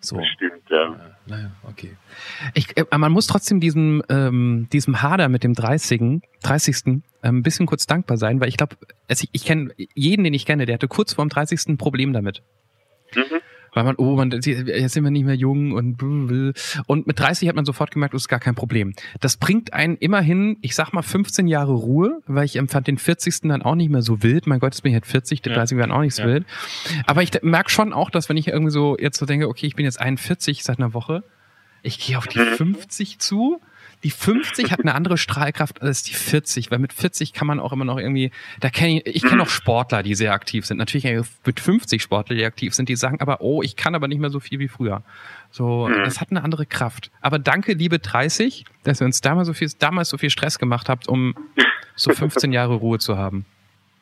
so. 0.00 0.22
Stimmt, 0.22 0.62
ja. 0.70 0.94
Naja, 1.26 1.50
okay. 1.64 1.96
Ich, 2.54 2.76
äh, 2.76 2.84
man 2.96 3.10
muss 3.10 3.26
trotzdem 3.26 3.60
diesem, 3.60 4.02
ähm, 4.08 4.68
diesem 4.72 5.02
Hader 5.02 5.28
mit 5.28 5.42
dem 5.42 5.54
30. 5.54 6.22
30. 6.42 6.76
Ähm, 6.86 7.02
ein 7.22 7.42
bisschen 7.42 7.66
kurz 7.66 7.86
dankbar 7.86 8.16
sein, 8.16 8.40
weil 8.40 8.48
ich 8.48 8.56
glaube, 8.56 8.76
ich, 9.08 9.28
ich 9.32 9.44
kenne 9.44 9.74
jeden, 9.94 10.22
den 10.22 10.34
ich 10.34 10.46
kenne, 10.46 10.64
der 10.66 10.74
hatte 10.74 10.88
kurz 10.88 11.14
vorm 11.14 11.28
30. 11.28 11.68
ein 11.68 11.78
Problem 11.78 12.12
damit. 12.12 12.42
Mhm 13.14 13.40
weil 13.76 13.84
man, 13.84 13.96
oh, 13.96 14.16
man, 14.16 14.30
jetzt 14.30 14.44
sind 14.94 15.04
wir 15.04 15.10
nicht 15.10 15.26
mehr 15.26 15.34
jung 15.34 15.72
und 15.72 16.02
und 16.86 17.06
mit 17.06 17.20
30 17.20 17.46
hat 17.46 17.56
man 17.56 17.66
sofort 17.66 17.90
gemerkt, 17.90 18.14
das 18.14 18.22
ist 18.22 18.28
gar 18.28 18.40
kein 18.40 18.54
Problem. 18.54 18.94
Das 19.20 19.36
bringt 19.36 19.74
einen 19.74 19.98
immerhin, 19.98 20.56
ich 20.62 20.74
sag 20.74 20.94
mal 20.94 21.02
15 21.02 21.46
Jahre 21.46 21.74
Ruhe, 21.74 22.22
weil 22.26 22.46
ich 22.46 22.56
empfand 22.56 22.86
den 22.86 22.96
40. 22.96 23.42
dann 23.42 23.60
auch 23.60 23.74
nicht 23.74 23.90
mehr 23.90 24.00
so 24.00 24.22
wild. 24.22 24.46
Mein 24.46 24.60
Gott, 24.60 24.72
jetzt 24.72 24.80
bin 24.80 24.92
ich 24.92 24.94
halt 24.94 25.04
40, 25.04 25.42
die 25.42 25.50
30 25.50 25.76
werden 25.76 25.92
auch 25.92 26.00
nicht 26.00 26.14
so 26.14 26.22
ja. 26.22 26.28
wild. 26.28 26.46
Aber 27.06 27.22
ich 27.22 27.30
merke 27.42 27.70
schon 27.70 27.92
auch, 27.92 28.08
dass 28.08 28.30
wenn 28.30 28.38
ich 28.38 28.48
irgendwie 28.48 28.70
so 28.70 28.96
jetzt 28.98 29.18
so 29.18 29.26
denke, 29.26 29.46
okay, 29.46 29.66
ich 29.66 29.76
bin 29.76 29.84
jetzt 29.84 30.00
41 30.00 30.64
seit 30.64 30.78
einer 30.78 30.94
Woche, 30.94 31.22
ich 31.82 31.98
gehe 31.98 32.16
auf 32.16 32.26
die 32.26 32.38
50 32.38 33.16
mhm. 33.16 33.20
zu 33.20 33.60
die 34.06 34.12
50 34.12 34.70
hat 34.70 34.78
eine 34.78 34.94
andere 34.94 35.18
Strahlkraft 35.18 35.82
als 35.82 36.04
die 36.04 36.14
40, 36.14 36.70
weil 36.70 36.78
mit 36.78 36.92
40 36.92 37.32
kann 37.32 37.48
man 37.48 37.58
auch 37.58 37.72
immer 37.72 37.84
noch 37.84 37.98
irgendwie, 37.98 38.30
da 38.60 38.70
kenne 38.70 39.00
ich, 39.00 39.16
ich 39.16 39.22
kenne 39.24 39.42
auch 39.42 39.48
Sportler, 39.48 40.04
die 40.04 40.14
sehr 40.14 40.32
aktiv 40.32 40.64
sind. 40.64 40.76
Natürlich 40.76 41.26
mit 41.44 41.58
50 41.58 42.00
Sportler, 42.00 42.36
die 42.36 42.44
aktiv 42.44 42.72
sind, 42.72 42.88
die 42.88 42.94
sagen 42.94 43.20
aber, 43.20 43.40
oh, 43.40 43.62
ich 43.64 43.74
kann 43.74 43.96
aber 43.96 44.06
nicht 44.06 44.20
mehr 44.20 44.30
so 44.30 44.38
viel 44.38 44.60
wie 44.60 44.68
früher. 44.68 45.02
So, 45.50 45.88
mhm. 45.88 46.04
das 46.04 46.20
hat 46.20 46.30
eine 46.30 46.44
andere 46.44 46.66
Kraft. 46.66 47.10
Aber 47.20 47.40
danke, 47.40 47.72
liebe 47.72 47.98
30, 47.98 48.64
dass 48.84 49.02
ihr 49.02 49.06
uns 49.06 49.22
damals 49.22 49.48
so 49.48 49.54
viel, 49.54 49.68
damals 49.76 50.08
so 50.08 50.18
viel 50.18 50.30
Stress 50.30 50.60
gemacht 50.60 50.88
habt, 50.88 51.08
um 51.08 51.34
so 51.96 52.12
15 52.12 52.52
Jahre 52.52 52.76
Ruhe 52.76 53.00
zu 53.00 53.18
haben. 53.18 53.44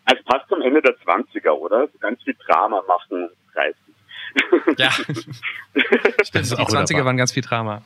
Es 0.05 0.23
passt 0.25 0.51
zum 0.51 0.61
Ende 0.61 0.83
der 0.83 0.99
20er, 0.99 1.53
oder? 1.53 1.89
Ganz 2.01 2.23
viel 2.25 2.37
Drama 2.47 2.83
machen 2.87 3.31
30. 3.55 3.75
Ja. 4.79 4.91
Stimmt, 6.25 6.51
die 6.51 6.55
20er 6.55 7.05
waren 7.05 7.17
ganz 7.17 7.33
viel 7.33 7.43
Drama. 7.43 7.83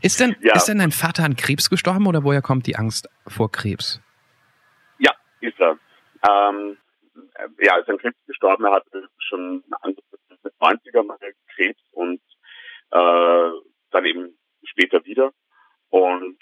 Ist 0.00 0.20
denn, 0.20 0.36
ja. 0.40 0.54
ist 0.54 0.66
denn 0.66 0.78
dein 0.78 0.92
Vater 0.92 1.24
an 1.24 1.36
Krebs 1.36 1.68
gestorben 1.70 2.06
oder 2.06 2.24
woher 2.24 2.42
kommt 2.42 2.66
die 2.66 2.76
Angst 2.76 3.08
vor 3.26 3.50
Krebs? 3.50 4.00
Ja, 4.98 5.12
ist 5.40 5.58
er. 5.60 5.78
Ähm, 6.28 6.76
ja, 7.60 7.76
ist 7.76 7.88
an 7.88 7.98
Krebs 7.98 8.16
gestorben. 8.26 8.64
Er 8.64 8.72
hatte 8.72 9.08
schon 9.18 9.62
Anfang 9.80 10.02
der 10.44 10.52
90er 10.60 11.02
mal 11.02 11.18
Krebs 11.54 11.80
und 11.92 12.20
äh, 12.90 13.50
dann 13.90 14.04
eben 14.06 14.38
später 14.64 15.04
wieder. 15.04 15.32
Und 15.90 16.38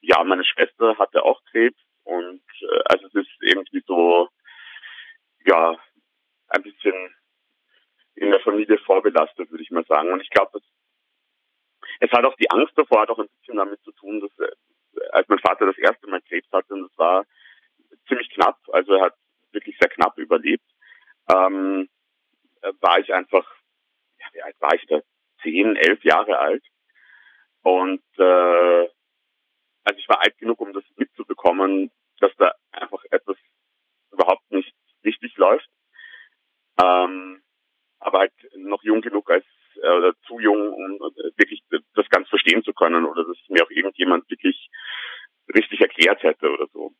ja, 0.00 0.22
meine 0.24 0.44
Schwester 0.44 0.96
hatte 0.98 1.24
auch 1.24 1.40
Krebs 1.50 1.78
und 2.04 2.42
äh, 2.60 2.80
also 2.86 3.06
es 3.06 3.14
ist 3.14 3.30
irgendwie 3.40 3.82
so, 3.86 4.28
ja, 5.44 5.76
ein 6.48 6.62
bisschen 6.62 6.94
in 8.20 8.30
der 8.30 8.40
Familie 8.40 8.78
vorbelastet, 8.78 9.50
würde 9.50 9.62
ich 9.62 9.70
mal 9.70 9.84
sagen. 9.86 10.12
Und 10.12 10.20
ich 10.20 10.28
glaube, 10.28 10.60
es 12.00 12.10
hat 12.12 12.24
auch 12.24 12.36
die 12.36 12.50
Angst 12.50 12.76
davor, 12.76 13.00
hat 13.00 13.10
auch 13.10 13.18
ein 13.18 13.28
bisschen 13.40 13.56
damit 13.56 13.82
zu 13.82 13.92
tun, 13.92 14.20
dass 14.20 14.30
äh, 14.38 14.52
als 15.12 15.26
mein 15.28 15.38
Vater 15.38 15.66
das 15.66 15.78
erste 15.78 16.06
Mal 16.06 16.20
Krebs 16.22 16.48
hatte, 16.52 16.74
und 16.74 16.82
das 16.82 16.98
war 16.98 17.24
ziemlich 18.08 18.28
knapp, 18.30 18.58
also 18.72 18.94
er 18.94 19.06
hat 19.06 19.14
wirklich 19.52 19.76
sehr 19.80 19.88
knapp 19.88 20.18
überlebt, 20.18 20.64
ähm, 21.34 21.88
war 22.80 22.98
ich 22.98 23.12
einfach, 23.12 23.46
ja, 24.18 24.26
wie 24.32 24.42
alt 24.42 24.56
war 24.60 24.74
ich 24.74 24.86
da? 24.86 25.00
Zehn, 25.42 25.76
elf 25.76 26.04
Jahre 26.04 26.38
alt. 26.38 26.64
Und 27.62 28.02
äh, 28.18 28.88
also 29.84 29.98
ich 29.98 30.08
war 30.08 30.20
alt 30.20 30.36
genug, 30.36 30.60
um 30.60 30.74
das 30.74 30.84
mitzubekommen, 30.96 31.90
dass 32.18 32.32
da 32.36 32.52
einfach 32.72 33.02
etwas 33.10 33.36
überhaupt 34.12 34.50
nicht 34.50 34.74
richtig 35.04 35.34
läuft. 35.38 35.68
Ähm, 36.82 37.39
aber 38.00 38.20
halt 38.20 38.32
noch 38.56 38.82
jung 38.82 39.00
genug 39.00 39.30
als 39.30 39.44
äh, 39.82 39.88
oder 39.88 40.14
zu 40.26 40.40
jung, 40.40 40.72
um 40.72 40.94
äh, 40.94 41.30
wirklich 41.36 41.62
das 41.94 42.08
ganz 42.08 42.28
verstehen 42.28 42.62
zu 42.64 42.72
können 42.72 43.04
oder 43.04 43.24
dass 43.24 43.36
mir 43.48 43.64
auch 43.64 43.70
irgendjemand 43.70 44.28
wirklich 44.30 44.70
richtig 45.54 45.80
erklärt 45.80 46.22
hätte 46.22 46.50
oder 46.50 46.66
so. 46.72 46.92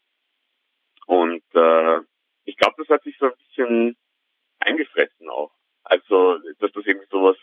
Und 1.07 1.42
äh, 1.55 2.01
ich 2.44 2.57
glaube, 2.57 2.74
das 2.78 2.88
hat 2.88 3.03
sich 3.03 3.16
so 3.18 3.26
ein 3.26 3.32
bisschen 3.38 3.96
eingefressen 4.61 5.28
auch. 5.28 5.53
Also, 5.84 6.38
dass 6.59 6.72
das 6.72 6.86
irgendwie 6.86 7.09
so 7.11 7.22
was 7.22 7.36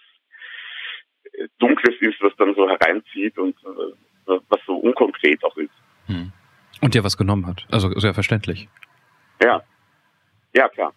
äh, 1.33 1.47
Dunkles 1.59 1.95
ist, 1.99 2.21
was 2.21 2.35
dann 2.37 2.55
so 2.55 2.69
hereinzieht 2.69 3.37
und 3.37 3.55
äh, 3.63 4.39
was 4.49 4.59
so 4.65 4.75
unkonkret 4.75 5.43
auch 5.43 5.57
ist. 5.57 5.73
Hm. 6.05 6.31
Und 6.81 6.93
dir 6.93 7.03
was 7.03 7.17
genommen 7.17 7.47
hat. 7.47 7.65
Also 7.71 7.89
sehr 7.99 8.13
verständlich. 8.13 8.69
Ja. 9.41 9.63
Ja, 10.53 10.69
klar. 10.69 10.93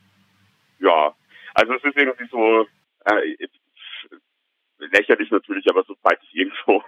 Ja, 0.78 1.14
also 1.60 1.74
es 1.74 1.84
ist 1.84 1.96
irgendwie 1.96 2.26
so, 2.30 2.66
äh, 3.04 3.48
lächerlich 4.78 5.30
natürlich, 5.30 5.68
aber 5.68 5.84
sobald 5.84 6.18
ich 6.22 6.34
irgendwo 6.34 6.82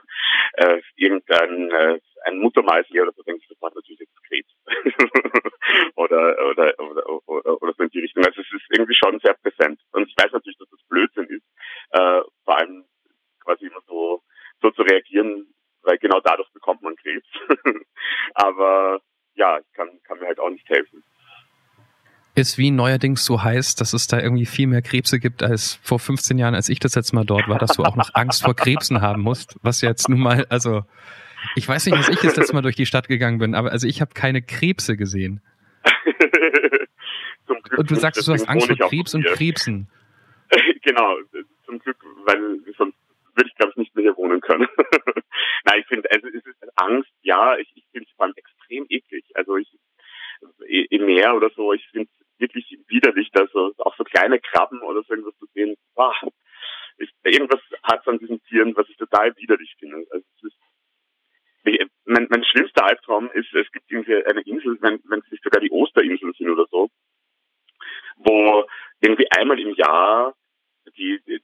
äh, 0.54 0.80
irgendein 0.96 1.70
äh, 1.70 2.00
ein 2.24 2.38
Muttermal 2.38 2.84
sehe 2.88 3.02
oder 3.02 3.12
so, 3.12 3.22
denke 3.22 3.42
ich 3.42 3.48
sofort 3.48 3.74
natürlich 3.74 4.00
jetzt 4.00 4.24
Krebs. 4.24 4.50
oder, 5.96 6.50
oder, 6.50 6.74
oder, 6.78 7.28
oder, 7.28 7.62
oder 7.62 7.74
so 7.76 7.82
in 7.82 7.90
die 7.90 8.00
Richtung. 8.00 8.24
Also 8.24 8.40
es 8.40 8.52
ist 8.52 8.66
irgendwie 8.70 8.94
schon 8.94 9.18
sehr 9.20 9.34
präsent. 9.34 9.80
Und 9.92 10.08
ich 10.08 10.14
weiß 10.16 10.32
natürlich, 10.32 10.58
dass 10.58 10.70
das 10.70 10.82
Blödsinn 10.88 11.26
ist, 11.26 11.44
äh, 11.90 12.20
vor 12.44 12.58
allem 12.58 12.84
quasi 13.40 13.66
immer 13.66 13.80
so, 13.86 14.22
so 14.62 14.70
zu 14.70 14.82
reagieren, 14.82 15.52
weil 15.82 15.98
genau 15.98 16.20
dadurch 16.20 16.50
bekommt 16.52 16.82
man 16.82 16.96
Krebs. 16.96 17.26
aber 18.34 19.00
ja, 19.34 19.58
ich 19.58 19.72
kann, 19.72 20.00
kann 20.04 20.18
mir 20.18 20.26
halt 20.26 20.38
auch 20.38 20.50
nicht 20.50 20.68
helfen 20.68 21.02
ist 22.42 22.58
Wien 22.58 22.76
neuerdings 22.76 23.24
so 23.24 23.42
heiß, 23.42 23.76
dass 23.76 23.94
es 23.94 24.06
da 24.06 24.20
irgendwie 24.20 24.44
viel 24.44 24.66
mehr 24.66 24.82
Krebse 24.82 25.18
gibt 25.18 25.42
als 25.42 25.78
vor 25.82 25.98
15 25.98 26.36
Jahren, 26.36 26.54
als 26.54 26.68
ich 26.68 26.78
das 26.78 26.94
letzte 26.94 27.14
Mal 27.14 27.24
dort 27.24 27.48
war, 27.48 27.58
dass 27.58 27.72
du 27.76 27.84
auch 27.84 27.96
noch 27.96 28.10
Angst 28.14 28.42
vor 28.42 28.54
Krebsen 28.54 29.00
haben 29.00 29.22
musst, 29.22 29.56
was 29.62 29.80
jetzt 29.80 30.08
nun 30.08 30.20
mal, 30.20 30.44
also 30.50 30.84
ich 31.56 31.66
weiß 31.66 31.86
nicht, 31.86 31.96
dass 31.96 32.08
ich 32.08 32.20
das 32.20 32.36
letzte 32.36 32.54
Mal 32.54 32.62
durch 32.62 32.76
die 32.76 32.86
Stadt 32.86 33.08
gegangen 33.08 33.38
bin, 33.38 33.54
aber 33.54 33.72
also 33.72 33.86
ich 33.86 34.00
habe 34.00 34.12
keine 34.12 34.42
Krebse 34.42 34.96
gesehen. 34.96 35.40
und 37.76 37.90
du 37.90 37.94
sagst, 37.94 38.26
du 38.26 38.32
hast 38.32 38.48
Angst 38.48 38.66
vor 38.66 38.76
Krebs 38.76 39.14
und 39.14 39.24
Krebsen. 39.24 39.88
genau, 40.82 41.16
zum 41.64 41.78
Glück, 41.78 41.96
weil 42.26 42.58
sonst 42.76 42.96
würde 43.34 43.48
ich 43.48 43.54
glaube 43.56 43.70
ich 43.70 43.76
nicht 43.76 43.94
mehr 43.94 44.02
hier 44.02 44.16
wohnen 44.16 44.40
können. 44.40 44.68
Nein, 45.64 45.80
ich 45.80 45.86
finde, 45.86 46.10
also 46.10 46.26
es 46.28 46.44
ist 46.44 46.56
Angst, 46.76 47.10
ja, 47.22 47.56
ich, 47.56 47.72
ich 47.74 47.84
finde 47.92 48.06
es 48.08 48.16
vor 48.16 48.26
allem 48.26 48.34
extrem 48.36 48.84
eklig. 48.88 49.24
Also 49.34 49.56
ich 49.56 49.68
im 50.68 51.06
Meer 51.06 51.34
oder 51.36 51.50
so, 51.50 51.72
ich 51.72 51.86
finde 51.90 52.10
wirklich 52.38 52.78
widerlich, 52.88 53.30
da 53.32 53.46
so, 53.52 53.72
auch 53.78 53.96
so 53.96 54.04
kleine 54.04 54.40
Krabben 54.52 54.80
oder 54.82 55.02
so 55.02 55.12
irgendwas 55.12 55.38
zu 55.38 55.46
sehen. 55.54 55.76
Boah, 55.94 56.14
ich, 56.98 57.10
irgendwas 57.24 57.60
hat 57.82 58.00
es 58.00 58.08
an 58.08 58.18
diesen 58.18 58.42
Tieren, 58.44 58.76
was 58.76 58.88
ich 58.88 58.96
total 58.96 59.34
widerlich 59.36 59.74
finde. 59.78 60.06
Also 60.10 60.24
es 60.36 60.44
ist, 60.44 60.58
mein, 62.04 62.26
mein 62.30 62.44
schlimmster 62.44 62.84
Albtraum 62.84 63.30
ist, 63.32 63.52
es 63.54 63.70
gibt 63.72 63.90
irgendwie 63.90 64.24
eine 64.24 64.40
Insel, 64.42 64.76
wenn, 64.80 65.00
wenn 65.04 65.20
es 65.20 65.30
nicht 65.30 65.42
sogar 65.42 65.60
die 65.60 65.70
Osterinseln 65.70 66.32
sind 66.34 66.50
oder 66.50 66.66
so, 66.70 66.90
wo 68.16 68.64
irgendwie 69.00 69.30
einmal 69.30 69.58
im 69.58 69.74
Jahr 69.74 70.34
die, 70.96 71.20
die, 71.26 71.40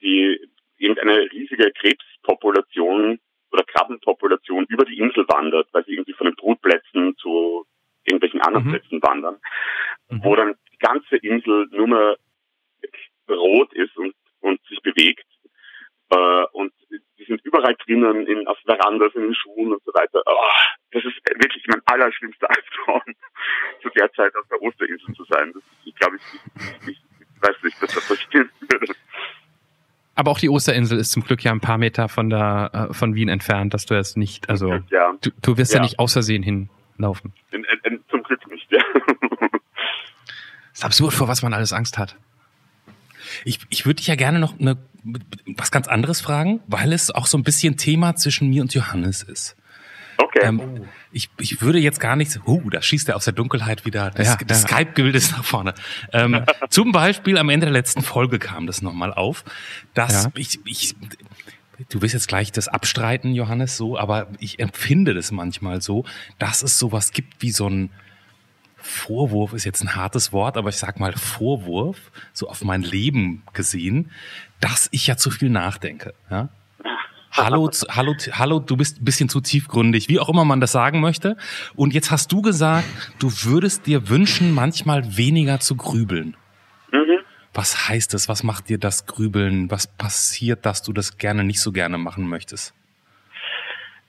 die 0.00 0.48
irgendeine 0.76 1.30
riesige 1.32 1.70
Krebspopulation 1.72 3.20
oder 3.52 3.64
Krabbenpopulation 3.64 4.66
über 4.68 4.84
die 4.84 4.98
Insel 4.98 5.24
wandert, 5.28 5.68
weil 5.72 5.84
sie 5.84 5.92
irgendwie 5.92 6.14
von 6.14 6.26
den 6.26 6.36
Brutplätzen 6.36 7.16
zu 7.18 7.66
irgendwelchen 8.04 8.40
anderen 8.40 8.66
mhm. 8.66 8.70
Plätzen 8.70 9.02
wandern, 9.02 9.36
mhm. 10.08 10.24
wo 10.24 10.34
dann 10.34 10.54
die 10.72 10.78
ganze 10.78 11.16
Insel 11.16 11.66
nur 11.70 11.86
mehr 11.86 12.16
rot 13.28 13.72
ist 13.74 13.96
und, 13.96 14.14
und 14.40 14.60
sich 14.66 14.80
bewegt. 14.82 15.26
Äh, 16.10 16.44
und 16.52 16.72
die 16.90 17.24
sind 17.24 17.40
überall 17.44 17.76
drinnen, 17.86 18.26
in, 18.26 18.46
auf 18.46 18.58
Verandas, 18.64 19.14
in 19.14 19.22
den 19.22 19.34
Schuhen 19.34 19.72
und 19.72 19.82
so 19.84 19.92
weiter. 19.94 20.22
Oh, 20.26 20.48
das 20.90 21.04
ist 21.04 21.16
wirklich 21.26 21.64
mein 21.68 21.80
allerschlimmster 21.86 22.50
Albtraum, 22.50 23.14
zu 23.82 23.88
der 23.90 24.12
Zeit 24.12 24.34
auf 24.36 24.46
der 24.48 24.60
Osterinsel 24.60 25.14
zu 25.14 25.24
sein. 25.24 25.52
Das, 25.54 25.62
ich 25.84 25.94
glaube, 25.94 26.16
ich, 26.16 26.22
ich, 26.88 26.90
ich, 26.90 27.02
weiß 27.40 27.56
nicht, 27.62 27.82
dass 27.82 27.94
das 27.94 28.08
passieren 28.08 28.50
würde. 28.60 28.94
Aber 30.14 30.31
auch 30.31 30.31
die 30.42 30.50
Osterinsel 30.50 30.98
ist 30.98 31.12
zum 31.12 31.22
Glück 31.22 31.42
ja 31.44 31.52
ein 31.52 31.60
paar 31.60 31.78
Meter 31.78 32.08
von 32.08 32.28
der 32.28 32.88
äh, 32.90 32.94
von 32.94 33.14
Wien 33.14 33.28
entfernt, 33.28 33.72
dass 33.72 33.86
du 33.86 33.94
jetzt 33.94 34.16
nicht, 34.16 34.48
also 34.50 34.74
ja. 34.90 35.14
du, 35.20 35.30
du 35.40 35.56
wirst 35.56 35.72
ja. 35.72 35.78
ja 35.78 35.82
nicht 35.82 35.98
aus 35.98 36.12
Versehen 36.12 36.42
hinlaufen. 36.42 37.32
In, 37.52 37.64
in, 37.84 38.00
zum 38.10 38.22
Glück 38.22 38.40
nicht, 38.50 38.70
ja. 38.70 38.80
ist 40.72 40.84
absurd, 40.84 41.14
vor 41.14 41.28
was 41.28 41.42
man 41.42 41.54
alles 41.54 41.72
Angst 41.72 41.98
hat. 41.98 42.16
Ich, 43.44 43.60
ich 43.70 43.86
würde 43.86 43.96
dich 43.96 44.08
ja 44.08 44.14
gerne 44.14 44.38
noch 44.38 44.58
eine, 44.58 44.76
was 45.56 45.70
ganz 45.70 45.88
anderes 45.88 46.20
fragen, 46.20 46.60
weil 46.66 46.92
es 46.92 47.10
auch 47.10 47.26
so 47.26 47.38
ein 47.38 47.44
bisschen 47.44 47.76
Thema 47.76 48.16
zwischen 48.16 48.50
mir 48.50 48.62
und 48.62 48.74
Johannes 48.74 49.22
ist. 49.22 49.56
Okay. 50.34 50.46
Ähm, 50.46 50.86
ich, 51.10 51.28
ich 51.38 51.60
würde 51.60 51.78
jetzt 51.78 52.00
gar 52.00 52.16
nichts, 52.16 52.40
uh, 52.46 52.70
da 52.70 52.80
schießt 52.80 53.08
er 53.10 53.16
aus 53.16 53.24
der 53.24 53.34
Dunkelheit 53.34 53.84
wieder, 53.84 54.10
das, 54.10 54.28
ja, 54.28 54.36
das 54.46 54.62
ja. 54.62 54.68
Skype-Bild 54.68 55.14
ist 55.14 55.32
nach 55.32 55.44
vorne. 55.44 55.74
Ähm, 56.12 56.44
zum 56.70 56.92
Beispiel 56.92 57.36
am 57.36 57.50
Ende 57.50 57.66
der 57.66 57.72
letzten 57.72 58.02
Folge 58.02 58.38
kam 58.38 58.66
das 58.66 58.80
nochmal 58.80 59.12
auf, 59.12 59.44
dass 59.92 60.24
ja. 60.24 60.32
ich, 60.34 60.58
ich, 60.64 60.94
du 61.90 62.00
wirst 62.00 62.14
jetzt 62.14 62.28
gleich 62.28 62.50
das 62.50 62.68
abstreiten, 62.68 63.34
Johannes, 63.34 63.76
so, 63.76 63.98
aber 63.98 64.28
ich 64.38 64.58
empfinde 64.58 65.12
das 65.12 65.32
manchmal 65.32 65.82
so, 65.82 66.04
dass 66.38 66.62
es 66.62 66.78
sowas 66.78 67.12
gibt 67.12 67.42
wie 67.42 67.50
so 67.50 67.68
ein, 67.68 67.90
Vorwurf 68.82 69.52
ist 69.52 69.64
jetzt 69.64 69.80
ein 69.82 69.94
hartes 69.94 70.32
Wort, 70.32 70.56
aber 70.56 70.68
ich 70.68 70.76
sag 70.76 70.98
mal 70.98 71.12
Vorwurf, 71.12 72.10
so 72.32 72.48
auf 72.48 72.64
mein 72.64 72.82
Leben 72.82 73.44
gesehen, 73.52 74.10
dass 74.60 74.88
ich 74.90 75.06
ja 75.06 75.16
zu 75.16 75.30
viel 75.30 75.50
nachdenke. 75.50 76.14
Ja? 76.30 76.48
Hallo, 77.34 77.70
hallo, 77.88 78.14
hallo, 78.32 78.58
du 78.60 78.76
bist 78.76 79.00
ein 79.00 79.04
bisschen 79.04 79.28
zu 79.28 79.40
tiefgründig, 79.40 80.08
wie 80.08 80.20
auch 80.20 80.28
immer 80.28 80.44
man 80.44 80.60
das 80.60 80.72
sagen 80.72 81.00
möchte. 81.00 81.36
Und 81.74 81.94
jetzt 81.94 82.10
hast 82.10 82.30
du 82.30 82.42
gesagt, 82.42 82.86
du 83.18 83.28
würdest 83.28 83.86
dir 83.86 84.10
wünschen, 84.10 84.54
manchmal 84.54 85.16
weniger 85.16 85.58
zu 85.58 85.76
grübeln. 85.76 86.36
Mhm. 86.92 87.20
Was 87.54 87.88
heißt 87.88 88.12
das? 88.12 88.28
Was 88.28 88.42
macht 88.42 88.68
dir 88.68 88.78
das 88.78 89.06
Grübeln? 89.06 89.70
Was 89.70 89.86
passiert, 89.86 90.66
dass 90.66 90.82
du 90.82 90.92
das 90.92 91.16
gerne 91.16 91.42
nicht 91.42 91.60
so 91.60 91.72
gerne 91.72 91.96
machen 91.96 92.28
möchtest? 92.28 92.74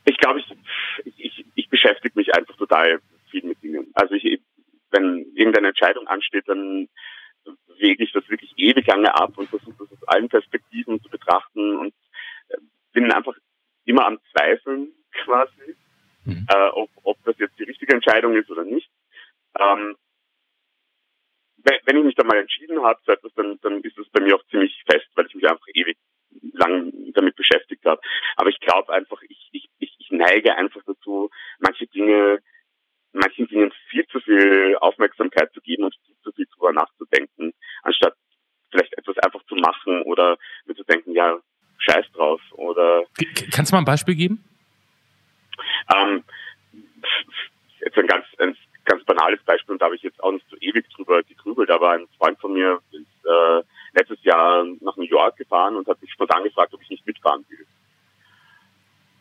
Ich 0.06 0.18
glaube, 0.18 0.42
ich, 0.42 1.16
ich, 1.18 1.46
ich 1.56 1.70
beschäftige 1.70 2.18
mich 2.20 2.36
einfach 2.36 2.58
total 2.58 3.00
viel 3.32 3.46
mit 3.46 3.62
Dingen. 3.64 3.88
Also 3.94 4.16
ich, 4.16 4.42
wenn 4.92 5.26
irgendeine 5.34 5.70
Entscheidung 5.70 6.08
ansteht, 6.08 6.44
dann 6.48 6.90
wege 7.80 8.04
ich 8.04 8.12
das 8.12 8.28
wirklich 8.30 8.54
ewig 8.58 8.86
lange 8.86 9.14
ab 9.14 9.38
und 9.38 9.50
versuche 9.50 9.76
das 9.80 9.92
aus 9.92 10.08
allen 10.08 10.30
Perspektiven 10.30 11.02
zu 11.02 11.10
betrachten 11.10 11.78
und 11.78 11.94
bin 12.94 13.12
einfach 13.12 13.36
immer 13.86 14.06
am 14.06 14.20
Zweifeln 14.32 14.94
quasi, 15.12 15.76
mhm. 16.26 16.48
äh, 16.50 16.70
ob, 16.70 16.90
ob 17.04 17.18
das 17.26 17.38
jetzt 17.40 17.58
die 17.60 17.64
richtige 17.64 17.94
Entscheidung 17.94 18.36
ist 18.36 18.50
oder 18.50 18.64
nicht. 18.64 18.90
Ähm, 19.60 19.96
wenn 21.86 21.98
ich 21.98 22.04
mich 22.04 22.16
dann 22.16 22.28
mal 22.28 22.38
entschieden 22.38 22.84
habe, 22.84 23.00
dann, 23.36 23.60
dann 23.62 23.82
ist 23.82 23.98
es 23.98 24.10
bei 24.10 24.22
mir 24.22 24.36
auch 24.36 24.46
ziemlich 24.50 24.84
fest, 24.90 25.08
weil 25.16 25.28
ich 25.28 25.36
mich 25.36 25.48
einfach 25.48 25.66
ewig 25.74 25.98
lang 26.54 26.92
damit 27.14 27.36
beschäftigt 27.36 27.86
habe. 27.86 28.02
Aber 28.36 28.50
ich 28.50 28.60
glaube 28.60 28.92
einfach, 28.92 29.22
ich, 29.24 29.50
ich, 29.52 29.96
ich 29.98 30.12
neige 30.12 30.56
einfach 30.56 30.82
dazu, 30.86 31.30
manche 31.60 31.88
Dinge 31.88 32.40
manchen 33.14 33.48
Dingen 33.48 33.72
viel 33.90 34.06
zu 34.08 34.20
viel 34.20 34.76
Aufmerksamkeit 34.82 35.54
zu 35.54 35.62
geben 35.62 35.84
und 35.84 35.96
viel 36.06 36.16
zu 36.24 36.32
viel 36.32 36.48
drüber 36.54 36.74
nachzudenken, 36.74 37.54
anstatt 37.84 38.16
vielleicht 38.72 38.98
etwas 38.98 39.18
einfach 39.20 39.44
zu 39.46 39.56
machen 39.56 40.02
oder 40.04 40.38
mir 40.66 40.76
zu 40.76 40.84
denken, 40.84 41.14
ja, 41.14 41.40
scheiß 41.84 42.06
drauf 42.14 42.42
oder. 42.52 43.04
Kannst 43.52 43.72
du 43.72 43.76
mal 43.76 43.82
ein 43.82 43.86
Beispiel 43.86 44.16
geben? 44.16 44.44
Ähm, 45.96 46.24
jetzt 47.80 47.98
ein 47.98 48.08
ganz, 48.08 48.26
ein 48.40 48.56
ganz 48.86 49.04
banales 49.06 49.42
Beispiel 49.44 49.74
und 49.74 49.82
da 49.82 49.86
habe 49.86 49.96
ich 49.96 50.02
jetzt 50.02 50.22
auch 50.24 50.32
nicht 50.32 50.46
so 50.50 50.58
ewig 50.60 50.88
drüber 50.90 51.22
gegrübelt, 51.24 51.70
aber 51.70 51.92
ein 51.92 52.08
Freund 52.18 52.40
von 52.40 52.54
mir 52.54 52.80
ist 52.92 53.26
äh, 53.26 53.62
letztes 53.94 54.24
Jahr 54.24 54.66
nach 54.82 54.96
New 54.98 55.04
York 55.04 55.38
gefahren 55.38 55.76
und 55.76 55.88
hat 55.88 56.02
mich 56.02 56.12
spontan 56.12 56.44
gefragt, 56.44 56.74
ob 56.74 56.82
ich 56.82 56.90
nicht 56.90 57.06
mitfahren 57.06 57.46
will. 57.50 57.66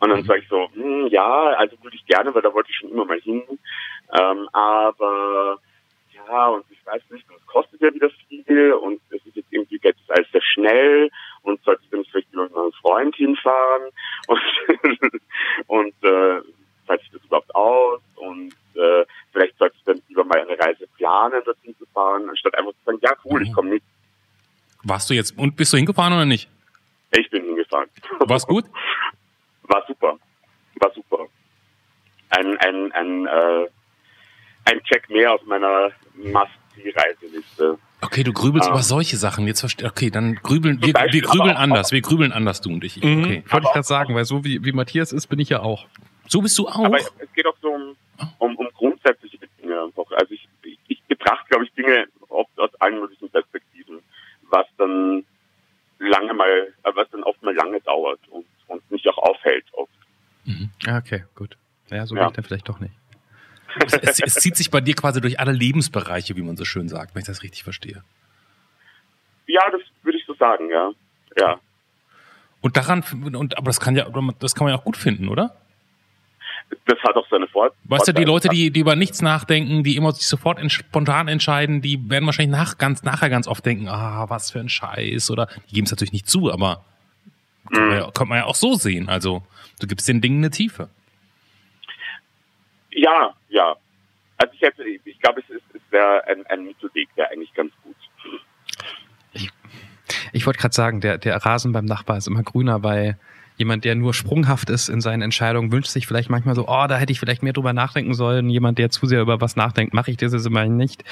Und 0.01 0.09
dann 0.09 0.21
mhm. 0.21 0.25
sage 0.25 0.41
ich 0.41 0.49
so, 0.49 0.69
hm, 0.75 1.07
ja, 1.09 1.51
also 1.51 1.77
würde 1.83 1.97
ich 1.97 2.05
gerne, 2.07 2.35
weil 2.35 2.43
da 2.43 2.53
wollte 2.53 2.71
ich 2.71 2.77
schon 2.77 2.91
immer 2.91 3.05
mal 3.05 3.21
hin. 3.21 3.43
Ähm, 4.13 4.49
aber 4.53 5.59
ja, 6.29 6.49
und 6.49 6.65
ich 6.71 6.85
weiß 6.85 7.03
nicht, 7.11 7.29
und 7.29 7.37
es 7.37 7.47
kostet 7.47 7.81
ja 7.81 7.93
wieder 7.93 8.11
viel 8.29 8.73
und 8.75 9.01
es 9.11 9.25
ist 9.27 9.37
jetzt 9.37 9.53
irgendwie 9.53 9.79
geht 9.79 9.97
es 9.97 10.11
alles 10.11 10.31
sehr 10.31 10.43
schnell 10.43 11.11
und 11.43 11.63
sollte 11.65 11.83
ich 11.85 11.91
dann 11.91 12.05
vielleicht 12.05 12.35
mit 12.35 12.53
meinem 12.53 12.73
Freund 12.73 13.15
hinfahren 13.17 13.83
und, 14.27 14.41
und 15.67 16.05
äh, 16.05 16.41
falls 16.87 17.03
ich 17.03 17.11
das 17.13 17.25
überhaupt 17.25 17.55
aus 17.55 18.01
und 18.17 18.55
äh, 18.75 19.05
vielleicht 19.33 19.57
sollte 19.59 19.77
ich 19.79 19.85
dann 19.85 20.03
lieber 20.09 20.25
mal 20.25 20.41
eine 20.41 20.59
Reise 20.59 20.87
planen, 20.97 21.43
dorthin 21.45 21.77
zu 21.79 21.87
fahren, 21.87 22.29
anstatt 22.29 22.57
einfach 22.57 22.73
zu 22.73 22.85
sagen, 22.85 22.99
ja 23.03 23.15
cool, 23.25 23.43
ich 23.43 23.53
komme 23.53 23.71
mit. 23.71 23.83
Warst 25.03 25.11
du 25.11 25.15
jetzt 25.15 25.37
und 25.37 25.57
bist 25.57 25.73
du 25.73 25.77
hingefahren 25.79 26.13
oder 26.13 26.25
nicht? 26.25 26.49
Ich 27.11 27.29
bin 27.31 27.43
hingefahren. 27.45 27.89
War's 28.21 28.47
gut? 28.47 28.65
war 29.73 29.85
super. 29.87 30.19
War 30.81 30.93
super. 30.95 31.27
Ein, 32.31 32.57
ein, 32.59 32.93
ein, 32.93 33.27
äh, 33.27 33.67
ein 34.65 34.83
Check 34.85 35.09
mehr 35.11 35.33
auf 35.33 35.45
meiner 35.45 35.91
Must-See-Reiseliste. 36.15 37.79
Okay, 38.01 38.25
du 38.25 38.33
grübelst 38.33 38.69
ähm, 38.69 38.75
über 38.75 38.83
solche 38.83 39.17
Sachen. 39.17 39.47
Jetzt 39.47 39.61
verstehe 39.61 39.89
Okay, 39.89 40.11
dann 40.11 40.37
grübeln 40.37 40.81
wir, 40.83 40.95
wir 40.95 41.23
grübeln 41.23 41.57
anders. 41.57 41.93
Wir 41.93 42.01
grübeln 42.01 42.33
anders, 42.33 42.61
du 42.61 42.71
und 42.71 42.85
ich. 42.85 43.03
Mhm, 43.03 43.25
okay. 43.25 43.45
Wollte 43.49 43.67
ich 43.67 43.73
gerade 43.73 43.87
sagen, 43.87 44.15
weil 44.15 44.25
so 44.25 44.45
wie, 44.45 44.65
wie 44.65 44.73
Matthias 44.73 45.13
ist, 45.13 45.27
bin 45.27 45.39
ich 45.39 45.51
ja 45.51 45.61
auch. 45.61 45.87
So 46.29 46.41
bist 46.41 46.59
du 46.59 46.69
auch. 46.69 46.85
Aber 46.85 46.99
es 46.99 47.33
geht 47.35 47.47
auch 47.47 47.57
so 47.61 47.69
um, 47.69 47.97
um, 48.39 48.57
um 48.57 48.69
grundsätzliche 48.75 49.39
Dinge 49.61 49.83
einfach. 49.83 50.11
Also 50.13 50.35
ich, 50.35 50.49
ich, 50.63 50.79
ich 50.89 51.03
betrachte, 51.05 51.49
glaube 51.49 51.65
ich, 51.65 51.73
Dinge 51.75 52.07
oft 52.29 52.59
aus 52.59 52.75
allen 52.81 53.01
möglichen 53.01 53.29
Perspektiven, 53.29 53.99
was 54.51 54.67
dann 54.79 55.25
lange 55.99 56.35
mal, 56.35 56.73
äh, 56.83 56.91
was 56.95 57.09
dann 57.11 57.23
oft 57.23 57.43
mal 57.43 57.55
lange 57.55 57.81
dauert 57.81 58.21
und 58.31 58.47
und 58.73 58.91
mich 58.91 59.09
auch 59.09 59.19
aufhält. 59.19 59.65
Oft. 59.73 59.93
Ah, 60.93 60.99
okay, 60.99 61.25
gut. 61.35 61.57
Ja, 61.91 62.07
so 62.07 62.15
ja. 62.15 62.27
ich 62.27 62.33
dann 62.33 62.45
vielleicht 62.45 62.69
doch 62.69 62.79
nicht. 62.79 62.93
Es, 63.87 63.95
es, 63.95 64.21
es, 64.21 64.35
zieht 64.35 64.57
sich 64.57 64.71
bei 64.71 64.83
dir 64.83 64.95
quasi 64.95 65.23
durch 65.23 65.41
alle 65.41 65.53
Lebensbereiche, 65.53 66.37
wie 66.37 66.43
man 66.43 66.59
so 66.59 66.67
schön 66.67 66.89
sagt, 66.91 67.15
wenn 67.15 67.21
ich 67.21 67.27
das 67.27 67.43
richtig 67.43 67.63
verstehe. 67.63 68.05
Ja, 69.47 69.63
das 69.71 69.81
würde 70.03 70.19
ich 70.19 70.27
so 70.27 70.35
sagen, 70.35 70.69
ja. 70.69 70.91
Ja. 71.39 71.59
Und 72.61 72.77
daran, 72.77 73.03
und, 73.35 73.57
aber 73.57 73.67
das 73.67 73.81
kann 73.81 73.97
ja, 73.97 74.07
das 74.39 74.55
kann 74.55 74.67
man 74.67 74.75
ja 74.75 74.79
auch 74.79 74.85
gut 74.85 74.99
finden, 74.99 75.29
oder? 75.29 75.57
Das 76.85 76.99
hat 77.03 77.17
auch 77.17 77.27
seine 77.31 77.49
Vor 77.49 77.71
Weißt 77.85 78.09
du, 78.09 78.13
die 78.13 78.25
Leute, 78.25 78.49
die, 78.49 78.71
die 78.71 78.81
über 78.81 78.95
nichts 78.95 79.23
nachdenken, 79.23 79.83
die 79.83 79.97
immer 79.97 80.13
sich 80.13 80.27
sofort 80.27 80.59
ent 80.59 80.73
spontan 80.73 81.29
entscheiden, 81.29 81.81
die 81.81 82.11
werden 82.11 82.27
wahrscheinlich 82.27 82.57
nach, 82.57 82.77
ganz, 82.77 83.03
nachher 83.03 83.31
ganz 83.31 83.49
oft 83.49 83.65
denken, 83.65 83.89
ah, 83.89 84.29
was 84.29 84.51
für 84.51 84.61
ein 84.61 84.69
Scheiß, 84.69 85.31
oder, 85.31 85.49
die 85.71 85.75
geben 85.75 85.87
es 85.87 85.91
natürlich 85.91 86.13
nicht 86.13 86.29
zu, 86.29 86.53
aber 86.53 86.85
kann, 87.71 87.89
man 87.89 87.99
ja, 87.99 88.11
kann 88.11 88.29
man 88.29 88.39
ja 88.39 88.45
auch 88.47 88.55
so 88.55 88.75
sehen. 88.75 89.09
Also, 89.09 89.43
du 89.81 89.87
gibst 89.87 90.09
den 90.09 90.21
Dingen 90.21 90.39
eine 90.39 90.51
Tiefe. 90.51 90.89
Ja, 92.91 93.35
ja. 93.49 93.77
Also 94.39 94.55
ich, 94.55 94.63
hätte, 94.63 94.85
ich 94.85 95.19
glaube, 95.21 95.41
es 95.41 95.51
ist, 95.51 95.63
es 95.75 95.81
wäre 95.91 96.27
ein, 96.27 96.45
ein 96.47 96.65
Mittelweg, 96.65 97.09
der 97.17 97.31
eigentlich 97.31 97.55
ganz 97.55 97.73
gut. 97.83 97.97
Ich, 99.33 99.51
ich 100.33 100.47
wollte 100.47 100.59
gerade 100.59 100.75
sagen, 100.75 101.01
der, 101.01 101.19
der 101.19 101.37
Rasen 101.37 101.73
beim 101.73 101.85
Nachbar 101.85 102.17
ist 102.17 102.27
immer 102.27 102.43
grüner, 102.43 102.83
weil 102.83 103.19
jemand, 103.57 103.85
der 103.85 103.95
nur 103.95 104.15
sprunghaft 104.15 104.71
ist 104.71 104.89
in 104.89 105.01
seinen 105.01 105.23
Entscheidungen, 105.23 105.71
wünscht 105.71 105.91
sich 105.91 106.07
vielleicht 106.07 106.31
manchmal 106.31 106.55
so, 106.55 106.67
oh, 106.67 106.87
da 106.89 106.97
hätte 106.97 107.13
ich 107.13 107.21
vielleicht 107.21 107.43
mehr 107.43 107.53
drüber 107.53 107.73
nachdenken 107.73 108.15
sollen. 108.15 108.49
Jemand, 108.49 108.79
der 108.79 108.91
zu 108.91 109.07
sehr 109.07 109.21
über 109.21 109.41
was 109.41 109.57
nachdenkt, 109.57 109.95
mache 109.95 110.11
ich 110.11 110.17
das 110.17 110.33
jetzt 110.33 110.47
immer 110.47 110.65
nicht, 110.67 111.05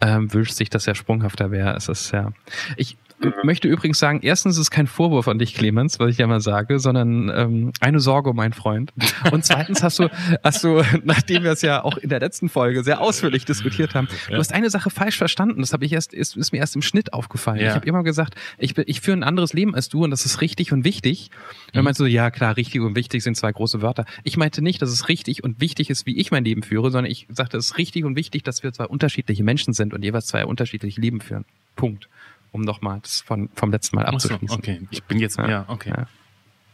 ähm, 0.00 0.32
wünscht 0.32 0.54
sich, 0.54 0.70
dass 0.70 0.86
er 0.86 0.94
sprunghafter 0.94 1.50
wäre. 1.50 1.76
Es 1.76 1.88
ist 1.88 2.10
ja. 2.10 2.32
Ich 2.76 2.96
möchte 3.42 3.68
übrigens 3.68 3.98
sagen, 3.98 4.20
erstens 4.22 4.54
ist 4.54 4.62
es 4.62 4.70
kein 4.70 4.86
Vorwurf 4.86 5.28
an 5.28 5.38
dich, 5.38 5.54
Clemens, 5.54 5.98
was 5.98 6.10
ich 6.10 6.18
ja 6.18 6.26
mal 6.26 6.40
sage, 6.40 6.78
sondern 6.78 7.30
ähm, 7.34 7.72
eine 7.80 8.00
Sorge, 8.00 8.32
mein 8.34 8.52
Freund. 8.52 8.92
Und 9.30 9.44
zweitens 9.44 9.82
hast 9.82 9.98
du, 9.98 10.08
hast 10.42 10.64
du, 10.64 10.82
nachdem 11.04 11.44
wir 11.44 11.52
es 11.52 11.62
ja 11.62 11.82
auch 11.84 11.96
in 11.96 12.08
der 12.08 12.20
letzten 12.20 12.48
Folge 12.48 12.82
sehr 12.82 13.00
ausführlich 13.00 13.44
diskutiert 13.44 13.94
haben, 13.94 14.08
ja. 14.28 14.34
du 14.34 14.38
hast 14.38 14.52
eine 14.52 14.70
Sache 14.70 14.90
falsch 14.90 15.16
verstanden. 15.16 15.60
Das 15.60 15.72
habe 15.72 15.84
ich 15.84 15.92
erst, 15.92 16.12
ist, 16.12 16.36
ist 16.36 16.52
mir 16.52 16.58
erst 16.58 16.76
im 16.76 16.82
Schnitt 16.82 17.12
aufgefallen. 17.12 17.60
Ja. 17.60 17.68
Ich 17.68 17.74
habe 17.74 17.86
immer 17.86 18.02
gesagt, 18.02 18.34
ich, 18.58 18.76
ich 18.78 19.00
führe 19.00 19.16
ein 19.16 19.24
anderes 19.24 19.52
Leben 19.52 19.74
als 19.74 19.88
du 19.88 20.04
und 20.04 20.10
das 20.10 20.26
ist 20.26 20.40
richtig 20.40 20.72
und 20.72 20.84
wichtig. 20.84 21.30
Und 21.72 21.78
mhm. 21.78 21.84
meinst 21.84 22.00
du, 22.00 22.06
ja 22.06 22.30
klar, 22.30 22.56
richtig 22.56 22.80
und 22.80 22.96
wichtig 22.96 23.22
sind 23.22 23.36
zwei 23.36 23.52
große 23.52 23.82
Wörter. 23.82 24.04
Ich 24.24 24.36
meinte 24.36 24.62
nicht, 24.62 24.82
dass 24.82 24.90
es 24.90 25.08
richtig 25.08 25.44
und 25.44 25.60
wichtig 25.60 25.90
ist, 25.90 26.06
wie 26.06 26.16
ich 26.18 26.30
mein 26.30 26.44
Leben 26.44 26.62
führe, 26.62 26.90
sondern 26.90 27.10
ich 27.10 27.26
sagte, 27.30 27.56
es 27.56 27.66
ist 27.66 27.78
richtig 27.78 28.04
und 28.04 28.16
wichtig, 28.16 28.42
dass 28.42 28.62
wir 28.62 28.72
zwei 28.72 28.86
unterschiedliche 28.86 29.44
Menschen 29.44 29.72
sind 29.72 29.94
und 29.94 30.02
jeweils 30.02 30.26
zwei 30.26 30.44
unterschiedliche 30.44 31.00
Leben 31.00 31.20
führen. 31.20 31.44
Punkt 31.76 32.08
um 32.54 32.60
nochmal 32.60 33.00
das 33.02 33.20
von, 33.20 33.50
vom 33.54 33.72
letzten 33.72 33.96
Mal 33.96 34.06
abzuschließen. 34.06 34.48
So, 34.48 34.54
okay, 34.54 34.80
ich 34.90 35.02
bin 35.02 35.18
jetzt, 35.18 35.38
ja, 35.38 35.48
ja 35.48 35.64
okay. 35.66 35.90
Ja. 35.90 36.06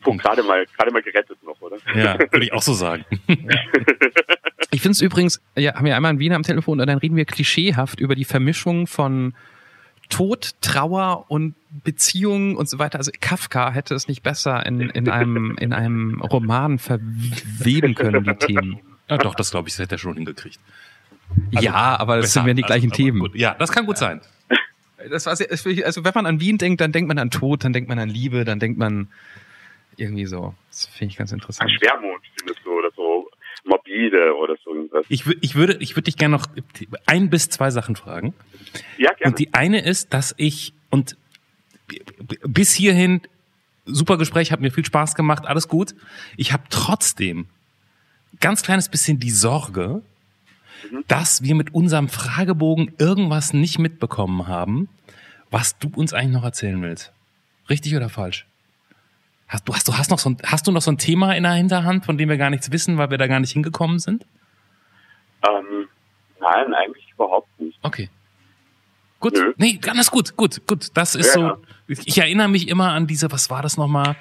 Punkt. 0.02 0.22
Gerade 0.22 0.42
mal, 0.42 0.64
gerade 0.76 0.92
mal 0.92 1.02
gerettet 1.02 1.42
noch, 1.42 1.60
oder? 1.60 1.78
Ja, 1.94 2.18
würde 2.18 2.44
ich 2.44 2.52
auch 2.52 2.62
so 2.62 2.74
sagen. 2.74 3.04
ich 4.70 4.80
finde 4.82 4.92
es 4.92 5.00
übrigens, 5.00 5.40
ja, 5.56 5.74
haben 5.74 5.86
wir 5.86 5.96
einmal 5.96 6.10
einen 6.10 6.18
Wiener 6.18 6.36
am 6.36 6.42
Telefon 6.42 6.80
und 6.80 6.86
dann 6.86 6.98
reden 6.98 7.16
wir 7.16 7.24
klischeehaft 7.24 7.98
über 7.98 8.14
die 8.14 8.24
Vermischung 8.26 8.86
von 8.86 9.34
Tod, 10.10 10.52
Trauer 10.60 11.26
und 11.28 11.54
Beziehungen 11.70 12.56
und 12.56 12.68
so 12.68 12.78
weiter. 12.78 12.98
Also 12.98 13.10
Kafka 13.18 13.70
hätte 13.70 13.94
es 13.94 14.06
nicht 14.06 14.22
besser 14.22 14.66
in, 14.66 14.80
in, 14.80 15.08
einem, 15.08 15.56
in 15.58 15.72
einem 15.72 16.20
Roman 16.20 16.78
verweben 16.78 17.94
können, 17.94 18.24
die 18.24 18.34
Themen. 18.34 18.80
Ja, 19.08 19.16
doch, 19.16 19.34
das 19.34 19.50
glaube 19.50 19.68
ich, 19.68 19.74
das 19.74 19.84
hätte 19.84 19.94
er 19.94 19.98
schon 19.98 20.16
hingekriegt. 20.16 20.60
Also 21.54 21.64
ja, 21.64 21.98
aber 21.98 22.18
das 22.18 22.32
sind 22.32 22.46
ja 22.46 22.54
die 22.54 22.62
gleichen 22.62 22.90
also, 22.90 23.02
Themen. 23.02 23.30
Ja, 23.34 23.54
das 23.58 23.72
kann 23.72 23.86
gut 23.86 23.98
sein. 23.98 24.20
Das 25.08 25.26
war 25.26 25.36
sehr, 25.36 25.50
also 25.50 26.04
wenn 26.04 26.12
man 26.14 26.26
an 26.26 26.40
Wien 26.40 26.58
denkt, 26.58 26.80
dann 26.80 26.92
denkt 26.92 27.08
man 27.08 27.18
an 27.18 27.30
Tod, 27.30 27.64
dann 27.64 27.72
denkt 27.72 27.88
man 27.88 27.98
an 27.98 28.08
Liebe, 28.08 28.44
dann 28.44 28.58
denkt 28.58 28.78
man 28.78 29.08
irgendwie 29.96 30.26
so. 30.26 30.54
Das 30.68 30.86
finde 30.86 31.12
ich 31.12 31.18
ganz 31.18 31.32
interessant. 31.32 31.70
An 31.70 31.76
Schwermut 31.76 32.20
findest 32.36 32.60
du 32.64 32.72
oder 32.72 32.90
so 32.94 33.30
morbide 33.64 34.34
oder 34.36 34.56
so 34.64 34.74
irgendwas. 34.74 35.06
Ich, 35.08 35.24
ich 35.40 35.54
würde, 35.54 35.76
ich 35.80 35.96
würde 35.96 36.04
dich 36.04 36.16
gerne 36.16 36.36
noch 36.36 36.46
ein 37.06 37.30
bis 37.30 37.48
zwei 37.48 37.70
Sachen 37.70 37.96
fragen. 37.96 38.34
Ja, 38.98 39.12
gerne. 39.12 39.32
Und 39.32 39.38
die 39.38 39.54
eine 39.54 39.84
ist, 39.84 40.12
dass 40.12 40.34
ich 40.36 40.72
und 40.90 41.16
bis 42.46 42.72
hierhin 42.72 43.22
super 43.84 44.18
Gespräch, 44.18 44.52
hat 44.52 44.60
mir 44.60 44.70
viel 44.70 44.84
Spaß 44.84 45.14
gemacht, 45.14 45.46
alles 45.46 45.68
gut. 45.68 45.94
Ich 46.36 46.52
habe 46.52 46.62
trotzdem 46.70 47.46
ganz 48.40 48.62
kleines 48.62 48.88
bisschen 48.88 49.18
die 49.18 49.30
Sorge, 49.30 50.02
Mhm. 50.90 51.04
dass 51.08 51.42
wir 51.42 51.54
mit 51.54 51.74
unserem 51.74 52.08
Fragebogen 52.08 52.92
irgendwas 52.98 53.52
nicht 53.52 53.78
mitbekommen 53.78 54.46
haben, 54.46 54.88
was 55.50 55.78
du 55.78 55.90
uns 55.94 56.12
eigentlich 56.12 56.34
noch 56.34 56.44
erzählen 56.44 56.80
willst. 56.82 57.12
Richtig 57.68 57.94
oder 57.96 58.08
falsch? 58.08 58.46
Hast 59.48 59.68
du, 59.68 59.74
hast 59.74 59.88
du, 59.88 59.98
hast 59.98 60.10
noch 60.10 60.18
so 60.18 60.30
ein, 60.30 60.36
hast 60.44 60.66
du 60.66 60.72
noch 60.72 60.82
so 60.82 60.92
ein 60.92 60.98
Thema 60.98 61.34
in 61.34 61.42
der 61.42 61.52
Hinterhand, 61.52 62.04
von 62.04 62.16
dem 62.16 62.28
wir 62.28 62.36
gar 62.36 62.50
nichts 62.50 62.70
wissen, 62.70 62.98
weil 62.98 63.10
wir 63.10 63.18
da 63.18 63.26
gar 63.26 63.40
nicht 63.40 63.52
hingekommen 63.52 63.98
sind? 63.98 64.24
Ähm, 65.42 65.88
nein, 66.40 66.72
eigentlich 66.72 67.10
überhaupt 67.12 67.48
nicht. 67.60 67.78
Okay. 67.82 68.08
Gut. 69.18 69.34
Nö. 69.34 69.52
Nee, 69.56 69.74
ganz 69.74 70.10
gut, 70.10 70.36
gut, 70.36 70.66
gut. 70.66 70.88
Das 70.94 71.14
ist 71.14 71.34
ja, 71.34 71.56
so. 71.56 71.62
Ich 71.88 72.18
erinnere 72.18 72.48
mich 72.48 72.68
immer 72.68 72.92
an 72.92 73.06
diese, 73.06 73.30
was 73.32 73.50
war 73.50 73.62
das 73.62 73.76
nochmal? 73.76 74.16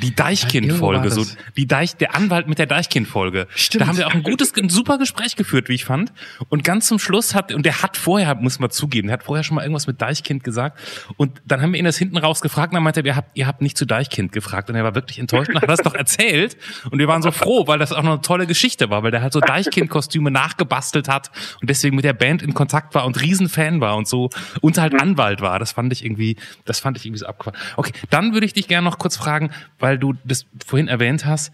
Die 0.00 0.14
Deichkind-Folge, 0.14 1.10
so 1.10 1.26
die 1.56 1.66
Deich, 1.66 1.96
der 1.96 2.14
Anwalt 2.14 2.48
mit 2.48 2.58
der 2.58 2.66
Deichkind-Folge. 2.66 3.46
Da 3.74 3.86
haben 3.86 3.98
wir 3.98 4.06
auch 4.06 4.14
ein 4.14 4.22
gutes, 4.22 4.54
ein 4.56 4.70
super 4.70 4.96
Gespräch 4.96 5.36
geführt, 5.36 5.68
wie 5.68 5.74
ich 5.74 5.84
fand. 5.84 6.12
Und 6.48 6.64
ganz 6.64 6.86
zum 6.86 6.98
Schluss 6.98 7.34
hat, 7.34 7.52
und 7.52 7.66
der 7.66 7.82
hat 7.82 7.96
vorher, 7.96 8.34
muss 8.34 8.58
man 8.58 8.70
zugeben, 8.70 9.08
der 9.08 9.14
hat 9.14 9.24
vorher 9.24 9.44
schon 9.44 9.56
mal 9.56 9.62
irgendwas 9.62 9.86
mit 9.86 10.00
Deichkind 10.00 10.44
gesagt. 10.44 10.80
Und 11.16 11.42
dann 11.44 11.60
haben 11.60 11.72
wir 11.72 11.78
ihn 11.78 11.84
das 11.84 11.98
hinten 11.98 12.16
raus 12.16 12.40
gefragt, 12.40 12.72
und 12.72 12.76
dann 12.76 12.82
meinte 12.84 13.00
er, 13.00 13.06
ihr 13.06 13.16
habt, 13.16 13.36
ihr 13.36 13.46
habt 13.46 13.60
nicht 13.60 13.76
zu 13.76 13.84
Deichkind 13.84 14.32
gefragt. 14.32 14.70
Und 14.70 14.76
er 14.76 14.84
war 14.84 14.94
wirklich 14.94 15.18
enttäuscht 15.18 15.50
und 15.50 15.60
hat 15.60 15.68
das 15.68 15.80
doch 15.80 15.94
erzählt. 15.94 16.56
Und 16.90 16.98
wir 16.98 17.08
waren 17.08 17.22
so 17.22 17.30
froh, 17.30 17.66
weil 17.66 17.78
das 17.78 17.92
auch 17.92 18.02
noch 18.02 18.12
eine 18.12 18.22
tolle 18.22 18.46
Geschichte 18.46 18.88
war, 18.88 19.02
weil 19.02 19.10
der 19.10 19.20
halt 19.22 19.32
so 19.32 19.40
Deichkind-Kostüme 19.40 20.30
nachgebastelt 20.30 21.08
hat 21.08 21.30
und 21.60 21.68
deswegen 21.68 21.96
mit 21.96 22.04
der 22.04 22.14
Band 22.14 22.42
in 22.42 22.54
Kontakt 22.54 22.94
war 22.94 23.04
und 23.04 23.20
Riesenfan 23.20 23.80
war 23.80 23.96
und 23.96 24.08
so 24.08 24.30
und 24.60 24.78
halt 24.78 24.94
Anwalt 25.00 25.40
war. 25.40 25.58
Das 25.58 25.72
fand 25.72 25.92
ich 25.92 26.04
irgendwie, 26.04 26.36
das 26.64 26.80
fand 26.80 26.96
ich 26.96 27.04
irgendwie 27.04 27.18
so 27.18 27.26
abgefahren. 27.26 27.58
Okay, 27.76 27.92
dann 28.10 28.32
würde 28.32 28.46
ich 28.46 28.52
dich 28.52 28.68
gerne 28.68 28.84
noch 28.84 28.98
kurz 28.98 29.16
fragen, 29.16 29.50
weil 29.82 29.98
du 29.98 30.14
das 30.24 30.46
vorhin 30.64 30.86
erwähnt 30.86 31.26
hast, 31.26 31.52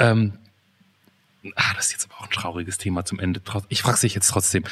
ähm, 0.00 0.32
ah, 1.54 1.72
das 1.76 1.86
ist 1.86 1.92
jetzt 1.92 2.10
aber 2.10 2.20
auch 2.20 2.26
ein 2.26 2.32
trauriges 2.32 2.78
Thema 2.78 3.04
zum 3.04 3.20
Ende. 3.20 3.40
Ich 3.68 3.82
frage 3.82 4.00
dich 4.00 4.14
jetzt 4.14 4.28
trotzdem. 4.28 4.64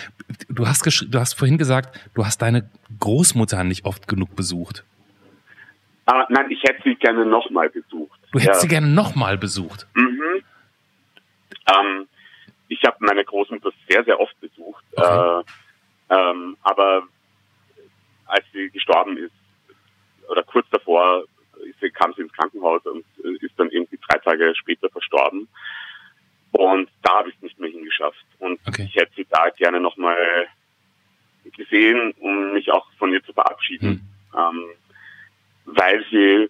Du 0.49 0.67
hast, 0.67 0.85
du 0.85 1.19
hast 1.19 1.35
vorhin 1.35 1.59
gesagt, 1.59 1.99
du 2.15 2.27
hast 2.27 2.43
deine 2.43 2.69
Großmutter 2.99 3.63
nicht 3.63 3.85
oft 3.85 4.09
genug 4.09 4.35
besucht. 4.35 4.85
Ah, 6.07 6.27
nein, 6.29 6.51
ich 6.51 6.63
hätte 6.65 6.83
sie 6.85 6.97
gerne 6.97 7.25
nochmal 7.25 7.71
besucht. 7.71 8.19
Du 8.33 8.41
hättest 8.41 8.63
ja. 8.63 8.63
sie 8.63 8.69
gerne 8.69 8.89
nochmal 8.89 9.39
besucht? 9.39 9.87
Mhm. 9.95 10.43
Ähm, 11.69 12.09
ich 12.69 12.83
habe 12.85 12.97
meine 12.99 13.25
Großmutter 13.25 13.71
sehr, 13.89 14.05
sehr 14.05 14.19
oft 14.19 14.39
besucht. 14.41 14.85
Okay. 14.97 15.43
Äh, 16.11 16.15
ähm, 16.15 16.57
aber 16.63 17.03
als 18.27 18.45
sie 18.53 18.71
gestorben 18.71 19.17
ist, 19.19 19.33
oder 20.29 20.43
kurz 20.43 20.67
davor, 20.71 21.25
kam 21.95 22.13
sie 22.15 22.23
ins 22.23 22.33
Krankenhaus 22.33 22.85
und 22.87 23.05
äh, 23.25 23.45
ist 23.45 23.59
dann 23.59 23.71
irgendwie 23.71 23.99
drei 24.09 24.19
Tage 24.19 24.55
später 24.57 24.89
verstorben. 24.91 25.49
Und 26.53 26.89
da 27.03 27.19
habe 27.19 27.29
ich 27.29 27.37
es 27.37 27.43
nicht 27.43 27.59
mehr 27.59 27.71
hingeschafft. 27.71 28.25
Und 28.39 28.59
okay. 28.67 28.89
ich 28.89 28.97
hätte 28.97 29.13
sie 29.17 29.27
da 29.29 29.51
gerne 29.51 29.81
nochmal 29.81 30.49
gesehen, 31.57 32.13
um 32.19 32.53
mich 32.53 32.71
auch 32.71 32.87
von 32.99 33.13
ihr 33.13 33.23
zu 33.25 33.33
verabschieden. 33.33 34.09
Hm. 34.33 34.39
Ähm, 34.39 34.71
weil 35.67 36.05
sie 36.11 36.49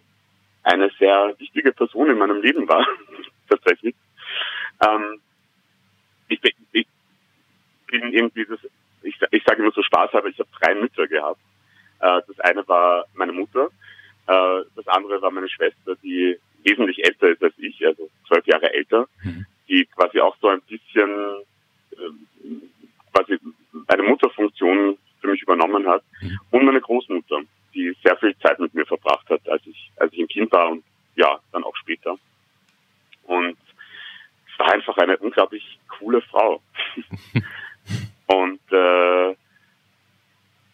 eine 0.62 0.90
sehr 0.98 1.34
wichtige 1.38 1.72
Person 1.72 2.10
in 2.10 2.18
meinem 2.18 2.42
Leben 2.42 2.68
war, 2.68 2.86
tatsächlich. 3.48 3.94
Ähm, 4.86 5.20
ich, 6.28 6.40
ich, 6.72 6.86
bin 7.86 8.12
irgendwie 8.12 8.44
das, 8.44 8.58
ich, 9.02 9.16
ich 9.30 9.44
sage 9.44 9.62
immer 9.62 9.72
so 9.72 9.82
Spaß, 9.82 10.12
aber 10.14 10.28
ich 10.28 10.38
habe 10.38 10.48
drei 10.60 10.74
Mütter 10.74 11.06
gehabt. 11.06 11.40
Äh, 12.00 12.20
das 12.26 12.40
eine 12.40 12.66
war 12.66 13.04
meine 13.14 13.32
Mutter, 13.32 13.70
äh, 14.26 14.62
das 14.74 14.86
andere 14.88 15.20
war 15.22 15.30
meine 15.30 15.48
Schwester, 15.48 15.96
die 16.02 16.38
wesentlich 16.64 17.04
älter 17.04 17.28
ist 17.28 17.42
als 17.42 17.54
ich, 17.58 17.86
also 17.86 18.10
zwölf 18.26 18.46
Jahre 18.46 18.72
älter, 18.72 19.06
mhm. 19.22 19.46
die 19.68 19.84
quasi 19.86 20.20
auch 20.20 20.36
so 20.40 20.48
ein 20.48 20.60
bisschen 20.62 21.10
äh, 21.92 21.96
quasi 23.12 23.38
eine 23.88 24.02
Mutterfunktion 24.02 24.98
für 25.20 25.28
mich 25.28 25.42
übernommen 25.42 25.86
hat. 25.86 26.02
Mhm. 26.20 26.38
Und 26.50 26.64
meine 26.64 26.80
Großmutter, 26.80 27.42
die 27.74 27.96
sehr 28.02 28.16
viel 28.16 28.36
Zeit 28.38 28.58
mit 28.58 28.74
mir 28.74 28.86
verbracht 28.86 29.28
hat, 29.30 29.48
als 29.48 29.64
ich, 29.66 29.90
als 29.96 30.12
ich 30.12 30.20
ein 30.20 30.28
Kind 30.28 30.52
war 30.52 30.70
und 30.70 30.84
ja, 31.14 31.38
dann 31.52 31.64
auch 31.64 31.76
später. 31.76 32.18
Und 33.24 33.56
es 34.52 34.58
war 34.58 34.72
einfach 34.72 34.96
eine 34.98 35.16
unglaublich 35.18 35.78
coole 35.88 36.20
Frau. 36.22 36.60
und 38.26 38.60
äh, 38.72 39.34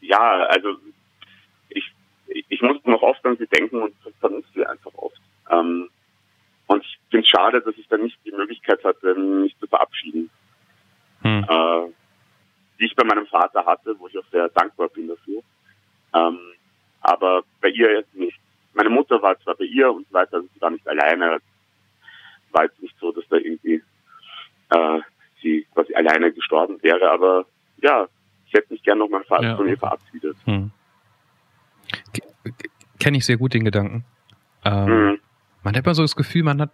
ja, 0.00 0.46
also 0.46 0.76
ich 2.48 2.62
muss 2.62 2.78
noch 2.84 3.02
oft 3.02 3.24
an 3.24 3.36
sie 3.36 3.46
denken 3.46 3.82
und 3.82 3.94
vermisse 4.20 4.48
sie 4.54 4.66
einfach 4.66 4.92
oft. 4.94 5.20
Ähm, 5.50 5.88
und 6.66 6.84
ich 6.84 6.98
finde 7.10 7.24
es 7.24 7.28
schade, 7.28 7.60
dass 7.60 7.76
ich 7.76 7.88
dann 7.88 8.02
nicht 8.02 8.18
die 8.24 8.32
Möglichkeit 8.32 8.82
hatte, 8.84 9.14
mich 9.14 9.56
zu 9.58 9.66
verabschieden. 9.66 10.30
Hm. 11.22 11.44
Äh, 11.48 11.92
die 12.78 12.86
ich 12.86 12.96
bei 12.96 13.04
meinem 13.04 13.26
Vater 13.26 13.64
hatte, 13.64 13.94
wo 13.98 14.08
ich 14.08 14.18
auch 14.18 14.26
sehr 14.32 14.48
dankbar 14.48 14.88
bin 14.88 15.08
dafür. 15.08 15.42
Ähm, 16.14 16.38
aber 17.00 17.42
bei 17.60 17.68
ihr 17.68 17.92
jetzt 17.92 18.14
nicht. 18.14 18.38
Meine 18.74 18.90
Mutter 18.90 19.20
war 19.20 19.38
zwar 19.40 19.54
bei 19.54 19.64
ihr 19.64 19.92
und 19.92 20.06
so 20.08 20.14
weiter, 20.14 20.36
also 20.36 20.48
sie 20.52 20.60
war 20.60 20.70
nicht 20.70 20.88
alleine. 20.88 21.38
War 22.50 22.64
jetzt 22.64 22.80
nicht 22.82 22.94
so, 22.98 23.12
dass 23.12 23.24
da 23.28 23.36
irgendwie 23.36 23.82
äh, 24.70 25.00
sie 25.42 25.66
quasi 25.74 25.94
alleine 25.94 26.32
gestorben 26.32 26.82
wäre, 26.82 27.10
aber 27.10 27.46
ja, 27.82 28.08
ich 28.46 28.52
hätte 28.54 28.72
mich 28.72 28.82
gern 28.82 28.98
noch 28.98 29.08
mal 29.08 29.24
von 29.24 29.68
ihr 29.68 29.78
verabschiedet. 29.78 30.36
Hm. 30.44 30.70
Kenne 32.98 33.18
ich 33.18 33.26
sehr 33.26 33.36
gut 33.36 33.54
den 33.54 33.64
Gedanken. 33.64 34.04
Ähm, 34.64 34.86
Mhm. 34.86 35.20
Man 35.62 35.76
hat 35.76 35.84
immer 35.84 35.94
so 35.94 36.02
das 36.02 36.16
Gefühl, 36.16 36.42
man 36.42 36.60
hat. 36.60 36.70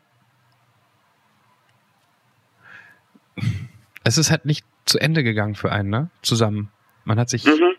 Es 4.04 4.16
ist 4.16 4.30
halt 4.30 4.46
nicht 4.46 4.64
zu 4.86 4.98
Ende 4.98 5.22
gegangen 5.22 5.54
für 5.54 5.70
einen, 5.70 5.90
ne? 5.90 6.10
Zusammen. 6.22 6.72
Man 7.04 7.18
hat 7.18 7.28
sich. 7.28 7.44
Mhm. 7.44 7.74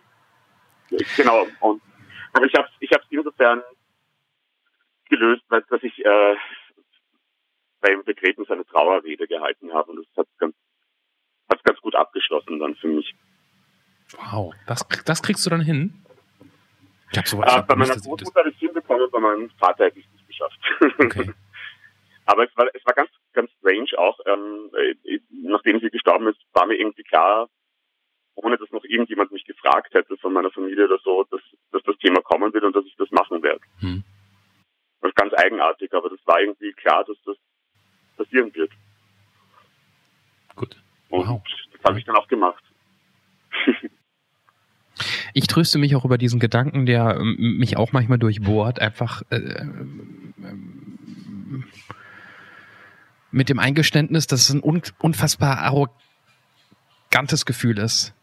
Genau. 1.16 1.48
Und, 1.60 1.82
aber 2.34 2.46
ich 2.46 2.54
habe 2.54 2.68
ich 2.80 2.92
hab's 2.92 3.06
insofern 3.10 3.62
gelöst, 5.10 5.44
weil 5.50 5.64
dass 5.70 5.82
ich 5.82 5.98
äh, 6.06 6.36
beim 7.82 8.04
Begräbnis 8.04 8.50
eine 8.50 8.66
Trauerrede 8.66 9.28
gehalten 9.28 9.74
habe 9.74 9.92
und 9.92 9.98
das 9.98 10.18
hat 10.18 10.28
ganz, 10.38 10.56
hat's 11.52 11.64
ganz 11.64 11.80
gut 11.80 11.96
abgeschlossen 11.96 12.60
dann 12.60 12.76
für 12.76 12.88
mich. 12.88 13.16
Wow, 14.32 14.54
das, 14.68 14.86
das 15.06 15.24
kriegst 15.24 15.46
du 15.46 15.50
dann 15.50 15.62
hin? 15.62 16.04
Ich 17.12 17.18
hab 17.18 17.28
so, 17.28 17.41
ich 17.41 17.47
Äh, 17.47 17.51
hab 17.51 17.68
bei 17.68 17.76
meiner 17.76 17.95
Großmutter 17.95 18.39
habe 18.39 18.49
ich 18.49 18.55
es 18.55 18.60
hinbekommen, 18.62 19.10
bei 19.12 19.20
meinem 19.20 19.49
Vater 19.51 19.86
hätte 19.86 19.99
ich 19.99 20.05
es 20.05 20.12
nicht 20.14 20.28
geschafft. 20.28 20.60
Okay. 20.99 21.34
Aber 22.26 22.43
es 22.43 22.55
war, 22.55 22.68
es 22.74 22.86
war 22.86 22.93
ganz, 22.93 23.10
ganz 23.34 23.49
strange 23.60 23.89
auch. 23.97 24.20
Ähm, 24.28 24.70
äh, 24.78 25.20
nachdem 25.32 25.80
sie 25.80 25.89
gestorben 25.89 26.28
ist, 26.28 26.38
war 26.53 26.68
mir 26.68 26.76
irgendwie 26.76 27.03
klar, 27.03 27.49
ohne 28.36 28.57
dass 28.57 28.70
noch 28.72 28.84
irgendjemand 28.84 29.32
mich 29.32 29.43
gefragt 29.45 29.93
hätte 29.95 30.16
von 30.18 30.34
meiner 30.34 30.51
Familie 30.51 30.86
oder 30.86 30.99
so, 31.03 31.26
dass, 31.32 31.41
dass 31.72 31.82
das 31.84 31.97
Thema 31.97 32.22
kommen 32.22 32.53
wird 32.53 32.64
und 32.64 32.76
dass 32.76 32.86
ich 32.86 32.95
das 32.97 33.10
machen 33.12 33.41
werde. 33.41 33.62
Hm. 33.80 34.03
Das 35.01 35.10
ist 35.10 35.16
ganz 35.16 35.34
eigenartig, 35.34 35.91
aber 35.93 36.10
das 36.10 36.20
war 36.26 36.39
irgendwie 36.39 36.72
klar, 36.74 37.03
dass 37.05 37.18
das 37.26 37.36
passieren 38.18 38.53
wird. 38.53 38.72
Gut. 40.55 40.76
Und 41.10 41.28
Wow. 41.28 41.41
das 41.72 41.84
habe 41.84 41.97
ich 41.99 42.05
dann 42.05 42.16
auch 42.16 42.28
gemacht. 42.28 42.64
Ich 45.34 45.47
tröste 45.47 45.77
mich 45.77 45.95
auch 45.95 46.05
über 46.05 46.17
diesen 46.17 46.39
Gedanken, 46.39 46.86
der 46.86 47.17
ähm, 47.19 47.57
mich 47.57 47.77
auch 47.77 47.91
manchmal 47.91 48.17
durchbohrt, 48.17 48.80
einfach 48.80 49.21
äh, 49.30 49.38
ähm, 49.38 50.34
mit 53.32 53.49
dem 53.49 53.59
Eingeständnis, 53.59 54.27
dass 54.27 54.41
es 54.41 54.49
ein 54.49 54.63
un 54.63 54.82
unfassbar 54.99 55.59
arrogantes 55.59 57.45
Gefühl 57.45 57.77
ist, 57.77 58.13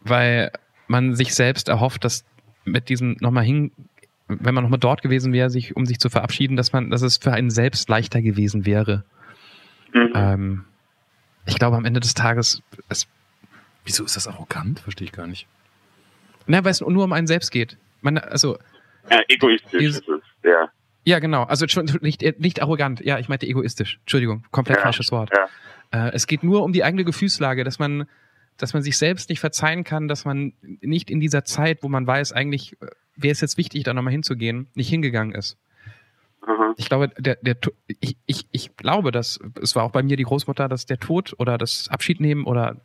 weil 0.00 0.50
man 0.88 1.14
sich 1.14 1.34
selbst 1.34 1.68
erhofft, 1.68 2.04
dass 2.04 2.24
mit 2.64 2.88
diesem 2.88 3.16
nochmal 3.20 3.44
hin, 3.44 3.70
wenn 4.28 4.54
man 4.54 4.64
nochmal 4.64 4.80
dort 4.80 5.02
gewesen 5.02 5.32
wäre, 5.32 5.50
sich, 5.50 5.76
um 5.76 5.86
sich 5.86 5.98
zu 5.98 6.10
verabschieden, 6.10 6.56
dass 6.56 6.72
man, 6.72 6.90
dass 6.90 7.02
es 7.02 7.18
für 7.18 7.32
einen 7.32 7.50
selbst 7.50 7.88
leichter 7.88 8.22
gewesen 8.22 8.66
wäre. 8.66 9.04
Mhm. 9.92 10.12
Ähm, 10.14 10.64
ich 11.46 11.56
glaube, 11.56 11.76
am 11.76 11.84
Ende 11.84 12.00
des 12.00 12.14
Tages, 12.14 12.62
es 12.88 13.06
Wieso 13.84 14.04
ist 14.04 14.16
das 14.16 14.26
arrogant? 14.26 14.80
Verstehe 14.80 15.06
ich 15.06 15.12
gar 15.12 15.26
nicht. 15.26 15.46
Na, 16.46 16.64
weil 16.64 16.70
es 16.72 16.80
nur 16.80 17.04
um 17.04 17.12
einen 17.12 17.26
selbst 17.26 17.50
geht. 17.50 17.76
Man, 18.02 18.18
also, 18.18 18.58
äh, 19.08 19.20
egoistisch 19.28 19.78
Dieses- 19.80 19.98
ist 20.00 20.08
es, 20.08 20.20
ja. 20.44 20.68
ja, 21.04 21.18
genau. 21.18 21.44
Also 21.44 21.66
nicht, 22.00 22.22
nicht 22.40 22.62
arrogant. 22.62 23.00
Ja, 23.00 23.18
ich 23.18 23.28
meinte 23.28 23.46
egoistisch. 23.46 23.98
Entschuldigung, 24.02 24.44
komplett 24.50 24.78
Ja, 24.78 24.82
falsches 24.82 25.10
Wort. 25.12 25.30
ja. 25.34 26.06
Äh, 26.08 26.12
es 26.12 26.26
geht 26.26 26.42
nur 26.42 26.62
um 26.64 26.72
die 26.72 26.84
eigene 26.84 27.04
Gefühlslage, 27.04 27.64
dass 27.64 27.78
man, 27.78 28.06
dass 28.56 28.74
man 28.74 28.82
sich 28.82 28.98
selbst 28.98 29.28
nicht 29.30 29.40
verzeihen 29.40 29.84
kann, 29.84 30.08
dass 30.08 30.24
man 30.24 30.52
nicht 30.80 31.10
in 31.10 31.20
dieser 31.20 31.44
Zeit, 31.44 31.82
wo 31.82 31.88
man 31.88 32.06
weiß, 32.06 32.32
eigentlich 32.32 32.74
äh, 32.82 32.86
wäre 33.16 33.32
es 33.32 33.40
jetzt 33.40 33.56
wichtig, 33.58 33.84
da 33.84 33.94
nochmal 33.94 34.12
hinzugehen, 34.12 34.66
nicht 34.74 34.88
hingegangen 34.88 35.34
ist. 35.34 35.56
Aha. 36.46 36.74
Ich 36.76 36.88
glaube, 36.88 37.08
der, 37.18 37.36
der, 37.40 37.56
ich, 38.00 38.16
ich, 38.26 38.46
ich 38.52 38.76
glaube, 38.76 39.12
dass 39.12 39.38
es 39.62 39.74
war 39.76 39.84
auch 39.84 39.92
bei 39.92 40.02
mir 40.02 40.16
die 40.16 40.24
Großmutter, 40.24 40.68
dass 40.68 40.84
der 40.84 40.98
Tod 40.98 41.34
oder 41.38 41.56
das 41.56 41.88
Abschiednehmen 41.88 42.44
oder 42.44 42.76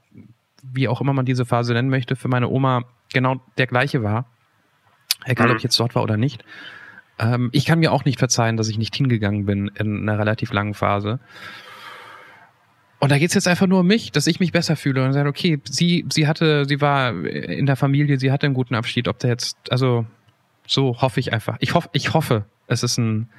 wie 0.63 0.87
auch 0.87 1.01
immer 1.01 1.13
man 1.13 1.25
diese 1.25 1.45
Phase 1.45 1.73
nennen 1.73 1.89
möchte, 1.89 2.15
für 2.15 2.27
meine 2.29 2.47
Oma 2.47 2.83
genau 3.13 3.41
der 3.57 3.67
gleiche 3.67 4.03
war. 4.03 4.25
Egal, 5.25 5.47
Mhm. 5.47 5.51
ob 5.51 5.57
ich 5.57 5.63
jetzt 5.63 5.79
dort 5.79 5.95
war 5.95 6.03
oder 6.03 6.17
nicht. 6.17 6.43
Ähm, 7.19 7.49
ich 7.51 7.65
kann 7.65 7.79
mir 7.79 7.91
auch 7.91 8.05
nicht 8.05 8.19
verzeihen, 8.19 8.55
dass 8.57 8.69
ich 8.69 8.77
nicht 8.77 8.95
hingegangen 8.95 9.45
bin 9.45 9.69
in 9.75 10.07
einer 10.07 10.17
relativ 10.19 10.53
langen 10.53 10.73
Phase. 10.73 11.19
Und 12.99 13.11
da 13.11 13.17
geht's 13.17 13.33
jetzt 13.33 13.47
einfach 13.47 13.67
nur 13.67 13.79
um 13.81 13.87
mich, 13.87 14.11
dass 14.11 14.27
ich 14.27 14.39
mich 14.39 14.51
besser 14.51 14.75
fühle 14.75 15.03
und 15.05 15.13
sage, 15.13 15.29
okay, 15.29 15.61
sie, 15.63 16.05
sie 16.11 16.27
hatte, 16.27 16.65
sie 16.65 16.81
war 16.81 17.11
in 17.23 17.65
der 17.65 17.75
Familie, 17.77 18.19
sie 18.19 18.31
hatte 18.31 18.45
einen 18.45 18.53
guten 18.53 18.75
Abschied, 18.75 19.07
ob 19.07 19.19
der 19.19 19.29
jetzt, 19.31 19.57
also 19.71 20.05
so 20.67 21.01
hoffe 21.01 21.19
ich 21.19 21.31
einfach. 21.33 21.57
Ich 21.59 21.73
hoffe, 21.73 21.89
ich 21.93 22.13
hoffe, 22.13 22.45
es 22.67 22.83
ist 22.83 22.97
ein 22.97 23.29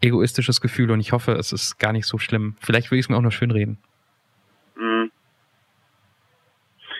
egoistisches 0.00 0.60
Gefühl 0.60 0.90
und 0.90 1.00
ich 1.00 1.12
hoffe, 1.12 1.32
es 1.32 1.52
ist 1.52 1.78
gar 1.78 1.92
nicht 1.92 2.06
so 2.06 2.18
schlimm. 2.18 2.56
Vielleicht 2.60 2.90
will 2.90 2.98
ich 2.98 3.06
es 3.06 3.08
mir 3.08 3.16
auch 3.16 3.22
nur 3.22 3.32
schön 3.32 3.50
reden. 3.50 3.78
Mhm. 4.76 5.10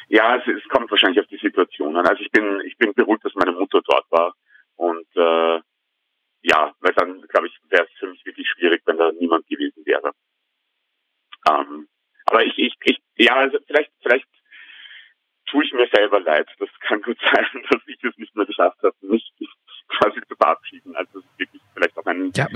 Ja, 0.08 0.36
es, 0.36 0.46
es 0.46 0.68
kommt 0.68 0.90
wahrscheinlich 0.90 1.20
auf 1.20 1.28
die 1.28 1.38
Situation 1.38 1.96
an. 1.96 2.06
Also 2.06 2.22
ich 2.22 2.30
bin, 2.30 2.60
ich 2.64 2.76
bin 2.76 2.94
beruhigt, 2.94 3.24
dass 3.24 3.34
meine 3.34 3.52
Mutter 3.52 3.80
dort 3.86 4.10
war. 4.10 4.34
Und 4.76 5.06
äh, 5.16 5.60
ja, 6.42 6.74
weil 6.80 6.92
dann, 6.94 7.20
glaube 7.22 7.48
ich, 7.48 7.58
wäre 7.68 7.84
es 7.84 7.98
für 7.98 8.06
mich 8.06 8.24
wirklich 8.24 8.48
schwierig, 8.48 8.82
wenn 8.86 8.96
da 8.96 9.12
niemand 9.12 9.46
gewesen 9.46 9.84
wäre. 9.84 10.12
Ähm, 11.48 11.88
aber 12.26 12.44
ich, 12.44 12.56
ich, 12.58 12.74
ich, 12.84 12.98
ja, 13.16 13.36
also 13.36 13.58
vielleicht, 13.66 13.92
vielleicht 14.02 14.28
tue 15.46 15.64
ich 15.64 15.72
mir 15.72 15.88
selber 15.92 16.20
leid. 16.20 16.48
Das 16.58 16.70
kann 16.80 17.02
gut 17.02 17.18
sein, 17.32 17.66
dass 17.70 17.82
ich 17.86 18.02
es 18.02 18.16
nicht 18.16 18.34
mehr 18.34 18.46
geschafft 18.46 18.78
habe, 18.82 18.94
mich 19.00 19.30
quasi 19.88 20.20
zu 20.28 20.34
verabschieden. 20.36 20.94
Also 20.96 21.10
das 21.14 21.22
ist 21.24 21.38
wirklich 21.38 21.62
vielleicht 21.74 21.98
auch 21.98 22.06
ein 22.06 22.30
Ja, 22.36 22.48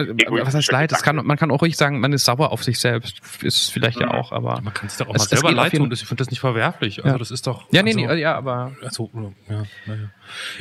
was 0.45 0.55
heißt 0.55 0.70
leid? 0.72 0.93
Das 0.93 1.03
kann, 1.03 1.16
man 1.16 1.37
kann 1.37 1.51
auch 1.51 1.62
ruhig 1.62 1.76
sagen, 1.76 2.01
man 2.01 2.12
ist 2.12 2.24
sauer 2.24 2.51
auf 2.53 2.62
sich 2.64 2.78
selbst. 2.78 3.20
Ist 3.43 3.70
vielleicht 3.72 4.01
ja 4.01 4.07
Mhm. 4.07 4.12
auch, 4.12 4.33
aber. 4.33 4.61
Man 4.62 4.74
kann 4.74 4.87
es 4.89 4.97
doch 4.97 5.09
auch 5.09 5.14
Es- 5.14 5.22
mal 5.30 5.37
selber 5.39 5.53
leid 5.53 5.74
tun. 5.74 5.91
Ich 5.93 6.01
finde 6.01 6.16
das 6.22 6.30
nicht 6.30 6.41
verwerflich. 6.41 6.99
Also 7.05 7.14
Ja. 7.14 7.18
das 7.18 7.30
ist 7.30 7.47
doch. 7.47 7.66
Ja, 7.72 7.83
nee, 7.83 7.93
also, 7.95 8.14
nee, 8.14 8.20
ja, 8.20 8.35
aber. 8.37 8.72
Also, 8.83 9.11
ja, 9.49 9.62
naja. 9.87 10.11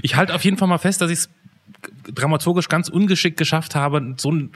Ich 0.01 0.15
halte 0.15 0.33
auf 0.35 0.43
jeden 0.43 0.57
Fall 0.57 0.67
mal 0.67 0.77
fest, 0.77 1.01
dass 1.01 1.09
ich 1.11 1.19
es 1.19 1.29
dramaturgisch 2.13 2.67
ganz 2.69 2.89
ungeschickt 2.89 3.37
geschafft 3.37 3.75
habe, 3.75 4.15
so 4.17 4.31
ein 4.31 4.51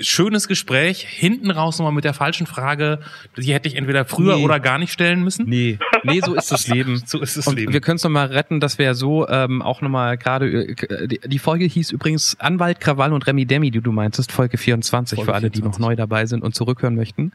schönes 0.00 0.46
Gespräch 0.48 1.06
hinten 1.08 1.50
raus 1.50 1.78
nochmal 1.78 1.92
mit 1.94 2.04
der 2.04 2.14
falschen 2.14 2.46
Frage, 2.46 3.00
die 3.36 3.54
hätte 3.54 3.68
ich 3.68 3.76
entweder 3.76 4.04
früher 4.04 4.36
Nee. 4.36 4.44
oder 4.44 4.60
gar 4.60 4.78
nicht 4.78 4.92
stellen 4.92 5.22
müssen. 5.24 5.48
Nee, 5.48 5.78
nee, 6.04 6.20
so 6.24 6.34
ist 6.34 6.52
das 6.52 6.68
Leben. 6.68 7.02
So 7.06 7.20
ist 7.20 7.36
das 7.36 7.46
Und 7.46 7.56
Leben. 7.56 7.72
wir 7.72 7.80
können 7.80 7.96
es 7.96 8.04
nochmal 8.04 8.26
retten, 8.26 8.60
dass 8.60 8.78
wir 8.78 8.84
ja 8.86 8.94
so 8.94 9.26
ähm, 9.28 9.62
auch 9.62 9.80
nochmal 9.80 10.18
gerade, 10.18 10.50
äh, 10.76 11.08
die, 11.08 11.20
die 11.24 11.38
Folge 11.38 11.64
hieß 11.64 11.92
übrigens 11.92 12.38
Anwalt, 12.40 12.80
Krawall 12.80 13.12
und 13.12 13.26
Remi 13.26 13.46
Demi, 13.46 13.70
die 13.70 13.80
du 13.80 13.92
meintest, 13.92 14.32
Folge 14.32 14.58
24 14.58 15.16
Folge 15.16 15.30
für 15.30 15.34
alle, 15.34 15.50
die 15.50 15.58
24. 15.60 15.80
noch 15.80 15.88
neu 15.88 15.96
dabei 15.96 16.26
sind 16.26 16.42
und 16.42 16.54
zurückhören 16.54 16.94
möchten. 16.94 17.32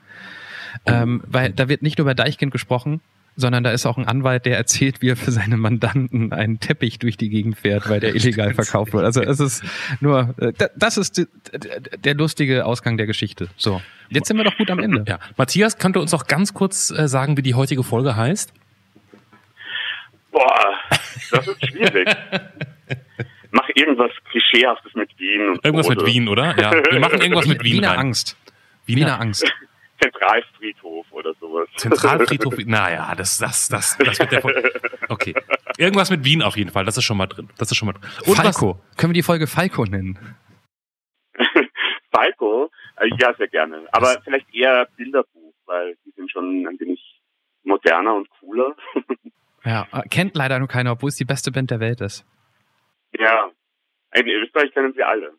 Ähm, 0.85 1.21
weil 1.27 1.51
da 1.51 1.69
wird 1.69 1.81
nicht 1.83 1.97
nur 1.99 2.05
über 2.05 2.15
Deichkind 2.15 2.51
gesprochen, 2.51 2.99
sondern 3.35 3.63
da 3.63 3.71
ist 3.71 3.85
auch 3.85 3.97
ein 3.97 4.07
Anwalt, 4.07 4.45
der 4.45 4.57
erzählt, 4.57 5.01
wie 5.01 5.09
er 5.09 5.15
für 5.15 5.31
seine 5.31 5.57
Mandanten 5.57 6.31
einen 6.33 6.59
Teppich 6.59 6.99
durch 6.99 7.17
die 7.17 7.29
Gegend 7.29 7.57
fährt, 7.57 7.89
weil 7.89 7.99
der 7.99 8.13
illegal 8.15 8.53
verkauft 8.53 8.93
wird. 8.93 9.03
Also 9.05 9.21
es 9.21 9.39
ist 9.39 9.63
nur, 10.01 10.35
äh, 10.39 10.53
da- 10.57 10.69
das 10.75 10.97
ist 10.97 11.25
der 12.03 12.13
lustige 12.15 12.65
Ausgang 12.65 12.97
der 12.97 13.07
Geschichte. 13.07 13.47
So, 13.57 13.81
jetzt 14.09 14.27
sind 14.27 14.37
wir 14.37 14.43
doch 14.43 14.55
gut 14.57 14.69
am 14.69 14.79
Ende. 14.79 15.03
ja. 15.07 15.19
Matthias, 15.37 15.77
könnte 15.77 15.99
uns 15.99 16.11
doch 16.11 16.27
ganz 16.27 16.53
kurz 16.53 16.91
äh, 16.91 17.07
sagen, 17.07 17.35
wie 17.37 17.41
die 17.41 17.55
heutige 17.55 17.83
Folge 17.83 18.15
heißt? 18.15 18.53
Boah, 20.31 20.73
das 21.31 21.47
ist 21.47 21.67
schwierig. 21.67 22.07
Mach 23.51 23.69
irgendwas 23.75 24.09
Klischeehaftes 24.31 24.93
mit 24.95 25.09
Wien. 25.19 25.49
Und 25.49 25.63
Irgendwas 25.63 25.85
so, 25.85 25.93
mit? 25.93 26.05
Wien, 26.07 26.27
oder? 26.27 26.55
Ja, 26.59 26.71
wir 26.71 26.99
machen 26.99 27.21
irgendwas 27.21 27.45
mit 27.45 27.63
Wien 27.63 27.73
Wiener 27.77 27.89
rein. 27.91 27.99
Angst. 27.99 28.35
Wiener, 28.85 29.01
Wiener 29.05 29.19
Angst. 29.21 29.45
Zentralfriedhof 30.03 31.05
oder 31.11 31.33
sowas. 31.39 31.67
Zentralfriedhof. 31.77 32.55
naja, 32.65 33.13
das, 33.15 33.37
das, 33.37 33.67
das, 33.69 33.97
das 33.97 34.19
wird 34.19 34.31
der 34.31 34.41
Folge. 34.41 34.71
Okay. 35.09 35.33
Irgendwas 35.77 36.09
mit 36.09 36.23
Wien 36.23 36.41
auf 36.41 36.57
jeden 36.57 36.71
Fall. 36.71 36.85
Das 36.85 36.97
ist 36.97 37.03
schon 37.03 37.17
mal 37.17 37.27
drin. 37.27 37.49
Das 37.57 37.71
ist 37.71 37.77
schon 37.77 37.87
mal 37.87 37.93
drin. 37.93 38.09
Und 38.25 38.37
was- 38.37 38.57
Falco. 38.57 38.79
Können 38.97 39.11
wir 39.11 39.15
die 39.15 39.23
Folge 39.23 39.47
Falco 39.47 39.85
nennen? 39.85 40.17
Falco, 42.11 42.69
äh, 42.97 43.09
ja, 43.19 43.33
sehr 43.35 43.47
gerne. 43.47 43.87
Aber 43.91 44.21
vielleicht 44.23 44.53
eher 44.53 44.87
Bilderbuch, 44.97 45.53
weil 45.65 45.95
die 46.05 46.11
sind 46.11 46.29
schon 46.31 46.65
ein 46.67 46.79
wenig 46.79 46.99
moderner 47.63 48.15
und 48.15 48.29
cooler. 48.39 48.75
Ja, 49.65 49.87
äh, 49.93 50.01
kennt 50.09 50.35
leider 50.35 50.59
nur 50.59 50.67
keiner, 50.67 50.91
obwohl 50.91 51.07
es 51.07 51.15
die 51.15 51.23
beste 51.23 51.49
Band 51.49 51.71
der 51.71 51.79
Welt 51.79 52.01
ist. 52.01 52.25
ja, 53.17 53.49
in 54.13 54.27
Österreich 54.27 54.73
kennen 54.73 54.91
sie 54.93 55.03
alle. 55.03 55.31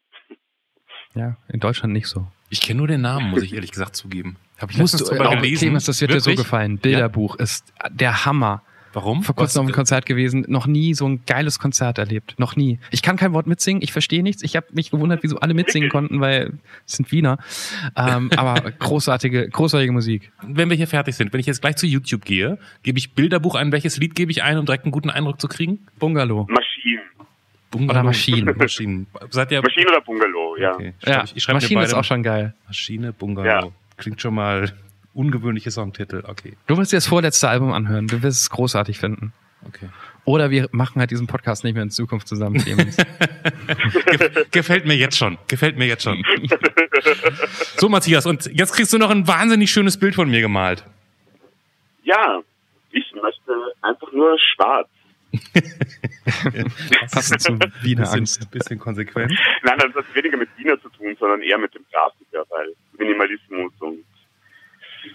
Ja, 1.15 1.37
in 1.49 1.61
Deutschland 1.61 1.93
nicht 1.93 2.07
so. 2.07 2.27
Ich 2.49 2.63
kenne 2.63 2.79
nur 2.79 2.89
den 2.89 3.03
Namen, 3.03 3.29
muss 3.29 3.43
ich 3.43 3.53
ehrlich 3.53 3.71
gesagt 3.71 3.95
zugeben. 3.95 4.39
Habe 4.59 4.73
ich 4.73 4.79
Musst 4.79 4.95
letztens 4.95 5.11
du, 5.11 5.17
drüber 5.17 5.33
äh, 5.33 5.37
gelesen. 5.37 5.59
Clemens, 5.59 5.85
das 5.85 6.01
wird 6.01 6.13
dir 6.13 6.21
so 6.21 6.27
Wirklich? 6.31 6.45
gefallen. 6.47 6.79
Bilderbuch 6.79 7.37
ist 7.37 7.73
der 7.91 8.25
Hammer. 8.25 8.63
Warum? 8.95 9.25
Vor 9.25 9.35
kurzem 9.35 9.61
auf 9.61 9.67
einem 9.67 9.75
Konzert 9.75 10.07
gewesen, 10.07 10.45
noch 10.47 10.69
nie 10.69 10.95
so 10.95 11.09
ein 11.09 11.23
geiles 11.27 11.59
Konzert 11.59 11.99
erlebt. 11.99 12.37
Noch 12.39 12.55
nie. 12.55 12.79
Ich 12.93 13.03
kann 13.03 13.17
kein 13.17 13.33
Wort 13.33 13.49
mitsingen, 13.49 13.83
ich 13.83 13.93
verstehe 13.93 14.23
nichts. 14.23 14.45
Ich 14.45 14.55
habe 14.55 14.67
mich 14.73 14.93
gewundert, 14.93 15.25
wieso 15.25 15.41
alle 15.41 15.53
mitsingen 15.53 15.91
konnten, 15.91 16.21
weil 16.21 16.53
es 16.87 16.93
sind 16.93 17.11
Wiener. 17.11 17.39
Ähm, 17.97 18.31
aber 18.37 18.71
großartige, 18.79 19.49
großartige 19.49 19.91
Musik. 19.91 20.31
wenn 20.43 20.71
wir 20.71 20.77
hier 20.77 20.87
fertig 20.87 21.17
sind, 21.17 21.33
wenn 21.33 21.41
ich 21.41 21.47
jetzt 21.47 21.61
gleich 21.61 21.75
zu 21.75 21.87
YouTube 21.89 22.25
gehe, 22.25 22.57
gebe 22.85 22.99
ich 22.99 23.15
Bilderbuch 23.15 23.57
ein, 23.57 23.73
welches 23.73 23.97
Lied 23.97 24.15
gebe 24.15 24.31
ich 24.31 24.45
ein, 24.45 24.59
um 24.59 24.65
direkt 24.65 24.85
einen 24.85 24.93
guten 24.93 25.11
Eindruck 25.11 25.41
zu 25.41 25.49
kriegen? 25.49 25.81
Bungalow. 25.99 26.47
Maschinen. 26.49 27.03
Bungalow. 27.73 27.91
Oder 27.99 28.05
Maschinen. 28.05 28.55
Maschinen. 28.57 29.07
Seid 29.31 29.51
ihr? 29.51 29.61
Maschinen 29.61 29.89
oder 29.89 30.03
Bungalow, 30.03 30.57
ja. 30.57 30.75
Okay. 30.75 30.95
Ich 31.01 31.03
schreibe, 31.05 31.17
Ja, 31.17 31.25
ich 31.35 31.43
schreibe 31.43 31.57
mir 31.57 31.63
Maschine 31.63 31.81
beide 31.81 31.89
ist 31.89 31.95
auch 31.95 32.05
schon 32.05 32.23
geil. 32.23 32.55
Maschine, 32.69 33.13
Bungalow. 33.13 33.49
Ja. 33.49 33.69
Klingt 33.97 34.21
schon 34.21 34.35
mal 34.35 34.73
ungewöhnliche 35.13 35.71
Songtitel. 35.71 36.23
Okay. 36.27 36.57
Du 36.67 36.77
wirst 36.77 36.93
dir 36.93 36.97
das 36.97 37.07
vorletzte 37.07 37.49
Album 37.49 37.73
anhören. 37.73 38.07
Du 38.09 38.23
wirst 38.23 38.43
es 38.43 38.51
großartig 38.51 38.99
finden. 38.99 39.33
okay. 39.67 39.89
Oder 40.27 40.51
wir 40.51 40.69
machen 40.73 41.01
halt 41.01 41.11
diesen 41.11 41.27
Podcast 41.27 41.65
nicht 41.65 41.75
mehr 41.75 41.83
in 41.83 41.91
Zukunft 41.91 42.27
zusammen, 42.29 42.55
Gefällt 44.51 44.87
mir 44.87 44.97
jetzt 44.97 45.19
schon. 45.19 45.37
Gefällt 45.49 45.77
mir 45.77 45.87
jetzt 45.87 46.03
schon. 46.03 46.25
So, 47.77 47.91
Matthias, 47.91 48.25
und 48.25 48.47
jetzt 48.47 48.73
kriegst 48.73 48.91
du 48.95 48.99
noch 48.99 49.11
ein 49.11 49.29
wahnsinnig 49.29 49.71
schönes 49.71 49.99
Bild 49.99 50.15
von 50.15 50.31
mir 50.31 50.41
gemalt. 50.41 50.83
Ja, 52.05 52.41
ich 52.91 53.05
möchte 53.23 53.53
einfach 53.83 54.11
nur 54.13 54.39
schwarz. 54.55 54.89
Passend 57.13 57.41
zu 57.41 57.59
Wiener 57.83 58.03
bisschen, 58.03 58.19
Angst. 58.21 58.51
bisschen 58.51 58.79
konsequent. 58.79 59.33
Nein, 59.63 59.79
das 59.79 59.95
hat 59.95 60.15
weniger 60.15 60.37
mit 60.37 60.49
Wiener 60.57 60.81
zu 60.81 60.89
tun, 60.91 61.17
sondern 61.19 61.43
eher 61.43 61.59
mit 61.59 61.75
dem 61.75 61.85
Grafiker, 61.93 62.45
weil 62.51 62.75
Minimalismus 62.99 63.73
und 63.81 64.05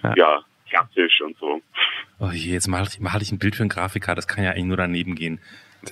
Ja. 0.03 0.13
ja, 0.15 0.45
klassisch 0.70 1.22
und 1.22 1.38
so. 1.38 1.61
Oh 2.20 2.30
je, 2.32 2.51
jetzt 2.53 2.67
mal 2.67 2.86
ich, 2.88 2.99
mal 2.99 3.22
ich 3.22 3.32
ein 3.32 3.39
Bild 3.39 3.55
für 3.55 3.63
einen 3.63 3.70
Grafiker, 3.70 4.15
das 4.15 4.28
kann 4.28 4.43
ja 4.43 4.51
eigentlich 4.51 4.65
nur 4.65 4.78
daneben 4.78 5.15
gehen. 5.15 5.39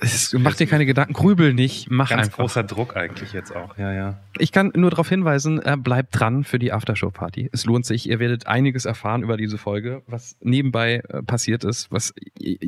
Es- 0.00 0.32
Mach 0.34 0.54
dir 0.54 0.66
keine 0.66 0.84
Gedanken, 0.86 1.12
grübel 1.14 1.54
nicht, 1.54 1.90
mach 1.90 2.10
Ganz 2.10 2.26
einfach. 2.26 2.38
großer 2.38 2.62
Druck 2.62 2.96
eigentlich 2.96 3.32
jetzt 3.32 3.54
auch, 3.56 3.78
ja, 3.78 3.92
ja. 3.92 4.18
Ich 4.38 4.52
kann 4.52 4.70
nur 4.74 4.90
darauf 4.90 5.08
hinweisen, 5.08 5.60
äh, 5.64 5.76
bleibt 5.78 6.18
dran 6.18 6.44
für 6.44 6.58
die 6.58 6.72
Aftershow-Party. 6.72 7.48
Es 7.52 7.64
lohnt 7.64 7.86
sich. 7.86 8.08
Ihr 8.08 8.18
werdet 8.18 8.46
einiges 8.46 8.84
erfahren 8.84 9.22
über 9.22 9.36
diese 9.36 9.56
Folge, 9.58 10.02
was 10.06 10.36
nebenbei 10.40 11.02
äh, 11.08 11.22
passiert 11.22 11.64
ist, 11.64 11.90
was 11.90 12.14
ihr, 12.38 12.58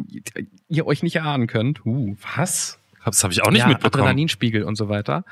ihr 0.68 0.87
euch 0.87 1.03
nicht 1.03 1.16
erahnen 1.16 1.47
könnt. 1.47 1.85
Uh. 1.85 2.16
Was? 2.37 2.79
Das 3.05 3.23
habe 3.23 3.33
ich 3.33 3.43
auch 3.43 3.51
nicht 3.51 3.61
ja, 3.61 3.68
mitbekommen. 3.68 4.03
Adrenalinspiegel 4.05 4.62
und 4.64 4.77
so 4.77 4.89
weiter. 4.89 5.25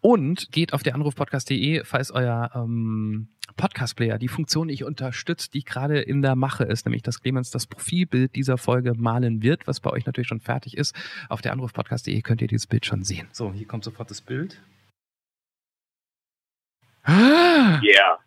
Und 0.00 0.50
geht 0.50 0.72
auf 0.72 0.82
der 0.82 0.94
Anrufpodcast.de, 0.94 1.84
falls 1.84 2.10
euer 2.10 2.50
ähm, 2.54 3.28
Podcast-Player 3.56 4.18
die 4.18 4.28
Funktion 4.28 4.68
nicht 4.68 4.84
unterstützt, 4.84 5.52
die 5.54 5.62
gerade 5.64 6.00
in 6.00 6.22
der 6.22 6.36
Mache 6.36 6.64
ist, 6.64 6.86
nämlich 6.86 7.02
dass 7.02 7.20
Clemens 7.20 7.50
das 7.50 7.66
Profilbild 7.66 8.34
dieser 8.34 8.56
Folge 8.56 8.94
malen 8.94 9.42
wird, 9.42 9.66
was 9.66 9.80
bei 9.80 9.90
euch 9.90 10.06
natürlich 10.06 10.28
schon 10.28 10.40
fertig 10.40 10.76
ist. 10.76 10.94
Auf 11.28 11.42
der 11.42 11.52
Anrufpodcast.de 11.52 12.22
könnt 12.22 12.40
ihr 12.40 12.48
dieses 12.48 12.66
Bild 12.66 12.86
schon 12.86 13.02
sehen. 13.02 13.28
So, 13.32 13.52
hier 13.52 13.66
kommt 13.66 13.84
sofort 13.84 14.10
das 14.10 14.20
Bild. 14.22 14.60
Ah, 17.02 17.80
Yeah. 17.82 18.18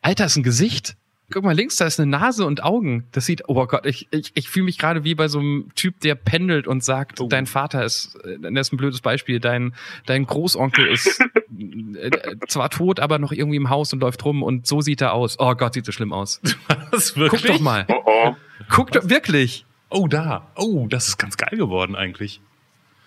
Alter, 0.00 0.26
ist 0.26 0.36
ein 0.36 0.42
Gesicht. 0.42 0.96
Guck 1.32 1.44
mal, 1.44 1.54
links, 1.54 1.76
da 1.76 1.86
ist 1.86 1.98
eine 1.98 2.10
Nase 2.10 2.44
und 2.44 2.62
Augen. 2.62 3.06
Das 3.12 3.26
sieht, 3.26 3.42
oh 3.48 3.66
Gott, 3.66 3.86
ich, 3.86 4.06
ich, 4.10 4.32
ich 4.34 4.48
fühle 4.48 4.66
mich 4.66 4.78
gerade 4.78 5.02
wie 5.04 5.14
bei 5.14 5.28
so 5.28 5.38
einem 5.38 5.70
Typ, 5.74 6.00
der 6.00 6.14
pendelt 6.14 6.66
und 6.66 6.84
sagt, 6.84 7.20
Oh. 7.20 7.26
dein 7.28 7.46
Vater 7.46 7.84
ist, 7.84 8.16
äh, 8.24 8.38
das 8.40 8.68
ist 8.68 8.72
ein 8.72 8.76
blödes 8.76 9.00
Beispiel, 9.00 9.40
dein, 9.40 9.74
dein 10.06 10.26
Großonkel 10.26 10.86
ist 10.88 11.20
äh, 12.00 12.10
zwar 12.48 12.70
tot, 12.70 13.00
aber 13.00 13.18
noch 13.18 13.32
irgendwie 13.32 13.56
im 13.56 13.70
Haus 13.70 13.92
und 13.92 14.00
läuft 14.00 14.24
rum 14.24 14.42
und 14.42 14.66
so 14.66 14.80
sieht 14.80 15.00
er 15.00 15.14
aus. 15.14 15.36
Oh 15.38 15.54
Gott, 15.54 15.74
sieht 15.74 15.86
so 15.86 15.92
schlimm 15.92 16.12
aus. 16.12 16.40
Was, 16.90 17.16
wirklich? 17.16 17.42
Guck 17.42 17.52
doch 17.52 17.60
mal. 17.60 17.86
Oh 17.88 18.02
oh. 18.06 18.36
Guck 18.68 18.92
doch, 18.92 19.08
wirklich. 19.08 19.64
Oh, 19.88 20.08
da. 20.08 20.50
Oh, 20.56 20.86
das 20.88 21.08
ist 21.08 21.18
ganz 21.18 21.36
geil 21.36 21.58
geworden 21.58 21.94
eigentlich. 21.96 22.40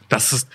Das 0.10 0.34
ist. 0.34 0.50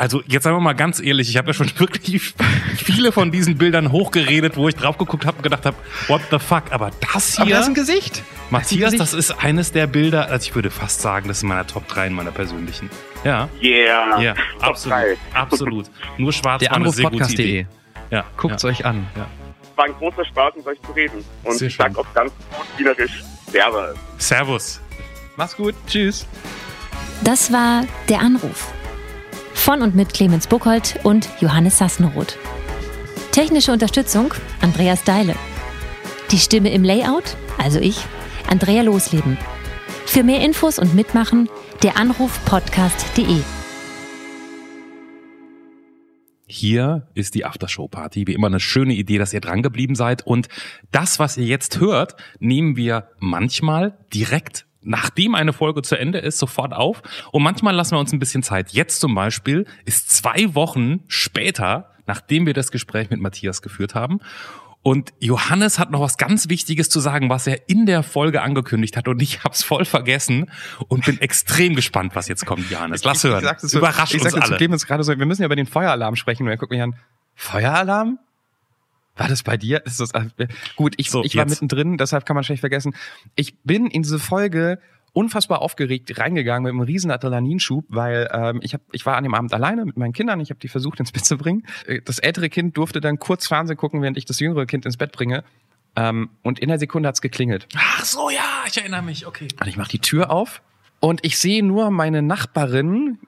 Also 0.00 0.22
jetzt 0.26 0.44
sagen 0.44 0.56
wir 0.56 0.60
mal 0.62 0.72
ganz 0.72 0.98
ehrlich, 0.98 1.28
ich 1.28 1.36
habe 1.36 1.48
ja 1.48 1.52
schon 1.52 1.70
wirklich 1.78 2.32
viele 2.78 3.12
von 3.12 3.30
diesen 3.30 3.58
Bildern 3.58 3.92
hochgeredet, 3.92 4.56
wo 4.56 4.66
ich 4.66 4.74
drauf 4.74 4.96
geguckt 4.96 5.26
habe 5.26 5.36
und 5.36 5.42
gedacht 5.42 5.66
habe, 5.66 5.76
what 6.08 6.22
the 6.30 6.38
fuck? 6.38 6.62
Aber 6.70 6.90
das 7.12 7.36
Aber 7.36 7.44
hier, 7.46 7.56
das 7.56 7.64
ist 7.64 7.68
ein 7.68 7.74
Gesicht. 7.74 8.22
Matthias, 8.48 8.92
Gesicht. 8.92 9.02
das 9.02 9.12
ist 9.12 9.32
eines 9.44 9.72
der 9.72 9.86
Bilder, 9.86 10.28
also 10.30 10.48
ich 10.48 10.54
würde 10.54 10.70
fast 10.70 11.02
sagen, 11.02 11.28
das 11.28 11.36
ist 11.36 11.42
in 11.42 11.50
meiner 11.50 11.66
Top 11.66 11.86
3 11.88 12.06
in 12.06 12.14
meiner 12.14 12.30
persönlichen. 12.30 12.88
Ja, 13.24 13.50
Yeah. 13.62 14.18
ja, 14.22 14.34
Top 14.34 14.70
absolut, 14.70 14.98
drei. 14.98 15.16
absolt. 15.34 15.90
Nur 16.16 16.32
schwarz 16.32 16.60
Der 16.60 16.70
war 16.70 16.76
eine 16.78 16.90
sehr 16.92 17.10
gute. 17.10 17.32
Idee. 17.34 17.66
Ja, 18.10 18.24
Guckt's 18.38 18.62
ja. 18.62 18.70
euch 18.70 18.86
an. 18.86 19.06
War 19.76 19.84
ein 19.84 19.92
großer 19.98 20.24
Spaß, 20.24 20.54
mit 20.56 20.66
euch 20.66 20.80
zu 20.80 20.92
reden. 20.92 21.22
Und 21.44 21.58
Sehr 21.58 21.68
ich 21.68 21.76
sag 21.76 21.94
auch 21.98 22.06
ganz 22.14 22.32
gut 22.56 22.66
wienerisch 22.78 23.22
Servus. 23.52 23.96
Servus. 24.16 24.80
Mach's 25.36 25.54
gut. 25.54 25.74
Tschüss. 25.86 26.26
Das 27.22 27.52
war 27.52 27.84
Der 28.08 28.20
Anruf. 28.20 28.72
Von 29.60 29.82
und 29.82 29.94
mit 29.94 30.14
Clemens 30.14 30.46
Buchholz 30.46 30.98
und 31.02 31.28
Johannes 31.38 31.76
Sassenroth. 31.76 32.38
Technische 33.30 33.72
Unterstützung 33.72 34.32
Andreas 34.62 35.04
Deile. 35.04 35.34
Die 36.30 36.38
Stimme 36.38 36.72
im 36.72 36.82
Layout, 36.82 37.36
also 37.58 37.78
ich, 37.78 38.02
Andrea 38.48 38.80
Losleben. 38.80 39.36
Für 40.06 40.22
mehr 40.24 40.42
Infos 40.42 40.78
und 40.78 40.94
Mitmachen 40.94 41.50
der 41.82 41.98
Anrufpodcast.de. 41.98 43.42
Hier 46.46 47.06
ist 47.12 47.34
die 47.34 47.44
Aftershow-Party. 47.44 48.26
Wie 48.26 48.34
immer 48.34 48.46
eine 48.46 48.60
schöne 48.60 48.94
Idee, 48.94 49.18
dass 49.18 49.34
ihr 49.34 49.42
dran 49.42 49.62
geblieben 49.62 49.94
seid. 49.94 50.26
Und 50.26 50.48
das, 50.90 51.18
was 51.18 51.36
ihr 51.36 51.44
jetzt 51.44 51.80
hört, 51.80 52.16
nehmen 52.38 52.76
wir 52.76 53.10
manchmal 53.18 53.98
direkt 54.12 54.66
nachdem 54.82 55.34
eine 55.34 55.52
Folge 55.52 55.82
zu 55.82 55.98
Ende 55.98 56.18
ist, 56.18 56.38
sofort 56.38 56.72
auf. 56.72 57.02
Und 57.32 57.42
manchmal 57.42 57.74
lassen 57.74 57.92
wir 57.92 57.98
uns 57.98 58.12
ein 58.12 58.18
bisschen 58.18 58.42
Zeit. 58.42 58.72
Jetzt 58.72 59.00
zum 59.00 59.14
Beispiel 59.14 59.66
ist 59.84 60.10
zwei 60.10 60.54
Wochen 60.54 61.00
später, 61.08 61.90
nachdem 62.06 62.46
wir 62.46 62.54
das 62.54 62.70
Gespräch 62.70 63.10
mit 63.10 63.20
Matthias 63.20 63.62
geführt 63.62 63.94
haben. 63.94 64.20
Und 64.82 65.12
Johannes 65.20 65.78
hat 65.78 65.90
noch 65.90 66.00
was 66.00 66.16
ganz 66.16 66.48
Wichtiges 66.48 66.88
zu 66.88 67.00
sagen, 67.00 67.28
was 67.28 67.46
er 67.46 67.68
in 67.68 67.84
der 67.84 68.02
Folge 68.02 68.40
angekündigt 68.40 68.96
hat. 68.96 69.08
Und 69.08 69.20
ich 69.20 69.44
hab's 69.44 69.62
voll 69.62 69.84
vergessen 69.84 70.50
und 70.88 71.04
bin 71.04 71.20
extrem 71.20 71.76
gespannt, 71.76 72.14
was 72.14 72.28
jetzt 72.28 72.46
kommt, 72.46 72.70
Johannes. 72.70 73.04
Lass 73.04 73.22
hören. 73.22 73.40
Ich 73.40 73.44
sagte 73.44 73.66
zu, 73.66 73.78
Überrasch 73.78 74.14
ich 74.14 74.22
uns 74.22 74.32
sagte 74.32 74.40
zu 74.40 74.46
alle. 74.46 74.56
Clemens 74.56 74.86
gerade 74.86 75.04
so, 75.04 75.18
wir 75.18 75.26
müssen 75.26 75.42
ja 75.42 75.46
über 75.46 75.56
den 75.56 75.66
Feueralarm 75.66 76.16
sprechen. 76.16 76.44
Und 76.44 76.48
er 76.48 76.56
guckt 76.56 76.72
mich 76.72 76.80
an, 76.80 76.94
Feueralarm? 77.34 78.18
War 79.20 79.28
das 79.28 79.42
bei 79.42 79.56
dir? 79.58 79.84
Ist 79.84 80.00
das, 80.00 80.12
äh, 80.14 80.24
gut, 80.76 80.94
ich, 80.96 81.10
So, 81.10 81.22
ich 81.22 81.36
war 81.36 81.44
jetzt. 81.44 81.50
mittendrin, 81.62 81.98
deshalb 81.98 82.24
kann 82.24 82.34
man 82.34 82.42
schlecht 82.42 82.60
vergessen. 82.60 82.94
Ich 83.36 83.58
bin 83.62 83.86
in 83.86 84.02
diese 84.02 84.18
Folge 84.18 84.78
unfassbar 85.12 85.60
aufgeregt 85.60 86.18
reingegangen 86.18 86.62
mit 86.62 86.70
einem 86.70 86.80
riesen 86.80 87.10
Adrenalinschub, 87.10 87.84
weil 87.88 88.30
ähm, 88.32 88.60
ich 88.62 88.74
hab, 88.74 88.80
ich 88.92 89.04
war 89.04 89.16
an 89.16 89.24
dem 89.24 89.34
Abend 89.34 89.52
alleine 89.52 89.84
mit 89.84 89.96
meinen 89.96 90.12
Kindern, 90.12 90.40
ich 90.40 90.50
habe 90.50 90.60
die 90.60 90.68
versucht 90.68 91.00
ins 91.00 91.12
Bett 91.12 91.24
zu 91.24 91.36
bringen. 91.36 91.66
Äh, 91.86 92.00
Das 92.00 92.18
ältere 92.18 92.48
Kind 92.48 92.76
durfte 92.76 93.00
dann 93.00 93.18
kurz 93.18 93.46
Fernsehen 93.48 93.76
gucken, 93.76 94.02
während 94.02 94.16
ich 94.16 94.24
das 94.24 94.38
jüngere 94.40 94.66
Kind 94.66 94.86
ins 94.86 94.96
Bett 94.96 95.12
bringe. 95.12 95.44
Ähm, 95.96 96.30
und 96.42 96.60
in 96.60 96.68
der 96.68 96.78
Sekunde 96.78 97.08
hat's 97.08 97.20
geklingelt. 97.20 97.66
Ach 97.76 98.04
so, 98.04 98.30
ja, 98.30 98.62
ich 98.68 98.78
erinnere 98.78 99.02
mich. 99.02 99.26
Okay. 99.26 99.48
Und 99.60 99.66
ich 99.66 99.76
mache 99.76 99.90
die 99.90 99.98
Tür 99.98 100.30
auf 100.30 100.62
und 101.00 101.20
ich 101.26 101.36
sehe 101.38 101.64
nur 101.64 101.90
meine 101.90 102.22
Nachbarin 102.22 103.18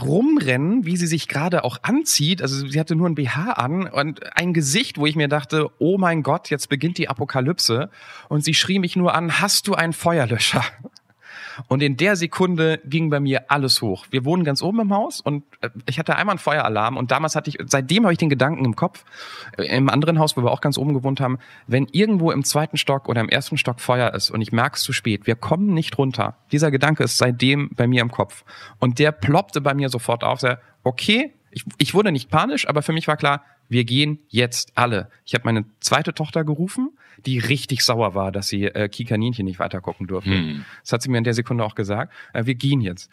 rumrennen, 0.00 0.86
wie 0.86 0.96
sie 0.96 1.06
sich 1.06 1.28
gerade 1.28 1.64
auch 1.64 1.78
anzieht. 1.82 2.40
Also 2.40 2.66
sie 2.66 2.80
hatte 2.80 2.96
nur 2.96 3.08
ein 3.08 3.14
BH 3.14 3.52
an 3.52 3.86
und 3.86 4.36
ein 4.36 4.54
Gesicht, 4.54 4.98
wo 4.98 5.06
ich 5.06 5.16
mir 5.16 5.28
dachte, 5.28 5.70
oh 5.78 5.98
mein 5.98 6.22
Gott, 6.22 6.50
jetzt 6.50 6.68
beginnt 6.68 6.98
die 6.98 7.08
Apokalypse. 7.08 7.90
Und 8.28 8.44
sie 8.44 8.54
schrie 8.54 8.78
mich 8.78 8.96
nur 8.96 9.14
an, 9.14 9.40
hast 9.40 9.68
du 9.68 9.74
einen 9.74 9.92
Feuerlöscher? 9.92 10.64
Und 11.68 11.82
in 11.82 11.96
der 11.96 12.16
Sekunde 12.16 12.80
ging 12.84 13.10
bei 13.10 13.20
mir 13.20 13.50
alles 13.50 13.82
hoch. 13.82 14.06
Wir 14.10 14.24
wohnen 14.24 14.44
ganz 14.44 14.62
oben 14.62 14.80
im 14.80 14.92
Haus 14.94 15.20
und 15.20 15.44
äh, 15.60 15.70
ich 15.88 15.98
hatte 15.98 16.16
einmal 16.16 16.34
einen 16.34 16.38
Feueralarm 16.38 16.96
und 16.96 17.10
damals 17.10 17.36
hatte 17.36 17.50
ich, 17.50 17.58
seitdem 17.66 18.04
habe 18.04 18.12
ich 18.12 18.18
den 18.18 18.28
Gedanken 18.28 18.64
im 18.64 18.76
Kopf, 18.76 19.04
äh, 19.56 19.76
im 19.76 19.88
anderen 19.88 20.18
Haus, 20.18 20.36
wo 20.36 20.42
wir 20.42 20.50
auch 20.50 20.60
ganz 20.60 20.78
oben 20.78 20.94
gewohnt 20.94 21.20
haben, 21.20 21.38
wenn 21.66 21.86
irgendwo 21.92 22.30
im 22.30 22.44
zweiten 22.44 22.76
Stock 22.76 23.08
oder 23.08 23.20
im 23.20 23.28
ersten 23.28 23.56
Stock 23.56 23.80
Feuer 23.80 24.12
ist 24.14 24.30
und 24.30 24.40
ich 24.40 24.52
merke 24.52 24.76
es 24.76 24.82
zu 24.82 24.92
spät, 24.92 25.26
wir 25.26 25.36
kommen 25.36 25.74
nicht 25.74 25.98
runter. 25.98 26.36
Dieser 26.52 26.70
Gedanke 26.70 27.04
ist 27.04 27.18
seitdem 27.18 27.70
bei 27.74 27.86
mir 27.86 28.02
im 28.02 28.10
Kopf. 28.10 28.44
Und 28.78 28.98
der 28.98 29.12
ploppte 29.12 29.60
bei 29.60 29.74
mir 29.74 29.88
sofort 29.88 30.24
auf, 30.24 30.40
okay, 30.82 31.34
ich, 31.50 31.64
ich 31.78 31.94
wurde 31.94 32.12
nicht 32.12 32.30
panisch, 32.30 32.68
aber 32.68 32.82
für 32.82 32.92
mich 32.92 33.06
war 33.06 33.16
klar, 33.16 33.42
wir 33.72 33.84
gehen 33.84 34.20
jetzt 34.28 34.72
alle. 34.76 35.08
Ich 35.24 35.34
habe 35.34 35.44
meine 35.44 35.64
zweite 35.80 36.14
Tochter 36.14 36.44
gerufen, 36.44 36.90
die 37.26 37.38
richtig 37.38 37.84
sauer 37.84 38.14
war, 38.14 38.30
dass 38.32 38.48
sie 38.48 38.64
äh, 38.66 38.88
Kikaninchen 38.88 39.44
nicht 39.44 39.58
weiter 39.58 39.80
gucken 39.80 40.06
durfte. 40.06 40.30
Hm. 40.30 40.64
Das 40.82 40.92
hat 40.92 41.02
sie 41.02 41.10
mir 41.10 41.18
in 41.18 41.24
der 41.24 41.34
Sekunde 41.34 41.64
auch 41.64 41.74
gesagt. 41.74 42.12
Äh, 42.32 42.46
wir 42.46 42.54
gehen 42.54 42.80
jetzt. 42.80 43.10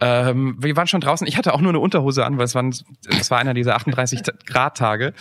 Ähm, 0.00 0.56
wir 0.58 0.76
waren 0.76 0.86
schon 0.86 1.00
draußen. 1.00 1.26
Ich 1.26 1.36
hatte 1.36 1.54
auch 1.54 1.60
nur 1.60 1.70
eine 1.70 1.78
Unterhose 1.78 2.24
an, 2.26 2.36
weil 2.36 2.44
es, 2.44 2.54
waren, 2.54 2.74
es 3.08 3.30
war 3.30 3.38
einer 3.38 3.54
dieser 3.54 3.76
38 3.76 4.22
Ta- 4.22 4.32
Grad 4.44 4.76
Tage. 4.76 5.12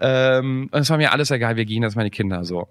Ähm, 0.00 0.68
und 0.70 0.80
es 0.80 0.90
war 0.90 0.96
mir 0.98 1.12
alles 1.12 1.30
egal. 1.30 1.56
Wir 1.56 1.64
gehen, 1.64 1.82
das 1.82 1.96
meine 1.96 2.10
Kinder 2.10 2.44
so. 2.44 2.68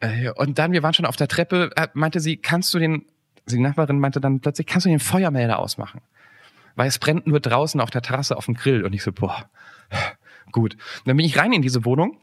Äh, 0.00 0.30
und 0.30 0.58
dann, 0.58 0.72
wir 0.72 0.82
waren 0.82 0.94
schon 0.94 1.06
auf 1.06 1.16
der 1.16 1.28
Treppe. 1.28 1.70
Äh, 1.76 1.88
meinte 1.94 2.20
sie, 2.20 2.36
kannst 2.36 2.72
du 2.74 2.78
den? 2.78 3.04
Die 3.50 3.58
Nachbarin 3.58 3.98
meinte 3.98 4.20
dann 4.20 4.40
plötzlich, 4.40 4.66
kannst 4.66 4.86
du 4.86 4.90
den 4.90 5.00
Feuermelder 5.00 5.58
ausmachen? 5.58 6.00
Weil 6.76 6.88
es 6.88 6.98
brennt 6.98 7.26
nur 7.26 7.40
draußen 7.40 7.80
auf 7.80 7.90
der 7.90 8.00
Terrasse 8.02 8.36
auf 8.36 8.46
dem 8.46 8.54
Grill. 8.54 8.84
Und 8.84 8.94
ich 8.94 9.02
so, 9.02 9.12
boah, 9.12 9.50
gut. 10.54 10.74
Und 10.74 11.08
dann 11.08 11.18
bin 11.18 11.26
ich 11.26 11.36
rein 11.36 11.52
in 11.52 11.60
diese 11.60 11.84
Wohnung 11.84 12.16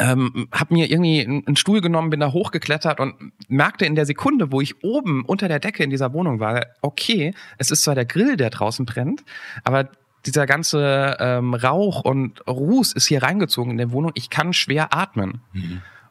ähm, 0.00 0.48
habe 0.52 0.74
mir 0.74 0.90
irgendwie 0.90 1.24
einen 1.24 1.56
Stuhl 1.56 1.80
genommen, 1.80 2.10
bin 2.10 2.20
da 2.20 2.32
hochgeklettert 2.32 3.00
und 3.00 3.14
merkte 3.48 3.86
in 3.86 3.94
der 3.94 4.06
Sekunde, 4.06 4.50
wo 4.50 4.60
ich 4.60 4.82
oben 4.82 5.24
unter 5.24 5.48
der 5.48 5.60
Decke 5.60 5.84
in 5.84 5.90
dieser 5.90 6.12
Wohnung 6.12 6.40
war, 6.40 6.66
okay, 6.82 7.34
es 7.58 7.70
ist 7.70 7.84
zwar 7.84 7.94
der 7.94 8.04
Grill, 8.04 8.36
der 8.36 8.50
draußen 8.50 8.86
brennt, 8.86 9.24
aber 9.62 9.88
dieser 10.26 10.46
ganze 10.46 11.16
ähm, 11.20 11.54
Rauch 11.54 12.02
und 12.02 12.46
Ruß 12.48 12.92
ist 12.92 13.06
hier 13.06 13.22
reingezogen 13.22 13.72
in 13.72 13.76
der 13.76 13.92
Wohnung. 13.92 14.12
Ich 14.14 14.30
kann 14.30 14.54
schwer 14.54 14.94
atmen. 14.94 15.42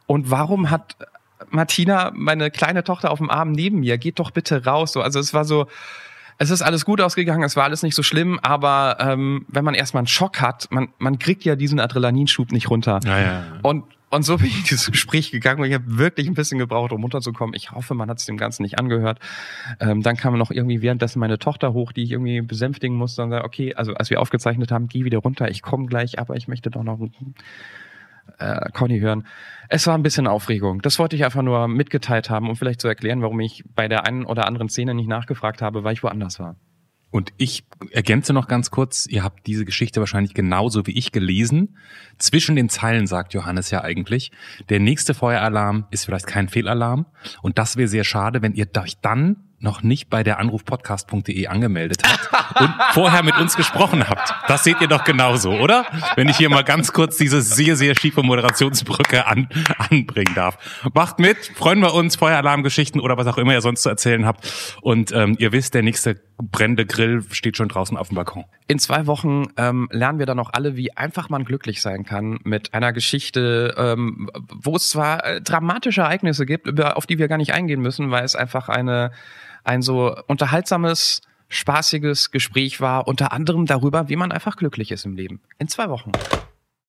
Und 0.06 0.30
warum 0.30 0.70
hat 0.70 0.98
Martina, 1.50 2.12
meine 2.14 2.52
kleine 2.52 2.84
Tochter, 2.84 3.10
auf 3.10 3.18
dem 3.18 3.32
Arm 3.32 3.52
neben 3.52 3.80
mir, 3.80 3.98
geht 3.98 4.20
doch 4.20 4.30
bitte 4.30 4.66
raus. 4.66 4.94
So, 4.94 5.02
also 5.02 5.20
es 5.20 5.34
war 5.34 5.46
so, 5.46 5.66
es 6.38 6.50
ist 6.50 6.62
alles 6.62 6.86
gut 6.86 7.02
ausgegangen, 7.02 7.44
es 7.44 7.56
war 7.56 7.64
alles 7.64 7.84
nicht 7.84 7.96
so 7.96 8.04
schlimm, 8.04 8.40
aber 8.42 8.98
ähm, 9.00 9.46
wenn 9.48 9.64
man 9.64 9.74
erstmal 9.74 10.02
einen 10.02 10.08
Schock 10.08 10.42
hat, 10.42 10.68
man, 10.72 10.90
man 10.98 11.20
kriegt 11.20 11.44
ja 11.44 11.56
diesen 11.56 11.80
Adrenalinschub 11.80 12.52
nicht 12.52 12.70
runter. 12.70 13.00
Ja, 13.06 13.20
ja. 13.20 13.44
Und, 13.62 13.86
Und 14.10 14.24
so 14.24 14.38
bin 14.38 14.46
ich 14.46 14.58
in 14.58 14.64
dieses 14.64 14.92
Gespräch 14.92 15.32
gegangen 15.32 15.60
und 15.62 15.68
ich 15.68 15.74
habe 15.74 15.98
wirklich 15.98 16.28
ein 16.28 16.36
bisschen 16.36 16.60
gebraucht, 16.60 16.92
um 16.92 17.02
runterzukommen. 17.02 17.56
Ich 17.56 17.72
hoffe, 17.72 17.96
man 17.96 18.10
hat 18.12 18.20
es 18.20 18.26
dem 18.26 18.38
Ganzen 18.38 18.62
nicht 18.62 18.78
angehört. 18.78 19.18
Ähm, 19.80 20.04
dann 20.04 20.18
kam 20.18 20.38
noch 20.38 20.52
irgendwie 20.52 20.84
währenddessen 20.84 21.20
meine 21.20 21.40
Tochter 21.40 21.74
hoch, 21.74 21.92
die 21.92 22.04
ich 22.04 22.12
irgendwie 22.12 22.42
besänftigen 22.42 22.96
musste 22.96 23.24
und 23.24 23.32
sagte, 23.32 23.44
okay, 23.44 23.74
also 23.74 23.96
als 23.96 24.12
wir 24.12 24.22
aufgezeichnet 24.22 24.72
haben, 24.72 24.88
geh 24.88 25.04
wieder 25.04 25.18
runter, 25.18 25.50
ich 25.50 25.64
komme 25.64 25.88
gleich, 25.88 26.20
aber 26.20 26.36
ich 26.36 26.48
möchte 26.48 26.70
doch 26.70 26.84
noch 26.84 27.00
äh, 28.40 28.70
Conny 28.72 29.00
hören. 29.00 29.26
Es 29.70 29.88
war 29.88 29.96
ein 29.96 30.04
bisschen 30.04 30.28
Aufregung. 30.28 30.82
Das 30.82 31.00
wollte 31.00 31.16
ich 31.16 31.26
einfach 31.26 31.42
nur 31.42 31.68
mitgeteilt 31.68 32.30
haben, 32.30 32.50
um 32.50 32.56
vielleicht 32.56 32.82
zu 32.82 32.88
erklären, 32.88 33.22
warum 33.22 33.40
ich 33.40 33.64
bei 33.76 33.88
der 33.88 34.06
einen 34.06 34.26
oder 34.26 34.48
anderen 34.48 34.70
Szene 34.70 34.94
nicht 34.94 35.08
nachgefragt 35.08 35.62
habe, 35.62 35.84
weil 35.84 35.94
ich 35.94 36.04
woanders 36.04 36.40
war. 36.40 36.56
Und 37.14 37.32
ich 37.38 37.64
ergänze 37.92 38.34
noch 38.34 38.48
ganz 38.48 38.72
kurz, 38.72 39.06
ihr 39.06 39.24
habt 39.24 39.46
diese 39.46 39.66
Geschichte 39.66 40.00
wahrscheinlich 40.00 40.34
genauso 40.34 40.88
wie 40.88 40.98
ich 40.98 41.12
gelesen. 41.12 41.78
Zwischen 42.18 42.56
den 42.56 42.70
Zeilen 42.70 43.06
sagt 43.06 43.36
Johannes 43.36 43.70
ja 43.70 43.84
eigentlich, 43.84 44.32
der 44.70 44.80
nächste 44.80 45.14
Feueralarm 45.14 45.86
ist 45.92 46.06
vielleicht 46.06 46.26
kein 46.26 46.50
Fehlalarm. 46.50 47.06
Und 47.44 47.60
das 47.60 47.78
wäre 47.78 47.88
sehr 47.88 48.04
schade, 48.04 48.42
wenn 48.42 48.56
ihr 48.56 48.68
euch 48.80 48.98
dann 49.00 49.36
noch 49.64 49.82
nicht 49.82 50.10
bei 50.10 50.24
der 50.24 50.40
anrufpodcast.de 50.40 51.48
angemeldet 51.48 52.02
habt 52.06 52.62
und 52.62 52.74
vorher 52.92 53.24
mit 53.24 53.38
uns 53.38 53.56
gesprochen 53.56 54.08
habt. 54.08 54.34
Das 54.48 54.64
seht 54.64 54.82
ihr 54.82 54.88
doch 54.88 55.04
genauso, 55.04 55.52
oder? 55.52 55.86
Wenn 56.16 56.30
ich 56.30 56.38
hier 56.38 56.50
mal 56.50 56.64
ganz 56.64 56.94
kurz 56.94 57.18
diese 57.18 57.42
sehr, 57.42 57.76
sehr 57.76 57.96
schiefe 57.96 58.24
Moderationsbrücke 58.24 59.26
an, 59.26 59.48
anbringen 59.78 60.36
darf. 60.36 60.58
Macht 60.94 61.20
mit, 61.20 61.38
freuen 61.56 61.80
wir 61.80 61.94
uns, 61.94 62.16
Feueralarmgeschichten 62.16 63.02
oder 63.02 63.18
was 63.18 63.28
auch 63.28 63.38
immer 63.38 63.54
ihr 63.54 63.62
sonst 63.62 63.84
zu 63.84 63.90
erzählen 63.90 64.26
habt. 64.26 64.78
Und 64.82 65.12
ähm, 65.12 65.36
ihr 65.40 65.52
wisst, 65.52 65.74
der 65.74 65.84
nächste 65.84 66.20
brennende 66.38 66.86
Grill 66.86 67.24
steht 67.32 67.58
schon 67.58 67.70
draußen 67.70 67.98
auf 67.98 68.10
dem 68.10 68.16
Balkon. 68.16 68.46
In 68.68 68.80
zwei 68.80 69.08
Wochen 69.08 69.48
ähm, 69.58 69.88
lernen 69.92 70.20
wir 70.20 70.26
dann 70.26 70.40
auch 70.40 70.52
alle, 70.54 70.76
wie 70.76 70.96
einfach 70.96 71.30
man 71.30 71.46
glücklich 71.46 71.82
sein 71.82 72.04
kann 72.04 72.40
mit 72.44 72.74
einer 72.74 72.94
Geschichte, 72.94 73.74
ähm, 73.78 74.30
wo 74.54 74.76
es 74.76 74.90
zwar 74.90 75.26
äh, 75.26 75.42
dramatische 75.42 76.02
Ereignisse 76.02 76.46
gibt, 76.46 76.82
auf 76.82 77.06
die 77.06 77.20
wir 77.20 77.28
gar 77.28 77.38
nicht 77.38 77.54
eingehen 77.54 77.82
müssen, 77.82 78.12
weil 78.12 78.24
es 78.24 78.36
einfach 78.36 78.70
eine 78.70 79.12
ein 79.64 79.82
so 79.82 80.16
unterhaltsames, 80.28 81.22
spaßiges 81.50 82.32
Gespräch 82.32 82.82
war, 82.82 83.08
unter 83.08 83.32
anderem 83.32 83.66
darüber, 83.66 84.10
wie 84.10 84.16
man 84.16 84.32
einfach 84.32 84.56
glücklich 84.56 84.92
ist 84.92 85.06
im 85.06 85.16
Leben. 85.16 85.42
In 85.60 85.68
zwei 85.68 85.90
Wochen. 85.90 86.12